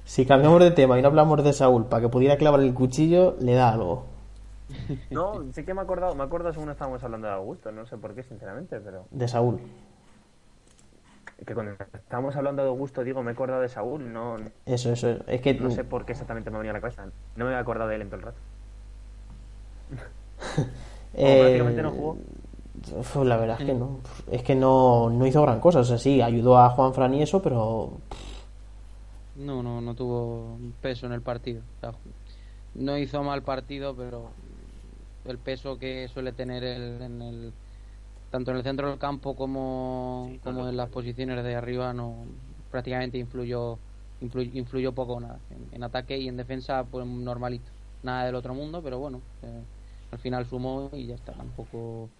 Si 0.03 0.25
cambiamos 0.25 0.59
de 0.61 0.71
tema 0.71 0.97
y 0.97 1.01
no 1.01 1.07
hablamos 1.07 1.43
de 1.43 1.53
Saúl 1.53 1.86
para 1.86 2.01
que 2.01 2.09
pudiera 2.09 2.38
clavar 2.38 2.61
el 2.61 2.73
cuchillo, 2.73 3.36
le 3.39 3.53
da 3.53 3.73
algo. 3.73 4.05
No, 5.09 5.43
sí 5.53 5.63
que 5.63 5.73
me 5.73 5.81
he 5.81 5.83
acordado, 5.83 6.15
me 6.15 6.23
acuerdo 6.23 6.51
según 6.51 6.69
estábamos 6.69 7.03
hablando 7.03 7.27
de 7.27 7.33
Augusto, 7.33 7.71
no 7.71 7.86
sé 7.86 7.97
por 7.97 8.15
qué, 8.15 8.23
sinceramente, 8.23 8.79
pero 8.79 9.05
De 9.11 9.27
Saúl. 9.27 9.59
que 11.45 11.53
cuando 11.53 11.73
estábamos 11.93 12.36
hablando 12.36 12.63
de 12.63 12.69
Augusto, 12.69 13.03
digo, 13.03 13.21
me 13.23 13.31
he 13.31 13.33
acordado 13.33 13.61
de 13.61 13.69
Saúl, 13.69 14.11
no, 14.11 14.38
Eso, 14.65 14.91
eso. 14.91 15.17
Es 15.27 15.41
que 15.41 15.53
no 15.53 15.69
sé 15.69 15.83
por 15.83 16.05
qué 16.05 16.13
exactamente 16.13 16.49
me 16.49 16.57
venía 16.57 16.71
a 16.71 16.75
la 16.75 16.81
cabeza. 16.81 17.05
No 17.36 17.45
me 17.45 17.51
había 17.51 17.59
acordado 17.59 17.89
de 17.89 17.95
él 17.95 18.01
en 18.01 18.09
todo 18.09 18.19
el 18.19 18.25
rato. 18.25 18.38
eh, 21.13 21.39
prácticamente 21.39 21.81
no 21.83 21.91
jugó. 21.91 22.17
Uf, 22.95 23.15
La 23.26 23.38
verdad 23.38 23.57
es 23.59 23.65
que 23.65 23.73
no. 23.73 23.99
Es 24.32 24.43
que 24.43 24.55
no, 24.55 25.09
no 25.09 25.26
hizo 25.28 25.41
gran 25.41 25.59
cosa. 25.59 25.80
O 25.80 25.84
sea, 25.84 25.97
sí, 25.97 26.21
ayudó 26.21 26.57
a 26.57 26.69
Juan 26.69 26.93
Fran 26.93 27.13
y 27.13 27.21
eso, 27.21 27.41
pero 27.41 27.91
No, 29.34 29.61
no, 29.63 29.82
no 29.82 29.95
tuvo 29.95 30.57
peso 30.82 31.05
en 31.05 31.11
el 31.13 31.21
partido. 31.21 31.63
O 31.78 31.80
sea, 31.80 31.91
no 32.73 32.97
hizo 32.97 33.23
mal 33.23 33.43
partido, 33.43 33.95
pero 33.95 34.38
el 35.26 35.39
peso 35.39 35.78
que 35.80 36.07
suele 36.09 36.34
tener 36.34 36.63
el, 36.63 37.01
en 37.01 37.21
el 37.21 37.55
tanto 38.30 38.51
en 38.51 38.57
el 38.57 38.63
centro 38.63 38.89
del 38.89 38.99
campo 38.99 39.36
como, 39.36 40.39
como 40.43 40.69
en 40.69 40.78
las 40.78 40.89
posiciones 40.89 41.43
de 41.43 41.55
arriba 41.55 41.93
no 41.93 42.28
prácticamente 42.71 43.17
influyó 43.19 43.82
influ- 44.21 44.51
influyó, 44.55 44.93
poco 44.95 45.15
o 45.15 45.21
nada 45.21 45.45
en, 45.49 45.69
en 45.73 45.84
ataque 45.84 46.17
y 46.19 46.28
en 46.30 46.38
defensa 46.38 46.89
pues 46.89 47.05
normalito 47.07 47.71
nada 48.03 48.26
del 48.26 48.36
otro 48.36 48.53
mundo 48.55 48.84
pero 48.84 48.99
bueno 48.99 49.23
eh, 49.43 49.67
al 50.11 50.19
final 50.19 50.45
sumó 50.47 50.89
y 50.93 51.07
ya 51.07 51.15
está 51.15 51.36
tampoco 51.36 52.11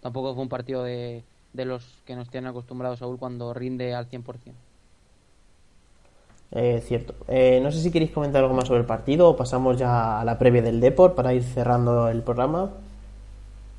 tampoco 0.00 0.34
fue 0.34 0.42
un 0.44 0.48
partido 0.48 0.82
de, 0.84 1.24
de 1.52 1.64
los 1.64 2.02
que 2.06 2.16
nos 2.16 2.30
tienen 2.30 2.50
acostumbrados 2.50 3.00
Saúl 3.00 3.18
cuando 3.18 3.54
rinde 3.54 3.94
al 3.94 4.08
100% 4.08 4.60
Eh, 6.52 6.80
cierto. 6.86 7.14
Eh, 7.28 7.60
no 7.62 7.70
sé 7.72 7.80
si 7.80 7.90
queréis 7.90 8.12
comentar 8.12 8.42
algo 8.42 8.54
más 8.54 8.68
sobre 8.68 8.80
el 8.80 8.86
partido 8.86 9.28
o 9.28 9.36
pasamos 9.36 9.76
ya 9.78 10.20
a 10.20 10.24
la 10.24 10.38
previa 10.38 10.62
del 10.62 10.80
Deport 10.80 11.14
para 11.14 11.34
ir 11.34 11.42
cerrando 11.42 12.08
el 12.08 12.22
programa. 12.22 12.70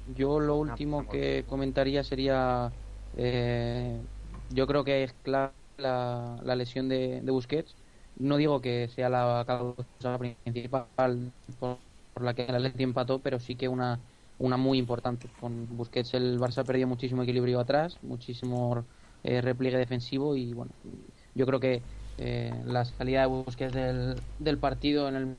Yo 0.06 0.40
lo 0.40 0.56
último 0.58 1.08
que 1.10 1.46
comentaría 1.48 2.04
sería, 2.04 2.74
eh, 3.14 4.08
yo 4.50 4.66
creo 4.68 4.84
que 4.86 5.04
es 5.04 5.14
clave 5.22 5.54
la, 5.78 6.40
la 6.44 6.56
lesión 6.56 6.88
de, 6.88 7.22
de 7.22 7.32
Busquets. 7.32 7.76
No 8.16 8.38
digo 8.38 8.62
que 8.62 8.88
sea 8.90 9.10
la 9.10 9.44
causa 9.46 10.18
principal 10.18 11.34
por, 11.60 11.80
por 12.14 12.24
la 12.24 12.34
que 12.34 12.46
el 12.46 12.56
Atleti 12.56 12.84
empató, 12.84 13.22
pero 13.22 13.40
sí 13.40 13.58
que 13.58 13.68
una, 13.68 14.02
una 14.40 14.58
muy 14.58 14.78
importante. 14.78 15.28
Con 15.40 15.68
Busquets 15.78 16.14
el 16.14 16.40
Barça 16.40 16.66
perdió 16.66 16.88
muchísimo 16.88 17.24
equilibrio 17.24 17.60
atrás, 17.60 17.98
muchísimo 18.02 18.86
eh, 19.24 19.42
repliegue 19.42 19.78
defensivo 19.78 20.36
y 20.36 20.54
bueno, 20.54 20.72
yo 21.36 21.46
creo 21.46 21.60
que 21.60 21.82
eh, 22.18 22.54
la 22.66 22.86
salida 22.86 23.22
de 23.22 23.28
Busquets 23.28 23.74
del, 24.40 24.58
partido 24.58 25.08
en 25.08 25.16
el 25.16 25.36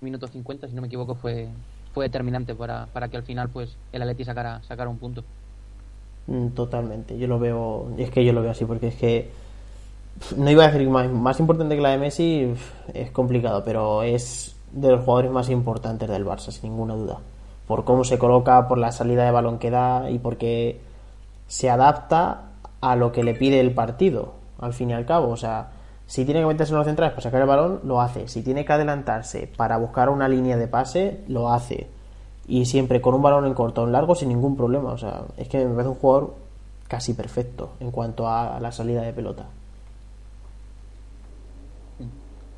minuto 0.00 0.26
50, 0.26 0.68
si 0.68 0.74
no 0.74 0.80
me 0.80 0.88
equivoco, 0.88 1.14
fue 1.14 1.48
fue 1.96 2.04
determinante 2.04 2.54
para, 2.54 2.84
para 2.92 3.08
que 3.08 3.16
al 3.16 3.22
final 3.22 3.48
pues 3.48 3.74
el 3.90 4.02
Atleti 4.02 4.22
sacara, 4.22 4.62
sacara 4.64 4.90
un 4.90 4.98
punto. 4.98 5.24
Mm, 6.26 6.48
Totalmente, 6.48 7.16
yo 7.16 7.26
lo 7.26 7.38
veo, 7.38 7.88
es 7.96 8.10
que 8.10 8.22
yo 8.22 8.34
lo 8.34 8.42
veo 8.42 8.50
así, 8.50 8.66
porque 8.66 8.88
es 8.88 8.96
que 8.96 9.30
no 10.36 10.50
iba 10.50 10.64
a 10.64 10.70
decir 10.70 10.86
más, 10.90 11.10
más 11.10 11.40
importante 11.40 11.74
que 11.74 11.80
la 11.80 11.92
de 11.92 11.96
Messi, 11.96 12.52
es 12.92 13.10
complicado, 13.12 13.62
pero 13.64 14.02
es 14.02 14.54
de 14.72 14.90
los 14.90 15.06
jugadores 15.06 15.30
más 15.30 15.48
importantes 15.48 16.06
del 16.06 16.26
Barça, 16.26 16.50
sin 16.50 16.68
ninguna 16.70 16.92
duda. 16.92 17.18
Por 17.66 17.84
cómo 17.84 18.04
se 18.04 18.18
coloca, 18.18 18.68
por 18.68 18.78
la 18.78 18.92
salida 18.92 19.24
de 19.24 19.30
balón 19.30 19.58
que 19.58 19.70
da 19.70 20.10
y 20.10 20.18
porque 20.18 20.80
se 21.48 21.70
adapta 21.70 22.42
a 22.80 22.96
lo 22.96 23.12
que 23.12 23.24
le 23.24 23.34
pide 23.34 23.60
el 23.60 23.74
partido, 23.74 24.34
al 24.60 24.72
fin 24.72 24.90
y 24.90 24.92
al 24.92 25.06
cabo. 25.06 25.28
O 25.28 25.36
sea, 25.36 25.70
si 26.06 26.24
tiene 26.24 26.40
que 26.40 26.46
meterse 26.46 26.72
en 26.72 26.78
los 26.78 26.86
centrales 26.86 27.12
para 27.12 27.22
sacar 27.22 27.40
el 27.40 27.48
balón, 27.48 27.80
lo 27.84 28.00
hace. 28.00 28.28
Si 28.28 28.42
tiene 28.42 28.64
que 28.64 28.72
adelantarse 28.72 29.50
para 29.56 29.76
buscar 29.76 30.08
una 30.08 30.28
línea 30.28 30.56
de 30.56 30.68
pase, 30.68 31.24
lo 31.28 31.50
hace. 31.50 31.88
Y 32.46 32.66
siempre 32.66 33.00
con 33.00 33.14
un 33.14 33.22
balón 33.22 33.46
en 33.46 33.54
corto 33.54 33.82
o 33.82 33.86
en 33.86 33.92
largo 33.92 34.14
sin 34.14 34.28
ningún 34.28 34.56
problema. 34.56 34.92
O 34.92 34.98
sea, 34.98 35.22
es 35.36 35.48
que 35.48 35.64
me 35.64 35.72
parece 35.72 35.88
un 35.88 35.96
jugador 35.96 36.34
casi 36.86 37.14
perfecto 37.14 37.70
en 37.80 37.90
cuanto 37.90 38.28
a 38.28 38.60
la 38.60 38.70
salida 38.70 39.02
de 39.02 39.12
pelota. 39.12 39.46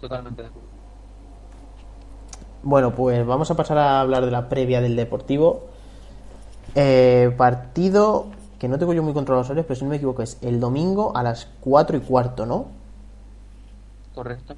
Totalmente 0.00 0.42
de 0.42 0.48
acuerdo. 0.48 0.67
Bueno, 2.62 2.94
pues 2.94 3.24
vamos 3.26 3.50
a 3.50 3.56
pasar 3.56 3.78
a 3.78 4.00
hablar 4.00 4.24
de 4.24 4.30
la 4.30 4.48
previa 4.48 4.80
del 4.80 4.96
Deportivo. 4.96 5.66
Eh, 6.74 7.32
partido 7.36 8.26
que 8.58 8.68
no 8.68 8.78
tengo 8.78 8.92
yo 8.92 9.02
muy 9.02 9.12
controlado 9.12 9.42
los 9.42 9.50
horarios, 9.50 9.66
pero 9.66 9.78
si 9.78 9.84
no 9.84 9.90
me 9.90 9.96
equivoco 9.96 10.22
es 10.22 10.38
el 10.42 10.60
domingo 10.60 11.16
a 11.16 11.22
las 11.22 11.48
4 11.60 11.96
y 11.96 12.00
cuarto, 12.00 12.44
¿no? 12.44 12.66
Correcto. 14.14 14.56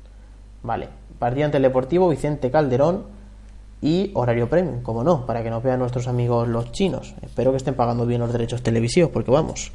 Vale. 0.63 0.89
Partido 1.19 1.45
ante 1.45 1.59
el 1.59 1.65
Deportivo 1.65 2.09
Vicente 2.09 2.51
Calderón 2.51 3.05
y 3.83 4.11
horario 4.15 4.49
premium, 4.49 4.83
como 4.83 5.05
no, 5.05 5.27
para 5.27 5.43
que 5.43 5.51
nos 5.51 5.63
vean 5.63 5.79
nuestros 5.79 6.09
amigos 6.09 6.49
los 6.49 6.73
chinos. 6.73 7.15
Espero 7.23 7.51
que 7.51 7.59
estén 7.59 7.75
pagando 7.75 8.07
bien 8.07 8.21
los 8.21 8.33
derechos 8.33 8.63
televisivos, 8.63 9.11
porque 9.11 9.31
vamos. 9.31 9.73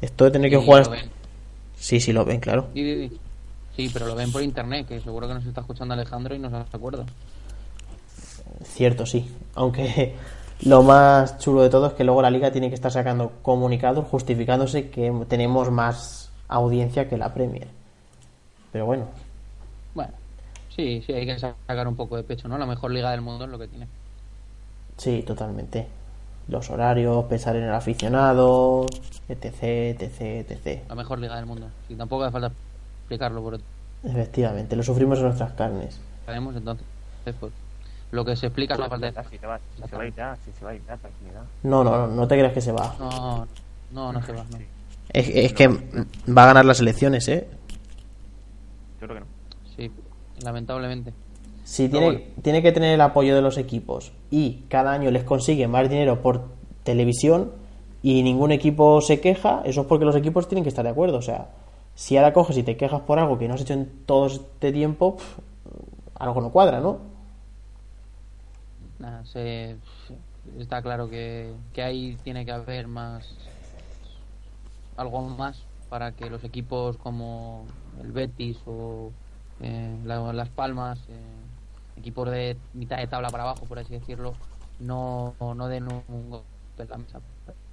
Esto 0.00 0.24
de 0.24 0.30
tener 0.30 0.50
que 0.50 0.56
jugar. 0.56 0.86
lo 0.86 0.92
ven. 0.92 1.10
Sí, 1.76 2.00
sí, 2.00 2.12
lo 2.12 2.24
ven, 2.24 2.40
claro. 2.40 2.68
Sí, 2.74 3.08
sí, 3.08 3.20
sí. 3.76 3.90
Pero 3.92 4.06
lo 4.06 4.14
ven 4.14 4.32
por 4.32 4.42
internet, 4.42 4.86
que 4.86 5.00
seguro 5.00 5.28
que 5.28 5.34
nos 5.34 5.46
está 5.46 5.60
escuchando 5.62 5.94
Alejandro 5.94 6.34
y 6.34 6.38
nos 6.38 6.52
acuerda. 6.52 7.04
Cierto, 8.64 9.06
sí. 9.06 9.30
Aunque 9.54 10.16
lo 10.62 10.82
más 10.82 11.38
chulo 11.38 11.62
de 11.62 11.70
todo 11.70 11.86
es 11.88 11.92
que 11.94 12.04
luego 12.04 12.22
la 12.22 12.30
liga 12.30 12.50
tiene 12.52 12.68
que 12.68 12.74
estar 12.74 12.90
sacando 12.92 13.32
comunicados 13.42 14.06
justificándose 14.08 14.90
que 14.90 15.12
tenemos 15.28 15.70
más 15.70 16.30
audiencia 16.48 17.08
que 17.08 17.16
la 17.16 17.32
Premier. 17.32 17.68
Pero 18.72 18.86
bueno, 18.86 19.06
Bueno, 19.94 20.12
sí, 20.74 21.02
sí, 21.06 21.12
hay 21.12 21.26
que 21.26 21.38
sacar 21.38 21.88
un 21.88 21.96
poco 21.96 22.16
de 22.16 22.22
pecho, 22.22 22.48
¿no? 22.48 22.58
La 22.58 22.66
mejor 22.66 22.90
liga 22.92 23.10
del 23.10 23.20
mundo 23.20 23.44
es 23.44 23.50
lo 23.50 23.58
que 23.58 23.68
tiene. 23.68 23.88
sí, 24.96 25.22
totalmente. 25.26 25.86
Los 26.48 26.68
horarios, 26.70 27.24
pensar 27.26 27.54
en 27.56 27.64
el 27.64 27.72
aficionado, 27.74 28.86
etc, 29.28 29.62
etc, 30.00 30.50
etc. 30.50 30.82
La 30.88 30.94
mejor 30.96 31.18
liga 31.20 31.36
del 31.36 31.46
mundo. 31.46 31.68
Sí, 31.86 31.94
tampoco 31.94 32.24
hace 32.24 32.32
falta 32.32 32.52
explicarlo, 33.10 33.42
porque 33.42 33.62
Efectivamente, 34.04 34.76
lo 34.76 34.82
sufrimos 34.82 35.18
en 35.18 35.24
nuestras 35.24 35.52
carnes. 35.52 36.00
sabemos 36.24 36.54
entonces. 36.56 36.86
Pues, 37.38 37.52
lo 38.12 38.24
que 38.24 38.34
se 38.34 38.46
explica 38.46 38.74
es 38.74 38.80
la 38.80 38.88
parte 38.88 39.06
de... 39.12 39.24
Si 39.30 39.38
se 39.38 39.46
va, 39.46 39.60
si 39.76 39.88
se 39.88 39.96
va 39.96 40.02
a 40.02 40.06
ir 40.06 40.14
ya, 40.14 40.36
si 40.44 40.52
se 40.52 40.64
va 40.64 40.70
a 40.70 40.74
ir 40.74 40.82
ya, 40.86 40.96
tranquilidad. 40.96 41.42
No, 41.62 41.84
no, 41.84 41.90
no, 41.96 42.06
no 42.08 42.26
te 42.26 42.36
creas 42.36 42.52
que 42.52 42.60
se 42.60 42.72
va. 42.72 42.96
No, 42.98 43.46
no, 43.92 44.12
no 44.12 44.22
se 44.22 44.32
va. 44.32 44.44
No. 44.50 44.58
Es, 45.12 45.28
es 45.28 45.52
que 45.52 45.68
va 45.68 46.42
a 46.44 46.46
ganar 46.46 46.64
las 46.64 46.80
elecciones, 46.80 47.28
¿eh? 47.28 47.46
Yo 49.00 49.06
creo 49.06 49.14
que 49.14 49.20
no. 49.20 49.26
Sí, 49.76 49.90
lamentablemente. 50.42 51.12
Si 51.64 51.88
Pero 51.88 51.98
tiene, 52.00 52.06
bueno. 52.18 52.32
tiene 52.42 52.62
que 52.62 52.72
tener 52.72 52.94
el 52.94 53.00
apoyo 53.00 53.34
de 53.36 53.42
los 53.42 53.58
equipos 53.58 54.12
y 54.30 54.64
cada 54.68 54.92
año 54.92 55.10
les 55.10 55.22
consigue 55.24 55.68
más 55.68 55.88
dinero 55.88 56.20
por 56.22 56.44
televisión 56.82 57.52
y 58.02 58.22
ningún 58.22 58.50
equipo 58.50 59.00
se 59.02 59.20
queja, 59.20 59.62
eso 59.64 59.82
es 59.82 59.86
porque 59.86 60.04
los 60.04 60.16
equipos 60.16 60.48
tienen 60.48 60.64
que 60.64 60.70
estar 60.70 60.84
de 60.84 60.90
acuerdo. 60.90 61.18
O 61.18 61.22
sea, 61.22 61.48
si 61.94 62.16
ahora 62.16 62.32
coges 62.32 62.56
y 62.58 62.62
te 62.62 62.76
quejas 62.76 63.02
por 63.02 63.18
algo 63.18 63.38
que 63.38 63.48
no 63.48 63.54
has 63.54 63.60
hecho 63.62 63.74
en 63.74 63.90
todo 64.06 64.26
este 64.26 64.72
tiempo, 64.72 65.16
algo 66.16 66.40
no 66.40 66.50
cuadra, 66.52 66.80
¿no? 66.80 66.98
Se, 69.24 69.76
está 70.58 70.82
claro 70.82 71.08
que, 71.08 71.54
que 71.72 71.82
ahí 71.82 72.16
tiene 72.22 72.44
que 72.44 72.52
haber 72.52 72.86
más 72.86 73.34
algo 74.96 75.22
más 75.22 75.68
para 75.88 76.12
que 76.12 76.30
los 76.30 76.44
equipos 76.44 76.96
como 76.98 77.66
el 78.02 78.12
Betis 78.12 78.58
o 78.66 79.10
eh, 79.60 79.96
la- 80.04 80.32
Las 80.32 80.50
Palmas, 80.50 80.98
eh, 81.08 81.46
equipos 81.96 82.30
de 82.30 82.56
mitad 82.72 82.98
de 82.98 83.06
tabla 83.08 83.30
para 83.30 83.44
abajo, 83.44 83.66
por 83.66 83.78
así 83.78 83.92
decirlo, 83.94 84.34
no, 84.78 85.34
no 85.40 85.68
den 85.68 85.84
un, 85.92 86.02
un 86.08 86.30
golpe 86.30 86.46
en 86.78 86.88
la 86.88 86.98
mesa. 86.98 87.20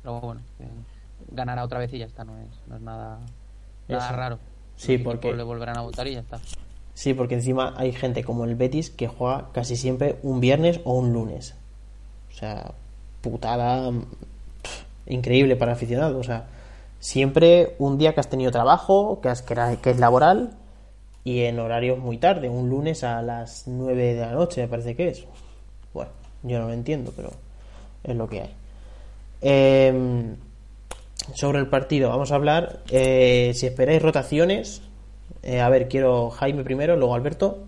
Pero 0.02 0.22
bueno, 0.22 0.42
eh, 0.60 0.70
ganará 1.32 1.64
otra 1.64 1.80
vez 1.80 1.94
y 1.94 2.00
ya 2.00 2.06
está, 2.06 2.24
no 2.24 2.38
es, 2.40 2.50
no 2.68 2.76
es 2.76 2.82
nada, 2.82 3.20
nada 3.88 4.08
Eso. 4.08 4.16
raro. 4.16 4.40
Sí, 4.76 4.98
porque- 4.98 5.34
le 5.34 5.44
volverán 5.44 5.78
a 5.78 5.82
votar 5.82 6.08
y 6.08 6.14
ya 6.14 6.20
está. 6.20 6.40
Sí, 6.94 7.14
porque 7.14 7.36
encima 7.36 7.74
hay 7.78 7.92
gente 7.92 8.24
como 8.24 8.46
el 8.46 8.56
Betis 8.56 8.90
que 8.90 9.08
juega 9.08 9.50
casi 9.54 9.76
siempre 9.76 10.18
un 10.24 10.40
viernes 10.40 10.80
o 10.84 10.94
un 10.94 11.14
lunes. 11.14 11.56
O 12.32 12.36
sea, 12.36 12.72
putada 13.22 13.92
increíble 15.06 15.56
para 15.56 15.74
aficionados. 15.74 16.16
O 16.16 16.24
sea, 16.24 16.46
siempre 17.00 17.76
un 17.80 17.98
día 17.98 18.14
que 18.14 18.20
has 18.20 18.30
tenido 18.30 18.52
trabajo, 18.52 19.20
que, 19.22 19.30
has, 19.30 19.42
que, 19.42 19.54
era- 19.54 19.76
que 19.78 19.92
es 19.92 20.00
laboral, 20.00 20.52
y 21.24 21.42
en 21.44 21.60
horarios 21.60 22.00
muy 22.00 22.18
tarde, 22.18 22.50
un 22.50 22.70
lunes 22.70 23.04
a 23.04 23.22
las 23.22 23.64
9 23.68 24.14
de 24.16 24.22
la 24.22 24.32
noche, 24.32 24.62
me 24.62 24.68
parece 24.68 24.96
que 24.96 25.10
es. 25.10 25.26
Bueno, 25.94 26.10
yo 26.44 26.60
no 26.60 26.68
lo 26.68 26.74
entiendo, 26.74 27.12
pero 27.16 27.32
es 28.04 28.16
lo 28.16 28.28
que 28.30 28.42
hay. 28.42 28.54
Em, 29.42 30.36
sobre 31.34 31.60
el 31.60 31.68
partido, 31.68 32.10
vamos 32.10 32.32
a 32.32 32.36
hablar. 32.36 32.82
eh, 32.90 33.52
si 33.56 33.66
esperáis 33.68 34.02
rotaciones, 34.02 34.82
eh, 35.44 35.62
a 35.62 35.70
ver, 35.70 35.88
quiero 35.88 36.30
Jaime 36.30 36.64
primero, 36.64 36.96
luego 36.96 37.16
Alberto. 37.16 37.64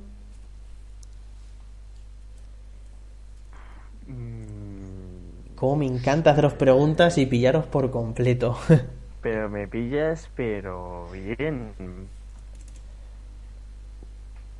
Cómo 5.55 5.75
me 5.77 5.85
encanta 5.85 6.31
haceros 6.31 6.53
preguntas 6.53 7.17
y 7.17 7.25
pillaros 7.25 7.65
por 7.65 7.91
completo. 7.91 8.57
Pero 9.21 9.49
me 9.49 9.67
pillas, 9.67 10.29
pero 10.33 11.09
bien. 11.11 11.73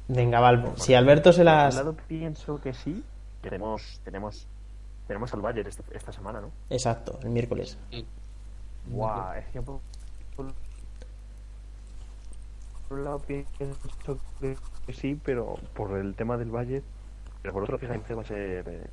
Venga, 0.09 0.41
Valvo. 0.41 0.73
Si 0.75 0.93
Alberto 0.93 1.31
se 1.31 1.37
Por 1.45 1.47
un 1.47 1.55
las. 1.55 1.75
lado 1.75 1.95
pienso 2.09 2.59
que 2.59 2.73
sí. 2.73 3.01
Tenemos, 3.41 4.01
tenemos, 4.03 4.45
tenemos 5.07 5.33
al 5.33 5.39
Bayern 5.39 5.69
esta, 5.69 5.83
esta 5.93 6.11
semana, 6.11 6.41
¿no? 6.41 6.51
Exacto, 6.69 7.17
el 7.23 7.29
miércoles. 7.29 7.77
Guau, 8.89 9.33
es 9.37 9.45
que 9.47 9.61
por, 9.61 9.81
un 12.89 13.03
lado 13.03 13.19
pienso 13.19 14.19
que 14.39 14.57
sí, 14.93 15.19
pero 15.23 15.55
por 15.75 15.97
el 15.97 16.15
tema 16.15 16.37
del 16.37 16.49
Valle, 16.49 16.81
pero 17.41 17.53
por 17.53 17.63
otro 17.63 17.77
fíjate 17.77 18.13
va 18.13 18.21
a 18.21 18.25
ser 18.25 18.67
eh, 18.67 18.83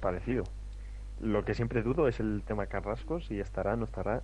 parecido. 0.00 0.44
Lo 1.20 1.44
que 1.44 1.54
siempre 1.54 1.82
dudo 1.82 2.08
es 2.08 2.18
el 2.20 2.42
tema 2.46 2.66
Carrasco, 2.66 3.20
si 3.20 3.38
estará, 3.38 3.76
no 3.76 3.84
estará. 3.84 4.22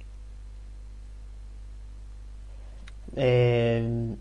Eh, 3.16 4.16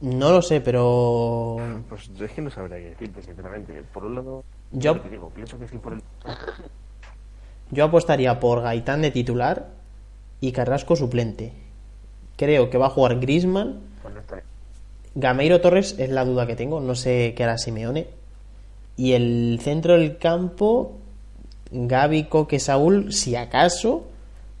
No 0.00 0.30
lo 0.30 0.40
sé, 0.40 0.62
pero 0.62 1.58
Pues 1.88 2.10
es 2.18 2.32
que 2.32 2.40
no 2.40 2.50
sabría 2.50 2.78
qué 2.78 2.90
decirte, 2.90 3.22
sinceramente. 3.22 3.82
Por 3.92 4.06
un 4.06 4.14
lado, 4.14 4.44
Yo- 4.72 4.94
digo, 4.94 5.28
pienso 5.30 5.58
que 5.58 5.68
sí 5.68 5.76
por 5.76 5.92
el. 5.92 6.02
yo 7.70 7.84
apostaría 7.84 8.40
por 8.40 8.62
Gaitán 8.62 9.02
de 9.02 9.10
titular 9.10 9.79
y 10.40 10.52
Carrasco 10.52 10.96
suplente. 10.96 11.52
Creo 12.36 12.70
que 12.70 12.78
va 12.78 12.86
a 12.86 12.90
jugar 12.90 13.20
Grisman. 13.20 13.80
Pues 14.02 14.42
Gameiro 15.14 15.60
Torres 15.60 15.96
es 15.98 16.10
la 16.10 16.24
duda 16.24 16.46
que 16.46 16.56
tengo, 16.56 16.80
no 16.80 16.94
sé 16.94 17.34
qué 17.36 17.44
hará 17.44 17.58
Simeone. 17.58 18.06
Y 18.96 19.12
el 19.12 19.58
centro 19.62 19.94
del 19.94 20.18
campo, 20.18 20.92
Gaby, 21.72 22.24
Coque, 22.24 22.60
Saúl, 22.60 23.12
si 23.12 23.34
acaso, 23.34 24.04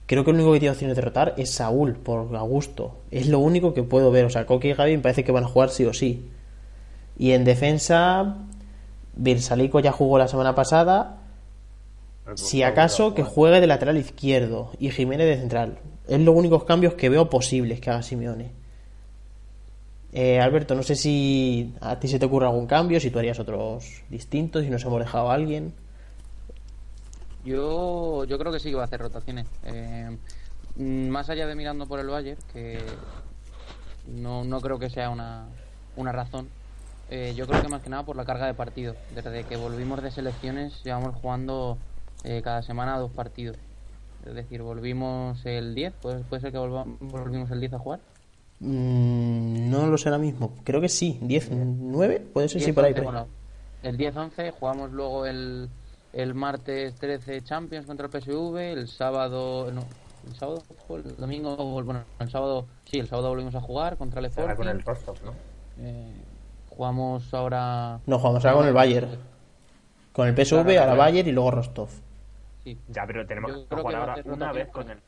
creo 0.06 0.24
que 0.24 0.30
el 0.30 0.36
único 0.36 0.52
que 0.52 0.60
tiene 0.60 0.72
opciones 0.72 0.96
de 0.96 1.02
rotar 1.02 1.34
es 1.36 1.50
Saúl, 1.50 1.94
por 1.94 2.34
Augusto. 2.34 2.96
Es 3.10 3.28
lo 3.28 3.38
único 3.38 3.74
que 3.74 3.82
puedo 3.82 4.10
ver. 4.10 4.24
O 4.24 4.30
sea, 4.30 4.46
Coque 4.46 4.68
y 4.68 4.74
Gaby 4.74 4.96
me 4.96 5.02
parece 5.02 5.24
que 5.24 5.32
van 5.32 5.44
a 5.44 5.48
jugar 5.48 5.70
sí 5.70 5.84
o 5.84 5.92
sí. 5.92 6.28
Y 7.18 7.32
en 7.32 7.44
defensa, 7.44 8.38
Birsalico 9.14 9.80
ya 9.80 9.92
jugó 9.92 10.18
la 10.18 10.28
semana 10.28 10.54
pasada. 10.54 11.19
Si 12.34 12.62
acaso, 12.62 13.14
que 13.14 13.22
juegue 13.22 13.60
de 13.60 13.66
lateral 13.66 13.96
izquierdo 13.96 14.70
y 14.78 14.90
Jiménez 14.90 15.26
de 15.26 15.36
central. 15.36 15.78
Es 16.06 16.20
los 16.20 16.34
únicos 16.34 16.64
cambios 16.64 16.94
que 16.94 17.08
veo 17.08 17.30
posibles 17.30 17.80
que 17.80 17.90
haga 17.90 18.02
Simeone. 18.02 18.52
Eh, 20.12 20.40
Alberto, 20.40 20.74
no 20.74 20.82
sé 20.82 20.96
si 20.96 21.72
a 21.80 21.98
ti 22.00 22.08
se 22.08 22.18
te 22.18 22.26
ocurre 22.26 22.46
algún 22.46 22.66
cambio, 22.66 22.98
si 22.98 23.10
tú 23.10 23.18
harías 23.18 23.38
otros 23.38 24.02
distintos, 24.08 24.64
si 24.64 24.70
nos 24.70 24.84
hemos 24.84 24.98
dejado 24.98 25.30
a 25.30 25.34
alguien. 25.34 25.72
Yo, 27.44 28.24
yo 28.24 28.38
creo 28.38 28.52
que 28.52 28.58
sí 28.58 28.70
que 28.70 28.76
va 28.76 28.82
a 28.82 28.86
hacer 28.86 29.00
rotaciones. 29.00 29.46
Eh, 29.64 30.16
mm, 30.76 31.08
más 31.08 31.30
allá 31.30 31.46
de 31.46 31.54
mirando 31.54 31.86
por 31.86 32.00
el 32.00 32.08
Bayern, 32.08 32.40
que 32.52 32.80
no, 34.08 34.44
no 34.44 34.60
creo 34.60 34.78
que 34.78 34.90
sea 34.90 35.10
una, 35.10 35.46
una 35.96 36.10
razón, 36.10 36.48
eh, 37.08 37.32
yo 37.36 37.46
creo 37.46 37.62
que 37.62 37.68
más 37.68 37.82
que 37.82 37.90
nada 37.90 38.04
por 38.04 38.16
la 38.16 38.24
carga 38.24 38.46
de 38.46 38.54
partidos. 38.54 38.96
Desde 39.14 39.44
que 39.44 39.56
volvimos 39.56 40.02
de 40.02 40.10
selecciones, 40.10 40.82
llevamos 40.84 41.14
jugando 41.16 41.78
eh, 42.24 42.40
cada 42.42 42.62
semana 42.62 42.98
dos 42.98 43.10
partidos. 43.12 43.56
Es 44.26 44.34
decir, 44.34 44.62
volvimos 44.62 45.44
el 45.46 45.74
10, 45.74 45.94
¿puede, 46.02 46.18
puede 46.24 46.42
ser 46.42 46.52
que 46.52 46.58
volva- 46.58 46.84
volvimos 47.00 47.50
el 47.50 47.60
10 47.60 47.72
a 47.74 47.78
jugar? 47.78 48.00
Mm, 48.60 49.70
no 49.70 49.86
lo 49.86 49.96
sé 49.96 50.08
ahora 50.10 50.18
mismo. 50.20 50.52
Creo 50.64 50.80
que 50.80 50.88
sí. 50.90 51.18
¿10, 51.22 51.48
9? 51.50 52.20
Puede 52.32 52.48
ser, 52.48 52.60
sí, 52.60 52.72
por 52.72 52.84
ahí. 52.84 52.92
10-11, 52.92 52.94
por 52.94 53.16
ahí. 53.16 53.22
bueno, 53.22 53.28
el 53.82 53.96
10-11 53.96 54.52
jugamos 54.52 54.92
luego 54.92 55.24
el, 55.26 55.70
el 56.12 56.34
martes 56.34 56.94
13 56.96 57.42
Champions 57.42 57.86
contra 57.86 58.06
el 58.06 58.12
PSV, 58.12 58.56
el 58.58 58.88
sábado 58.88 59.70
no, 59.72 59.84
el 60.28 60.34
sábado 60.36 60.62
el 60.90 61.16
domingo, 61.16 61.56
bueno, 61.82 62.02
el 62.18 62.30
sábado 62.30 62.66
sí, 62.84 62.98
el 62.98 63.08
sábado 63.08 63.30
volvimos 63.30 63.54
a 63.54 63.62
jugar 63.62 63.96
contra 63.96 64.20
el 64.20 64.26
Ahora 64.26 64.52
Sporting. 64.52 64.56
con 64.56 64.68
el 64.68 64.82
Rostov, 64.82 65.16
¿no? 65.24 65.32
Eh, 65.78 66.12
jugamos 66.68 67.32
ahora 67.32 68.00
No, 68.06 68.18
jugamos 68.18 68.44
ahora 68.44 68.56
con 68.58 68.66
el 68.68 68.74
Bayern. 68.74 69.08
Con 70.12 70.28
el 70.28 70.34
PSV, 70.34 70.78
ahora. 70.78 70.94
Bayern 70.94 71.26
y 71.28 71.32
luego 71.32 71.50
Rostov. 71.52 71.88
Sí. 72.64 72.78
Ya, 72.88 73.06
pero 73.06 73.26
tenemos 73.26 73.52
Yo 73.52 73.68
que 73.68 73.76
jugar 73.76 73.94
ahora 73.96 74.22
una 74.24 74.52
vez 74.52 74.68
con 74.68 74.90
el. 74.90 75.02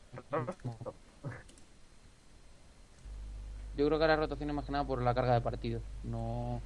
Yo 3.75 3.87
creo 3.87 3.99
que 3.99 4.07
la 4.07 4.15
rotación 4.15 4.49
es 4.49 4.55
más 4.55 4.65
que 4.65 4.71
nada 4.71 4.85
por 4.85 5.01
la 5.01 5.15
carga 5.15 5.33
de 5.33 5.41
partidos, 5.41 5.81
no 6.03 6.61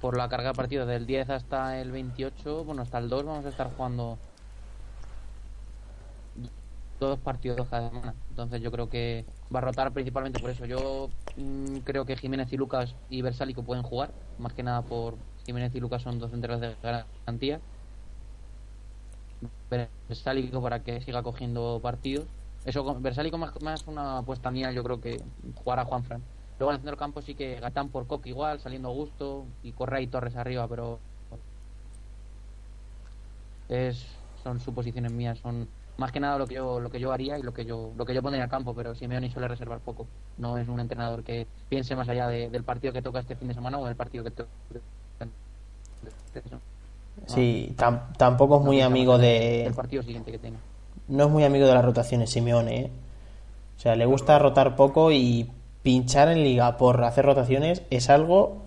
por 0.00 0.16
la 0.16 0.28
carga 0.28 0.50
de 0.50 0.54
partidos 0.54 0.88
del 0.88 1.06
10 1.06 1.30
hasta 1.30 1.80
el 1.80 1.90
28, 1.90 2.64
bueno, 2.64 2.82
hasta 2.82 2.98
el 2.98 3.08
2 3.08 3.24
vamos 3.24 3.44
a 3.44 3.48
estar 3.48 3.74
jugando 3.74 4.18
dos 6.98 7.18
partidos 7.20 7.68
cada 7.68 7.88
semana. 7.90 8.14
Entonces 8.30 8.60
yo 8.62 8.70
creo 8.70 8.88
que 8.88 9.26
va 9.54 9.58
a 9.58 9.62
rotar 9.62 9.92
principalmente 9.92 10.40
por 10.40 10.50
eso. 10.50 10.64
Yo 10.66 11.08
mm, 11.36 11.78
creo 11.78 12.06
que 12.06 12.16
Jiménez 12.16 12.52
y 12.52 12.56
Lucas 12.56 12.94
y 13.08 13.22
Versálico 13.22 13.62
pueden 13.64 13.82
jugar, 13.82 14.14
más 14.38 14.54
que 14.54 14.62
nada 14.62 14.82
por 14.82 15.18
Jiménez 15.44 15.74
y 15.74 15.80
Lucas 15.80 16.02
son 16.02 16.18
dos 16.18 16.30
centrales 16.30 16.60
de 16.60 16.76
garantía. 16.82 17.60
Versálico 20.08 20.62
para 20.62 20.82
que 20.82 21.00
siga 21.00 21.22
cogiendo 21.22 21.80
partidos. 21.82 22.26
Eso 22.64 22.94
Versálico 23.00 23.38
más, 23.38 23.60
más 23.62 23.86
una 23.86 24.18
apuesta 24.18 24.50
mía, 24.50 24.72
yo 24.72 24.82
creo 24.82 25.00
que 25.00 25.20
jugar 25.54 25.78
a 25.78 25.84
Juanfran. 25.84 26.22
Luego 26.58 26.70
en 26.72 26.76
el 26.76 26.80
centro 26.80 26.96
campo 26.96 27.22
sí 27.22 27.34
que 27.34 27.60
Gatán 27.60 27.88
por 27.90 28.06
Coque 28.06 28.30
igual, 28.30 28.60
saliendo 28.60 28.88
a 28.88 28.92
gusto, 28.92 29.44
y 29.62 29.72
Correa 29.72 30.00
y 30.00 30.06
Torres 30.06 30.36
arriba, 30.36 30.66
pero 30.68 30.98
es 33.68 34.06
son 34.42 34.60
suposiciones 34.60 35.12
mías, 35.12 35.38
son 35.38 35.68
más 35.98 36.12
que 36.12 36.20
nada 36.20 36.38
lo 36.38 36.46
que 36.46 36.54
yo 36.54 36.78
lo 36.78 36.90
que 36.90 37.00
yo 37.00 37.12
haría 37.12 37.38
y 37.38 37.42
lo 37.42 37.52
que 37.52 37.64
yo 37.64 37.92
lo 37.96 38.04
que 38.04 38.14
yo 38.14 38.22
pondría 38.22 38.44
al 38.44 38.50
campo, 38.50 38.74
pero 38.74 38.94
Simeone 38.94 39.30
suele 39.30 39.48
reservar 39.48 39.80
poco. 39.80 40.06
No 40.38 40.56
es 40.58 40.68
un 40.68 40.78
entrenador 40.80 41.24
que 41.24 41.46
piense 41.68 41.96
más 41.96 42.08
allá 42.08 42.28
de- 42.28 42.50
del 42.50 42.62
partido 42.64 42.92
que 42.92 43.02
toca 43.02 43.20
este 43.20 43.34
fin 43.36 43.48
de 43.48 43.54
semana 43.54 43.78
o 43.78 43.86
del 43.86 43.96
partido 43.96 44.24
que 44.24 44.30
toca. 44.30 44.48
Sí, 47.26 47.74
tam- 47.76 48.12
tampoco 48.16 48.58
es 48.58 48.64
muy 48.64 48.80
amigo 48.80 49.18
de. 49.18 49.66
el 49.66 49.74
partido 49.74 50.02
siguiente 50.02 50.30
que 50.32 50.38
tenga. 50.38 50.58
No 51.08 51.24
es 51.24 51.30
muy 51.30 51.44
amigo 51.44 51.66
de 51.66 51.74
las 51.74 51.84
rotaciones, 51.84 52.30
Simeone. 52.30 52.80
¿eh? 52.80 52.90
O 53.76 53.80
sea, 53.80 53.94
le 53.96 54.06
gusta 54.06 54.38
rotar 54.38 54.74
poco 54.76 55.12
y 55.12 55.50
pinchar 55.82 56.28
en 56.28 56.42
liga 56.42 56.76
por 56.76 57.02
hacer 57.04 57.24
rotaciones 57.26 57.82
es 57.90 58.10
algo 58.10 58.58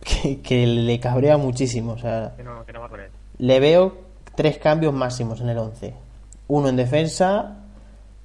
que, 0.00 0.40
que 0.42 0.66
le 0.66 1.00
cabrea 1.00 1.36
muchísimo. 1.38 1.92
O 1.92 1.98
sea, 1.98 2.34
Que 2.36 2.42
no, 2.44 2.64
que 2.64 2.72
no 2.72 2.80
va 2.80 2.88
con 2.88 3.00
él. 3.00 3.08
le 3.38 3.60
veo 3.60 3.94
tres 4.34 4.58
cambios 4.58 4.92
máximos 4.92 5.40
en 5.40 5.48
el 5.48 5.58
11. 5.58 5.94
Uno 6.48 6.68
en 6.68 6.76
defensa 6.76 7.56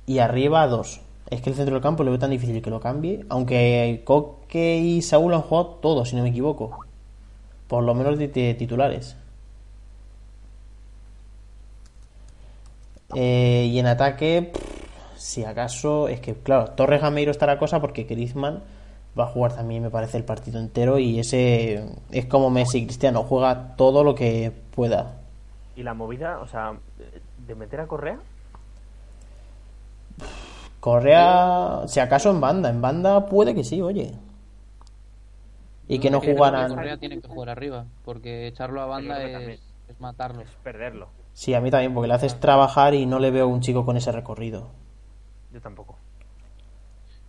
y 0.05 0.19
arriba 0.19 0.67
dos. 0.67 1.01
Es 1.29 1.41
que 1.41 1.49
el 1.49 1.55
centro 1.55 1.75
del 1.75 1.81
campo 1.81 2.03
le 2.03 2.09
veo 2.09 2.19
tan 2.19 2.29
difícil 2.29 2.61
que 2.61 2.69
lo 2.69 2.79
cambie. 2.81 3.25
Aunque 3.29 4.01
Coque 4.05 4.77
y 4.77 5.01
Saúl 5.01 5.33
han 5.33 5.41
jugado 5.41 5.67
todos, 5.81 6.09
si 6.09 6.15
no 6.17 6.23
me 6.23 6.29
equivoco. 6.29 6.77
Por 7.67 7.83
lo 7.83 7.95
menos 7.95 8.19
de 8.19 8.27
titulares. 8.53 9.15
Eh, 13.15 13.69
y 13.71 13.79
en 13.79 13.87
ataque, 13.87 14.51
pff, 14.53 15.17
si 15.17 15.43
acaso, 15.43 16.07
es 16.07 16.19
que 16.19 16.33
claro, 16.33 16.71
Torres 16.71 17.01
Gameiro 17.01 17.31
está 17.31 17.45
la 17.45 17.57
cosa 17.57 17.79
porque 17.79 18.03
Griezmann 18.03 18.63
va 19.17 19.25
a 19.25 19.27
jugar 19.27 19.55
también, 19.55 19.83
me 19.83 19.89
parece, 19.89 20.17
el 20.17 20.23
partido 20.23 20.59
entero. 20.59 20.99
Y 20.99 21.19
ese 21.19 21.85
es 22.11 22.25
como 22.25 22.49
Messi 22.49 22.79
y 22.79 22.85
Cristiano, 22.85 23.23
juega 23.23 23.75
todo 23.75 24.03
lo 24.03 24.15
que 24.15 24.51
pueda. 24.75 25.17
Y 25.75 25.83
la 25.83 25.93
movida, 25.93 26.39
o 26.39 26.47
sea, 26.47 26.73
de 27.47 27.55
meter 27.55 27.81
a 27.81 27.87
Correa, 27.87 28.19
Correa, 30.81 31.83
si 31.85 31.99
acaso 31.99 32.31
en 32.31 32.41
banda, 32.41 32.69
en 32.69 32.81
banda 32.81 33.27
puede 33.27 33.53
que 33.53 33.63
sí, 33.63 33.81
oye. 33.81 34.13
Y 35.87 35.99
que 35.99 36.09
no 36.09 36.19
jugaran. 36.19 36.73
Correa 36.73 36.97
tiene 36.97 37.21
que 37.21 37.27
jugar 37.27 37.49
arriba, 37.49 37.85
porque 38.03 38.47
echarlo 38.47 38.81
a 38.81 38.87
banda 38.87 39.23
es, 39.23 39.59
es 39.87 40.01
matarlo. 40.01 40.41
es 40.41 40.49
perderlo. 40.63 41.09
Sí, 41.33 41.53
a 41.53 41.61
mí 41.61 41.71
también, 41.71 41.93
porque 41.93 42.07
le 42.07 42.13
haces 42.13 42.39
trabajar 42.39 42.93
y 42.93 43.05
no 43.05 43.19
le 43.19 43.31
veo 43.31 43.45
a 43.45 43.47
un 43.47 43.61
chico 43.61 43.85
con 43.85 43.97
ese 43.97 44.11
recorrido. 44.11 44.69
Yo 45.51 45.61
tampoco. 45.61 45.97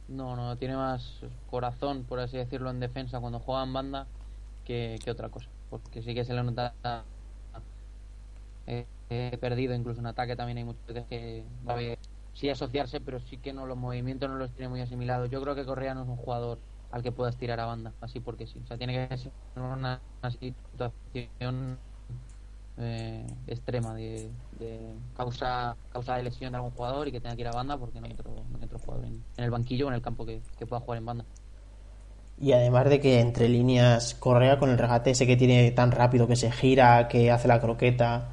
No, 0.08 0.36
no, 0.36 0.56
tiene 0.56 0.76
más 0.76 1.20
corazón, 1.50 2.04
por 2.04 2.20
así 2.20 2.36
decirlo, 2.36 2.70
en 2.70 2.80
defensa 2.80 3.20
cuando 3.20 3.38
juega 3.40 3.62
en 3.62 3.72
banda 3.72 4.06
que, 4.64 4.98
que 5.02 5.10
otra 5.10 5.28
cosa. 5.28 5.48
Porque 5.70 6.02
sí 6.02 6.14
que 6.14 6.24
se 6.24 6.34
le 6.34 6.42
nota 6.42 6.74
eh, 8.66 8.86
eh, 9.10 9.38
perdido, 9.40 9.74
incluso 9.74 10.00
en 10.00 10.06
ataque 10.06 10.36
también 10.36 10.58
hay 10.58 10.64
muchas 10.64 10.86
veces 10.86 11.04
que 11.08 11.44
va 11.66 11.74
a 11.74 11.76
ver, 11.76 11.98
sí 12.34 12.48
asociarse, 12.50 13.00
pero 13.00 13.20
sí 13.20 13.38
que 13.38 13.52
no 13.52 13.66
los 13.66 13.76
movimientos 13.76 14.28
no 14.28 14.36
los 14.36 14.50
tiene 14.52 14.68
muy 14.68 14.80
asimilados. 14.80 15.30
Yo 15.30 15.40
creo 15.42 15.54
que 15.54 15.64
Correa 15.64 15.94
no 15.94 16.02
es 16.02 16.08
un 16.08 16.16
jugador 16.16 16.58
al 16.90 17.02
que 17.02 17.12
puedas 17.12 17.36
tirar 17.36 17.58
a 17.60 17.66
banda, 17.66 17.92
así 18.00 18.20
porque 18.20 18.46
sí. 18.46 18.60
O 18.62 18.66
sea, 18.66 18.76
tiene 18.76 19.08
que 19.08 19.16
ser 19.16 19.32
una, 19.56 20.00
una 20.22 20.30
situación 20.30 21.78
eh, 22.78 23.26
extrema 23.46 23.94
de, 23.94 24.30
de 24.58 24.94
causa 25.16 25.76
causa 25.92 26.16
de 26.16 26.22
lesión 26.22 26.52
de 26.52 26.56
algún 26.56 26.70
jugador 26.70 27.08
y 27.08 27.12
que 27.12 27.20
tenga 27.20 27.34
que 27.34 27.42
ir 27.42 27.48
a 27.48 27.52
banda 27.52 27.76
porque 27.76 28.00
no 28.00 28.06
hay 28.06 28.12
otro, 28.12 28.30
no 28.50 28.58
hay 28.58 28.64
otro 28.64 28.78
jugador 28.78 29.04
en, 29.06 29.22
en 29.36 29.44
el 29.44 29.50
banquillo 29.50 29.86
o 29.86 29.88
en 29.88 29.94
el 29.94 30.02
campo 30.02 30.24
que, 30.24 30.40
que 30.58 30.66
pueda 30.66 30.80
jugar 30.80 30.98
en 30.98 31.06
banda. 31.06 31.24
Y 32.40 32.52
además 32.52 32.88
de 32.88 32.98
que 32.98 33.20
entre 33.20 33.48
líneas 33.48 34.14
Correa 34.14 34.58
con 34.58 34.70
el 34.70 34.78
regate 34.78 35.10
ese 35.10 35.26
que 35.26 35.36
tiene 35.36 35.70
tan 35.70 35.92
rápido, 35.92 36.26
que 36.26 36.36
se 36.36 36.50
gira, 36.50 37.06
que 37.08 37.30
hace 37.30 37.46
la 37.46 37.60
croqueta, 37.60 38.30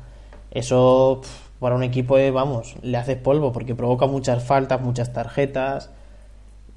eso 0.52 1.22
para 1.60 1.76
un 1.76 1.84
equipo, 1.84 2.18
eh, 2.18 2.32
vamos, 2.32 2.76
le 2.82 2.98
haces 2.98 3.18
polvo 3.18 3.52
porque 3.52 3.76
provoca 3.76 4.08
muchas 4.08 4.44
faltas, 4.44 4.82
muchas 4.82 5.12
tarjetas. 5.14 5.92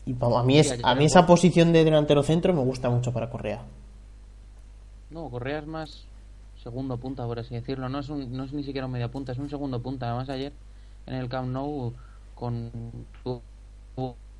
Y 0.04 0.14
vamos, 0.14 0.40
a 0.40 0.42
mí, 0.42 0.58
es, 0.58 0.78
a 0.82 0.94
mí 0.96 1.04
esa 1.04 1.24
posición 1.24 1.72
de 1.72 1.84
delantero 1.84 2.24
centro 2.24 2.52
me 2.52 2.60
gusta 2.60 2.90
mucho 2.90 3.12
para 3.12 3.30
Correa. 3.30 3.62
No, 5.10 5.30
Correa 5.30 5.60
es 5.60 5.66
más 5.66 6.06
segundo 6.62 6.98
punta, 7.00 7.26
por 7.26 7.38
así 7.38 7.54
decirlo. 7.54 7.88
No 7.88 7.98
es, 8.00 8.08
un, 8.08 8.32
no 8.32 8.44
es 8.44 8.52
ni 8.52 8.64
siquiera 8.64 8.86
un 8.86 8.92
media 8.92 9.10
punta, 9.10 9.32
es 9.32 9.38
un 9.38 9.48
segundo 9.50 9.82
punta. 9.82 10.06
Además, 10.08 10.28
ayer 10.30 10.58
en 11.06 11.14
el 11.16 11.28
Camp 11.28 11.48
Nou, 11.50 11.96
con 12.34 13.08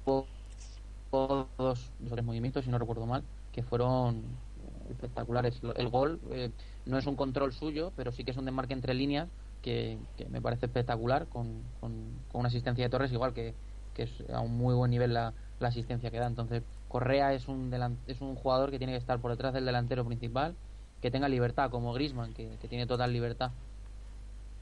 dos, 0.05 1.93
tres 2.09 2.25
movimientos, 2.25 2.65
si 2.65 2.71
no 2.71 2.79
recuerdo 2.79 3.07
mal, 3.07 3.29
que 3.51 3.63
fueron 3.63 4.43
espectaculares. 4.89 5.61
El 5.77 5.89
gol 5.89 6.21
eh, 6.31 6.53
no 6.85 6.99
es 6.99 7.07
un 7.07 7.17
control 7.17 7.53
suyo, 7.53 7.93
pero 7.97 8.13
sí 8.13 8.25
que 8.25 8.31
es 8.33 8.37
un 8.37 8.45
desmarque 8.47 8.73
entre 8.75 8.95
líneas 8.95 9.31
que, 9.61 10.09
que 10.17 10.29
me 10.29 10.41
parece 10.43 10.67
espectacular, 10.67 11.29
con, 11.29 11.73
con, 11.81 12.25
con 12.29 12.41
una 12.41 12.49
asistencia 12.49 12.85
de 12.85 12.91
Torres, 12.91 13.13
igual 13.13 13.35
que, 13.35 13.59
que 13.93 14.05
es 14.05 14.25
a 14.31 14.41
un 14.41 14.57
muy 14.57 14.75
buen 14.75 14.91
nivel 14.91 15.13
la, 15.15 15.35
la 15.59 15.69
asistencia 15.69 16.11
que 16.11 16.19
da. 16.19 16.27
Entonces, 16.27 16.65
Correa 16.89 17.33
es 17.35 17.49
un, 17.49 17.71
delan- 17.71 18.03
es 18.07 18.21
un 18.21 18.35
jugador 18.37 18.71
que 18.71 18.79
tiene 18.79 18.93
que 18.93 18.99
estar 18.99 19.21
por 19.21 19.31
detrás 19.31 19.53
del 19.55 19.65
delantero 19.67 20.05
principal, 20.07 20.59
que 21.03 21.11
tenga 21.11 21.29
libertad, 21.29 21.71
como 21.71 21.93
Grisman, 21.93 22.33
que, 22.33 22.49
tiene 22.69 22.87
total 22.87 23.13
libertad. 23.13 23.51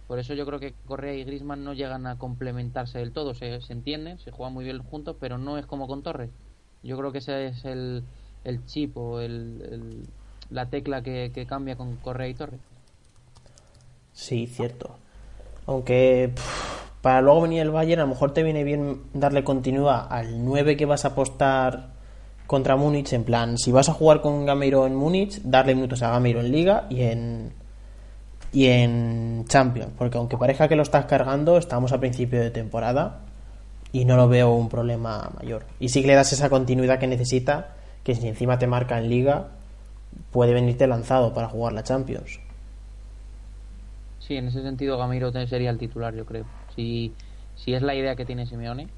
Por 0.09 0.19
eso 0.19 0.35
yo 0.35 0.45
creo 0.47 0.59
que 0.59 0.75
Correa 0.87 1.15
y 1.15 1.23
Grisman 1.23 1.63
no 1.63 1.75
llegan 1.75 2.07
a 2.07 2.19
complementarse 2.19 2.99
del 2.99 3.13
todo, 3.13 3.35
se, 3.35 3.61
se 3.61 3.73
entienden, 3.73 4.19
se 4.19 4.33
juegan 4.33 4.55
muy 4.55 4.65
bien 4.65 4.83
juntos, 4.83 5.15
pero 5.21 5.39
no 5.39 5.59
es 5.59 5.67
como 5.67 5.87
con 5.87 6.03
Torres. 6.03 6.31
Yo 6.83 6.97
creo 6.99 7.13
que 7.13 7.19
ese 7.19 7.47
es 7.47 7.65
el, 7.65 8.03
el 8.45 8.65
chip 8.67 8.97
o 8.97 9.21
el, 9.21 9.63
el- 9.71 10.07
la 10.51 10.67
tecla 10.67 11.03
que, 11.03 11.47
cambia 11.49 11.77
con 11.77 11.95
Correa 11.97 12.27
y 12.27 12.35
Torres. 12.35 12.59
Sí, 14.13 14.47
cierto. 14.49 14.97
Aunque 15.67 16.33
para 17.03 17.21
luego 17.21 17.43
venir 17.43 17.61
el 17.63 17.71
Bayern, 17.71 18.01
a 18.01 18.05
lo 18.05 18.11
mejor 18.11 18.33
te 18.35 18.43
viene 18.43 18.65
bien 18.65 19.03
darle 19.15 19.45
continuidad 19.45 20.07
al 20.11 20.45
9 20.45 20.77
que 20.77 20.87
vas 20.87 21.05
a 21.05 21.09
apostar 21.09 21.91
contra 22.51 22.75
Múnich. 22.75 23.13
En 23.13 23.23
plan, 23.23 23.57
si 23.59 23.71
vas 23.71 23.89
a 23.89 23.93
jugar 23.93 24.21
con 24.21 24.45
Gameiro 24.45 24.85
en 24.85 24.97
Múnich, 24.97 25.41
darle 25.45 25.77
minutos 25.77 26.03
a 26.03 26.11
Gameiro 26.11 26.41
en 26.41 26.51
Liga 26.51 26.89
y 26.91 27.03
en, 27.03 27.53
y 28.53 28.67
en 28.67 29.45
Champions. 29.47 29.93
Porque 29.97 30.19
aunque 30.19 30.37
parezca 30.37 30.67
que 30.67 30.75
lo 30.75 30.83
estás 30.83 31.05
cargando, 31.05 31.59
estamos 31.59 31.93
a 31.93 32.01
principio 32.01 32.41
de 32.41 32.51
temporada 32.51 33.21
y 33.93 34.05
no 34.05 34.17
lo 34.17 34.29
veo 34.29 34.53
un 34.53 34.69
problema 34.69 35.31
mayor. 35.41 35.65
Y 35.79 35.93
que 35.93 36.05
le 36.05 36.15
das 36.17 36.33
esa 36.33 36.51
continuidad 36.51 36.99
que 36.99 37.07
necesita, 37.07 37.77
que 38.03 38.17
si 38.17 38.27
encima 38.27 38.59
te 38.59 38.67
marca 38.67 38.99
en 38.99 39.09
Liga, 39.09 39.51
puede 40.33 40.53
venirte 40.53 40.89
lanzado 40.89 41.33
para 41.33 41.49
jugar 41.49 41.73
la 41.73 41.85
Champions. 41.85 42.41
Sí, 44.19 44.35
en 44.35 44.49
ese 44.49 44.63
sentido 44.63 44.99
Gameiro 44.99 45.31
sería 45.47 45.71
el 45.71 45.79
titular, 45.79 46.17
yo 46.17 46.27
creo. 46.27 46.47
Si, 46.75 47.13
si 47.55 47.75
es 47.75 47.83
la 47.83 47.95
idea 47.95 48.17
que 48.17 48.25
tiene 48.25 48.47
Simeone 48.47 48.89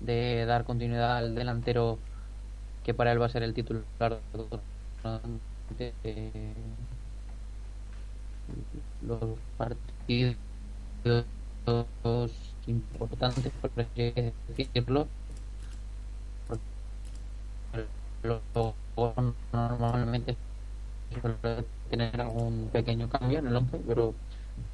de 0.00 0.44
dar 0.44 0.64
continuidad 0.64 1.16
al 1.16 1.34
delantero 1.34 1.98
que 2.88 2.94
para 2.94 3.12
él 3.12 3.20
va 3.20 3.26
a 3.26 3.28
ser 3.28 3.42
el 3.42 3.52
titular 3.52 4.18
durante 4.32 5.92
los 9.02 9.38
partidos 9.58 10.36
importantes, 12.66 13.52
por 13.60 13.70
decirlo. 14.56 15.06
Normalmente 19.52 20.34
suele 21.20 21.66
tener 21.90 22.18
algún 22.18 22.70
pequeño 22.72 23.10
cambio 23.10 23.40
en 23.40 23.48
el 23.48 23.56
11, 23.56 23.80
pero 23.86 24.14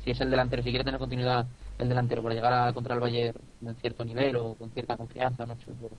si 0.05 0.13
es 0.13 0.21
el 0.21 0.31
delantero, 0.31 0.63
si 0.63 0.71
quiere 0.71 0.85
tener 0.85 1.01
continuidad 1.01 1.47
el 1.79 1.89
delantero 1.89 2.23
para 2.23 2.37
llegar 2.37 2.53
a 2.53 2.73
contra 2.73 2.95
el 2.95 3.01
Bayern 3.01 3.41
en 3.67 3.75
cierto 3.75 4.05
nivel 4.05 4.37
o 4.37 4.55
con 4.55 4.71
cierta 4.71 4.97
confianza, 4.97 5.47
no 5.47 5.57
sé, 5.57 5.73
por, 5.81 5.91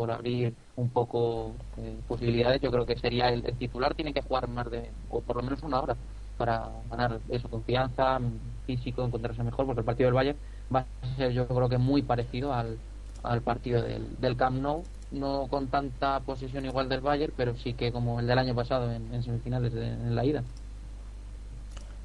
por 0.00 0.10
abrir 0.10 0.54
un 0.76 0.88
poco 0.88 1.52
eh, 1.76 1.94
posibilidades, 2.08 2.62
yo 2.62 2.70
creo 2.70 2.86
que 2.86 2.96
sería 2.96 3.28
el, 3.28 3.42
titular 3.58 3.94
tiene 3.94 4.14
que 4.14 4.22
jugar 4.22 4.48
más 4.48 4.70
de, 4.70 4.88
o 5.10 5.20
por 5.20 5.36
lo 5.36 5.42
menos 5.42 5.62
una 5.62 5.78
hora 5.78 5.94
para 6.38 6.70
ganar 6.88 7.20
eso, 7.28 7.50
confianza, 7.50 8.18
físico, 8.64 9.04
encontrarse 9.04 9.42
mejor, 9.42 9.66
porque 9.66 9.80
el 9.80 9.84
partido 9.84 10.06
del 10.06 10.14
Bayern 10.14 10.38
va 10.74 10.86
a 11.02 11.16
ser 11.18 11.32
yo 11.32 11.46
creo 11.46 11.68
que 11.68 11.76
muy 11.76 12.00
parecido 12.00 12.54
al, 12.54 12.78
al 13.22 13.42
partido 13.42 13.82
del, 13.82 14.18
del 14.18 14.38
Camp 14.38 14.62
Nou, 14.62 14.84
no 15.10 15.48
con 15.50 15.66
tanta 15.66 16.20
posesión 16.20 16.64
igual 16.64 16.88
del 16.88 17.02
Bayern, 17.02 17.34
pero 17.36 17.54
sí 17.56 17.74
que 17.74 17.92
como 17.92 18.20
el 18.20 18.26
del 18.26 18.38
año 18.38 18.54
pasado 18.54 18.90
en, 18.90 19.12
en 19.12 19.22
semifinales 19.22 19.74
de, 19.74 19.86
en 19.86 20.16
la 20.16 20.24
ida. 20.24 20.42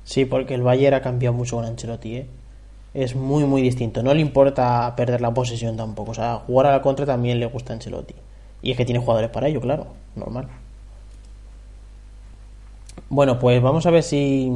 Sí, 0.04 0.26
porque 0.26 0.54
el 0.54 0.64
Bayern 0.64 0.96
ha 0.96 1.02
cambiado 1.02 1.34
mucho 1.34 1.56
con 1.56 1.64
Ancelotti, 1.64 2.18
¿eh? 2.18 2.28
Es 2.96 3.14
muy, 3.16 3.44
muy 3.44 3.62
distinto. 3.62 4.02
No 4.02 4.14
le 4.14 4.22
importa 4.22 4.96
perder 4.96 5.20
la 5.22 5.34
posesión 5.34 5.76
tampoco. 5.78 6.12
O 6.12 6.14
sea, 6.14 6.36
jugar 6.48 6.68
a 6.68 6.72
la 6.72 6.82
contra 6.82 7.06
también 7.06 7.40
le 7.40 7.46
gusta 7.46 7.74
a 7.74 7.76
Ancelotti. 7.76 8.16
Y 8.62 8.72
es 8.72 8.78
que 8.78 8.86
tiene 8.86 9.02
jugadores 9.02 9.30
para 9.30 9.48
ello, 9.48 9.60
claro. 9.62 9.88
Normal. 10.16 10.48
Bueno, 13.10 13.38
pues 13.38 13.62
vamos 13.62 13.86
a 13.86 13.92
ver 13.92 14.02
si, 14.02 14.50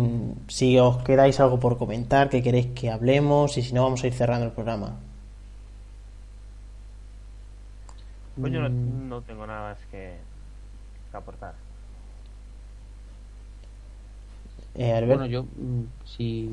si 0.47 0.79
os 0.79 1.03
quedáis 1.03 1.39
algo 1.39 1.59
por 1.59 1.77
comentar, 1.77 2.29
que 2.29 2.41
queréis 2.41 2.67
que 2.67 2.89
hablemos, 2.89 3.57
y 3.57 3.61
si 3.61 3.73
no, 3.73 3.83
vamos 3.83 4.03
a 4.03 4.07
ir 4.07 4.13
cerrando 4.13 4.45
el 4.45 4.51
programa. 4.53 4.95
Pues 8.39 8.53
yo 8.53 8.61
no, 8.61 8.69
Mm. 8.69 9.09
no 9.09 9.21
tengo 9.21 9.45
nada 9.45 9.71
más 9.73 9.77
que, 9.91 10.15
que 11.11 11.17
aportar. 11.17 11.53
Eh, 14.75 14.93
Albert, 14.93 15.19
Bueno, 15.19 15.25
yo, 15.25 15.43
mm, 15.43 15.83
si, 16.05 16.49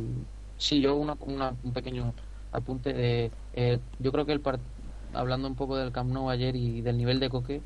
sí, 0.57 0.81
yo 0.81 0.97
una, 0.97 1.17
una- 1.21 1.59
un 1.63 1.73
pequeño 1.73 2.15
apunte 2.51 2.93
de, 2.93 3.35
eh, 3.53 3.81
yo 3.99 4.13
creo 4.13 4.27
que 4.27 4.33
el 4.33 4.43
part- 4.43 4.67
hablando 5.13 5.49
un 5.49 5.57
poco 5.57 5.77
del 5.77 5.93
Camp 5.93 6.11
Nou 6.13 6.31
ayer 6.31 6.57
y 6.57 6.83
del 6.83 6.99
nivel 6.99 7.21
de 7.21 7.31
Coque, 7.31 7.65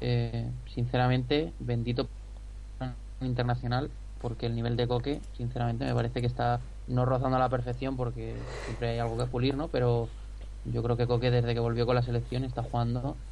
eh, 0.00 0.52
sinceramente, 0.66 1.54
bendito 1.58 2.12
internacional, 3.20 3.96
porque 4.18 4.46
el 4.46 4.54
nivel 4.54 4.76
de 4.76 4.88
Coque, 4.88 5.26
sinceramente, 5.32 5.84
me 5.84 5.94
parece 5.94 6.20
que 6.20 6.26
está 6.26 6.62
no 6.86 7.04
rozando 7.04 7.36
a 7.36 7.40
la 7.40 7.48
perfección, 7.50 7.96
porque 7.96 8.48
siempre 8.64 8.90
hay 8.90 8.98
algo 8.98 9.16
que 9.18 9.26
pulir, 9.26 9.56
¿no? 9.56 9.70
Pero 9.70 10.12
yo 10.64 10.82
creo 10.82 10.96
que 10.96 11.06
Coque 11.06 11.30
desde 11.30 11.54
que 11.54 11.60
volvió 11.60 11.86
con 11.86 11.94
la 11.96 12.02
selección 12.02 12.44
está 12.44 12.62
jugando, 12.62 13.22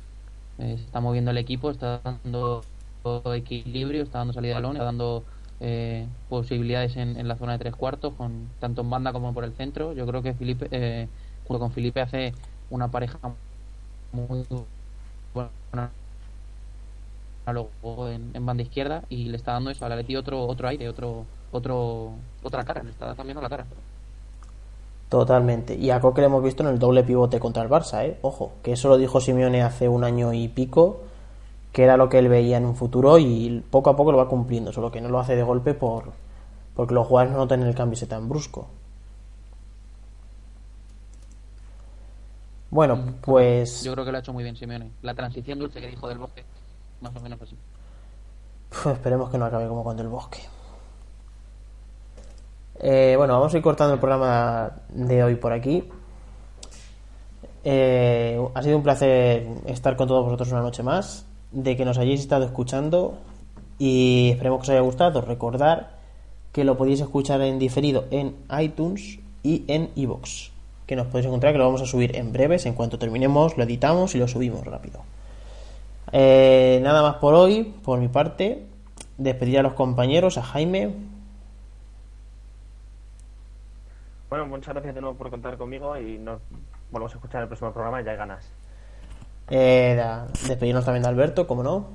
eh, 0.58 0.74
está 0.74 1.00
moviendo 1.00 1.30
el 1.32 1.38
equipo, 1.38 1.70
está 1.70 2.02
dando 2.04 2.70
equilibrio, 3.34 4.02
está 4.02 4.18
dando 4.18 4.34
salida 4.34 4.50
de 4.52 4.54
balón, 4.56 4.76
está 4.76 4.84
dando 4.84 5.26
eh, 5.60 6.06
posibilidades 6.28 6.96
en, 6.96 7.16
en 7.18 7.28
la 7.28 7.36
zona 7.36 7.52
de 7.52 7.58
tres 7.58 7.76
cuartos, 7.76 8.14
con 8.14 8.48
tanto 8.58 8.82
en 8.82 8.90
banda 8.90 9.12
como 9.12 9.32
por 9.34 9.44
el 9.44 9.52
centro. 9.52 9.92
Yo 9.92 10.06
creo 10.06 10.22
que 10.22 10.34
Felipe, 10.34 10.68
eh, 10.70 11.08
junto 11.46 11.60
con 11.60 11.72
Felipe, 11.72 12.00
hace 12.00 12.32
una 12.70 12.88
pareja 12.88 13.18
muy 14.12 14.46
buena 15.34 15.90
luego 17.52 18.08
en, 18.08 18.46
banda 18.46 18.62
izquierda 18.62 19.02
y 19.08 19.24
le 19.24 19.36
está 19.36 19.52
dando 19.52 19.70
eso 19.70 19.84
al 19.84 19.92
Atleti 19.92 20.16
otro 20.16 20.44
otro 20.44 20.68
aire, 20.68 20.88
otro 20.88 21.24
otro 21.52 22.12
otra 22.42 22.64
cara, 22.64 22.82
le 22.82 22.90
está 22.90 23.14
cambiando 23.14 23.42
la 23.42 23.48
cara. 23.48 23.66
Totalmente. 25.08 25.74
Y 25.74 25.90
a 25.90 26.00
Coque 26.00 26.20
lo 26.20 26.28
hemos 26.28 26.44
visto 26.44 26.62
en 26.62 26.68
el 26.68 26.78
doble 26.78 27.02
pivote 27.02 27.40
contra 27.40 27.62
el 27.64 27.68
Barça, 27.68 28.04
¿eh? 28.04 28.16
Ojo, 28.22 28.52
que 28.62 28.72
eso 28.72 28.88
lo 28.88 28.96
dijo 28.96 29.20
Simeone 29.20 29.62
hace 29.62 29.88
un 29.88 30.04
año 30.04 30.32
y 30.32 30.46
pico, 30.46 31.00
que 31.72 31.84
era 31.84 31.96
lo 31.96 32.08
que 32.08 32.18
él 32.18 32.28
veía 32.28 32.56
en 32.56 32.66
un 32.66 32.76
futuro 32.76 33.18
y 33.18 33.64
poco 33.70 33.90
a 33.90 33.96
poco 33.96 34.12
lo 34.12 34.18
va 34.18 34.28
cumpliendo, 34.28 34.72
solo 34.72 34.90
que 34.90 35.00
no 35.00 35.08
lo 35.08 35.20
hace 35.20 35.36
de 35.36 35.42
golpe 35.42 35.74
por 35.74 36.12
porque 36.74 36.94
los 36.94 37.06
jugadores 37.06 37.32
no 37.32 37.40
notan 37.40 37.62
el 37.62 37.74
cambio 37.74 37.94
ese 37.94 38.06
tan 38.06 38.28
brusco. 38.28 38.68
Bueno, 42.70 43.16
pues 43.20 43.82
Yo 43.82 43.92
creo 43.92 44.04
que 44.04 44.12
lo 44.12 44.16
ha 44.18 44.20
hecho 44.20 44.32
muy 44.32 44.44
bien 44.44 44.56
Simeone. 44.56 44.92
La 45.02 45.14
transición 45.14 45.58
dulce 45.58 45.80
que 45.80 45.88
dijo 45.88 46.08
del 46.08 46.18
bosque, 46.18 46.44
más 47.00 47.14
o 47.14 47.20
menos 47.20 47.42
así. 47.42 47.56
Puf, 48.68 48.86
esperemos 48.86 49.28
que 49.28 49.38
no 49.38 49.44
acabe 49.44 49.66
como 49.66 49.82
con 49.82 49.98
el 49.98 50.08
bosque. 50.08 50.38
Eh, 52.78 53.14
bueno, 53.18 53.34
vamos 53.34 53.52
a 53.52 53.56
ir 53.58 53.62
cortando 53.62 53.94
el 53.94 54.00
programa 54.00 54.70
de 54.88 55.22
hoy 55.22 55.34
por 55.34 55.52
aquí. 55.52 55.86
Eh, 57.62 58.40
ha 58.54 58.62
sido 58.62 58.76
un 58.78 58.82
placer 58.82 59.46
estar 59.66 59.96
con 59.96 60.08
todos 60.08 60.24
vosotros 60.24 60.50
una 60.52 60.62
noche 60.62 60.82
más, 60.82 61.26
de 61.52 61.76
que 61.76 61.84
nos 61.84 61.98
hayáis 61.98 62.20
estado 62.20 62.44
escuchando 62.44 63.18
y 63.78 64.30
esperemos 64.30 64.60
que 64.60 64.62
os 64.62 64.68
haya 64.70 64.80
gustado. 64.80 65.20
Recordar 65.20 65.98
que 66.52 66.64
lo 66.64 66.76
podéis 66.76 67.00
escuchar 67.00 67.40
en 67.42 67.58
diferido 67.58 68.04
en 68.10 68.36
iTunes 68.60 69.18
y 69.42 69.64
en 69.68 69.90
iVoox, 69.94 70.50
que 70.86 70.96
nos 70.96 71.06
podéis 71.06 71.26
encontrar, 71.26 71.52
que 71.52 71.58
lo 71.58 71.64
vamos 71.64 71.82
a 71.82 71.86
subir 71.86 72.16
en 72.16 72.32
breves, 72.32 72.66
en 72.66 72.74
cuanto 72.74 72.98
terminemos 72.98 73.56
lo 73.56 73.64
editamos 73.64 74.14
y 74.14 74.18
lo 74.18 74.28
subimos 74.28 74.64
rápido. 74.64 75.00
Eh, 76.12 76.80
nada 76.82 77.02
más 77.02 77.16
por 77.16 77.34
hoy, 77.34 77.74
por 77.84 77.98
mi 77.98 78.08
parte. 78.08 78.66
Despedir 79.16 79.58
a 79.58 79.62
los 79.62 79.74
compañeros, 79.74 80.38
a 80.38 80.42
Jaime. 80.42 80.94
Bueno, 84.28 84.46
muchas 84.46 84.74
gracias 84.74 84.94
de 84.94 85.00
nuevo 85.00 85.16
por 85.16 85.30
contar 85.30 85.56
conmigo 85.56 85.96
y 85.98 86.18
nos 86.18 86.40
volvemos 86.90 87.12
a 87.12 87.16
escuchar 87.16 87.38
en 87.38 87.42
el 87.42 87.48
próximo 87.48 87.72
programa. 87.72 88.00
Ya 88.02 88.12
hay 88.12 88.16
ganas. 88.16 88.50
Eh, 89.50 90.00
despedirnos 90.46 90.84
también 90.84 91.02
de 91.02 91.08
Alberto, 91.08 91.46
como 91.46 91.62
no. 91.62 91.88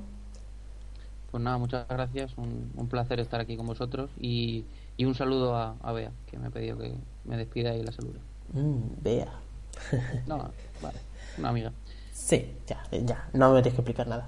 Pues 1.32 1.44
nada, 1.44 1.58
muchas 1.58 1.88
gracias, 1.88 2.38
un, 2.38 2.72
un 2.76 2.88
placer 2.90 3.20
estar 3.20 3.40
aquí 3.42 3.58
con 3.58 3.68
vosotros 3.68 4.12
y, 4.18 4.66
y 4.98 5.06
un 5.06 5.16
saludo 5.16 5.56
a, 5.56 5.78
a 5.82 5.92
Bea, 5.92 6.14
que 6.26 6.40
me 6.40 6.48
ha 6.48 6.52
pedido 6.52 6.78
que 6.78 6.96
me 7.26 7.38
despida 7.38 7.76
y 7.76 7.84
la 7.84 7.92
salude. 7.92 8.22
Mm, 8.54 9.02
vea. 9.04 9.28
No, 10.26 10.54
vale, 10.82 11.00
una 11.38 11.50
amiga. 11.50 11.74
Sí, 12.12 12.58
ya, 12.68 12.84
ya, 12.92 13.30
no 13.34 13.54
me 13.54 13.62
tienes 13.62 13.76
que 13.76 13.82
explicar 13.82 14.08
nada. 14.08 14.28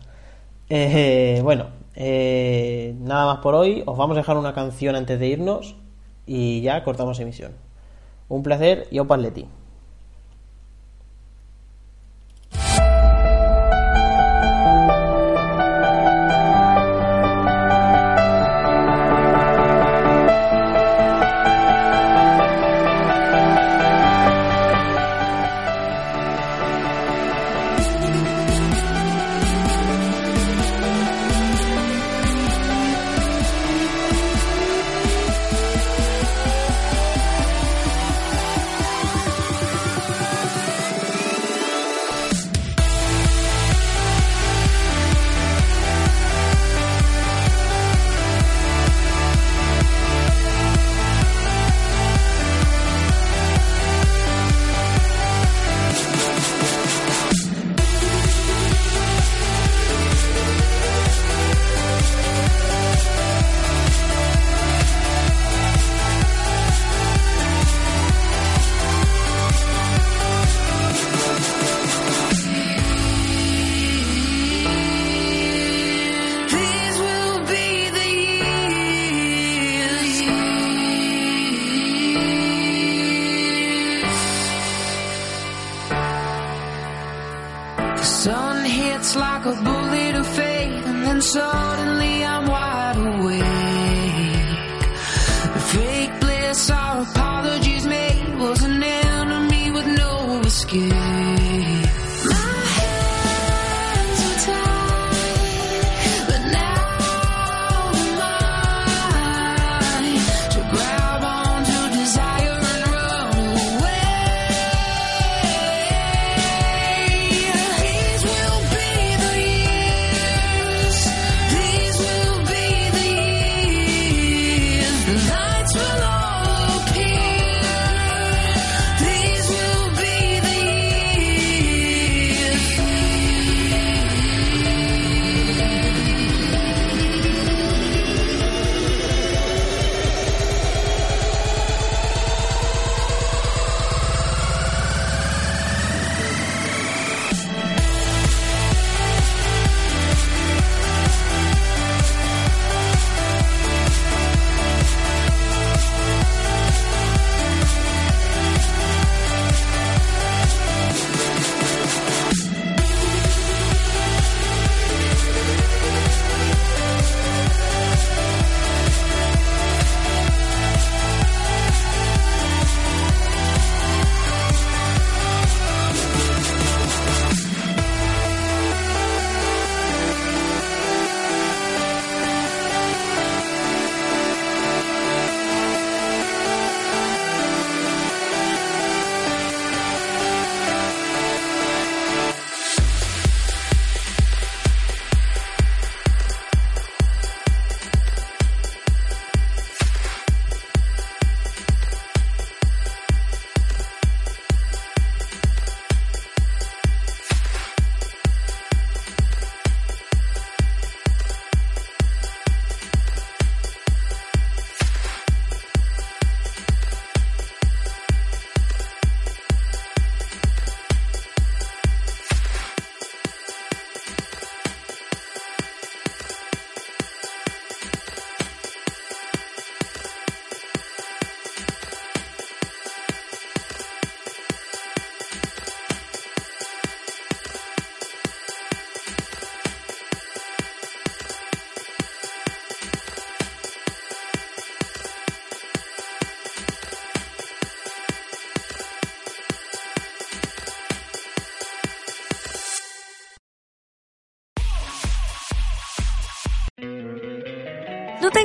Eh, 0.70 1.42
bueno, 1.44 1.68
eh, 1.96 2.96
nada 3.00 3.26
más 3.28 3.40
por 3.40 3.56
hoy. 3.56 3.84
Os 3.86 3.98
vamos 3.98 4.18
a 4.18 4.22
dejar 4.22 4.38
una 4.38 4.54
canción 4.54 4.96
antes 4.96 5.20
de 5.20 5.28
irnos 5.28 5.76
y 6.26 6.62
ya 6.62 6.84
cortamos 6.84 7.20
emisión. 7.20 7.54
Un 8.30 8.44
placer 8.44 8.88
y 8.92 9.00
Opa 9.00 9.16
Atleti. 9.16 9.48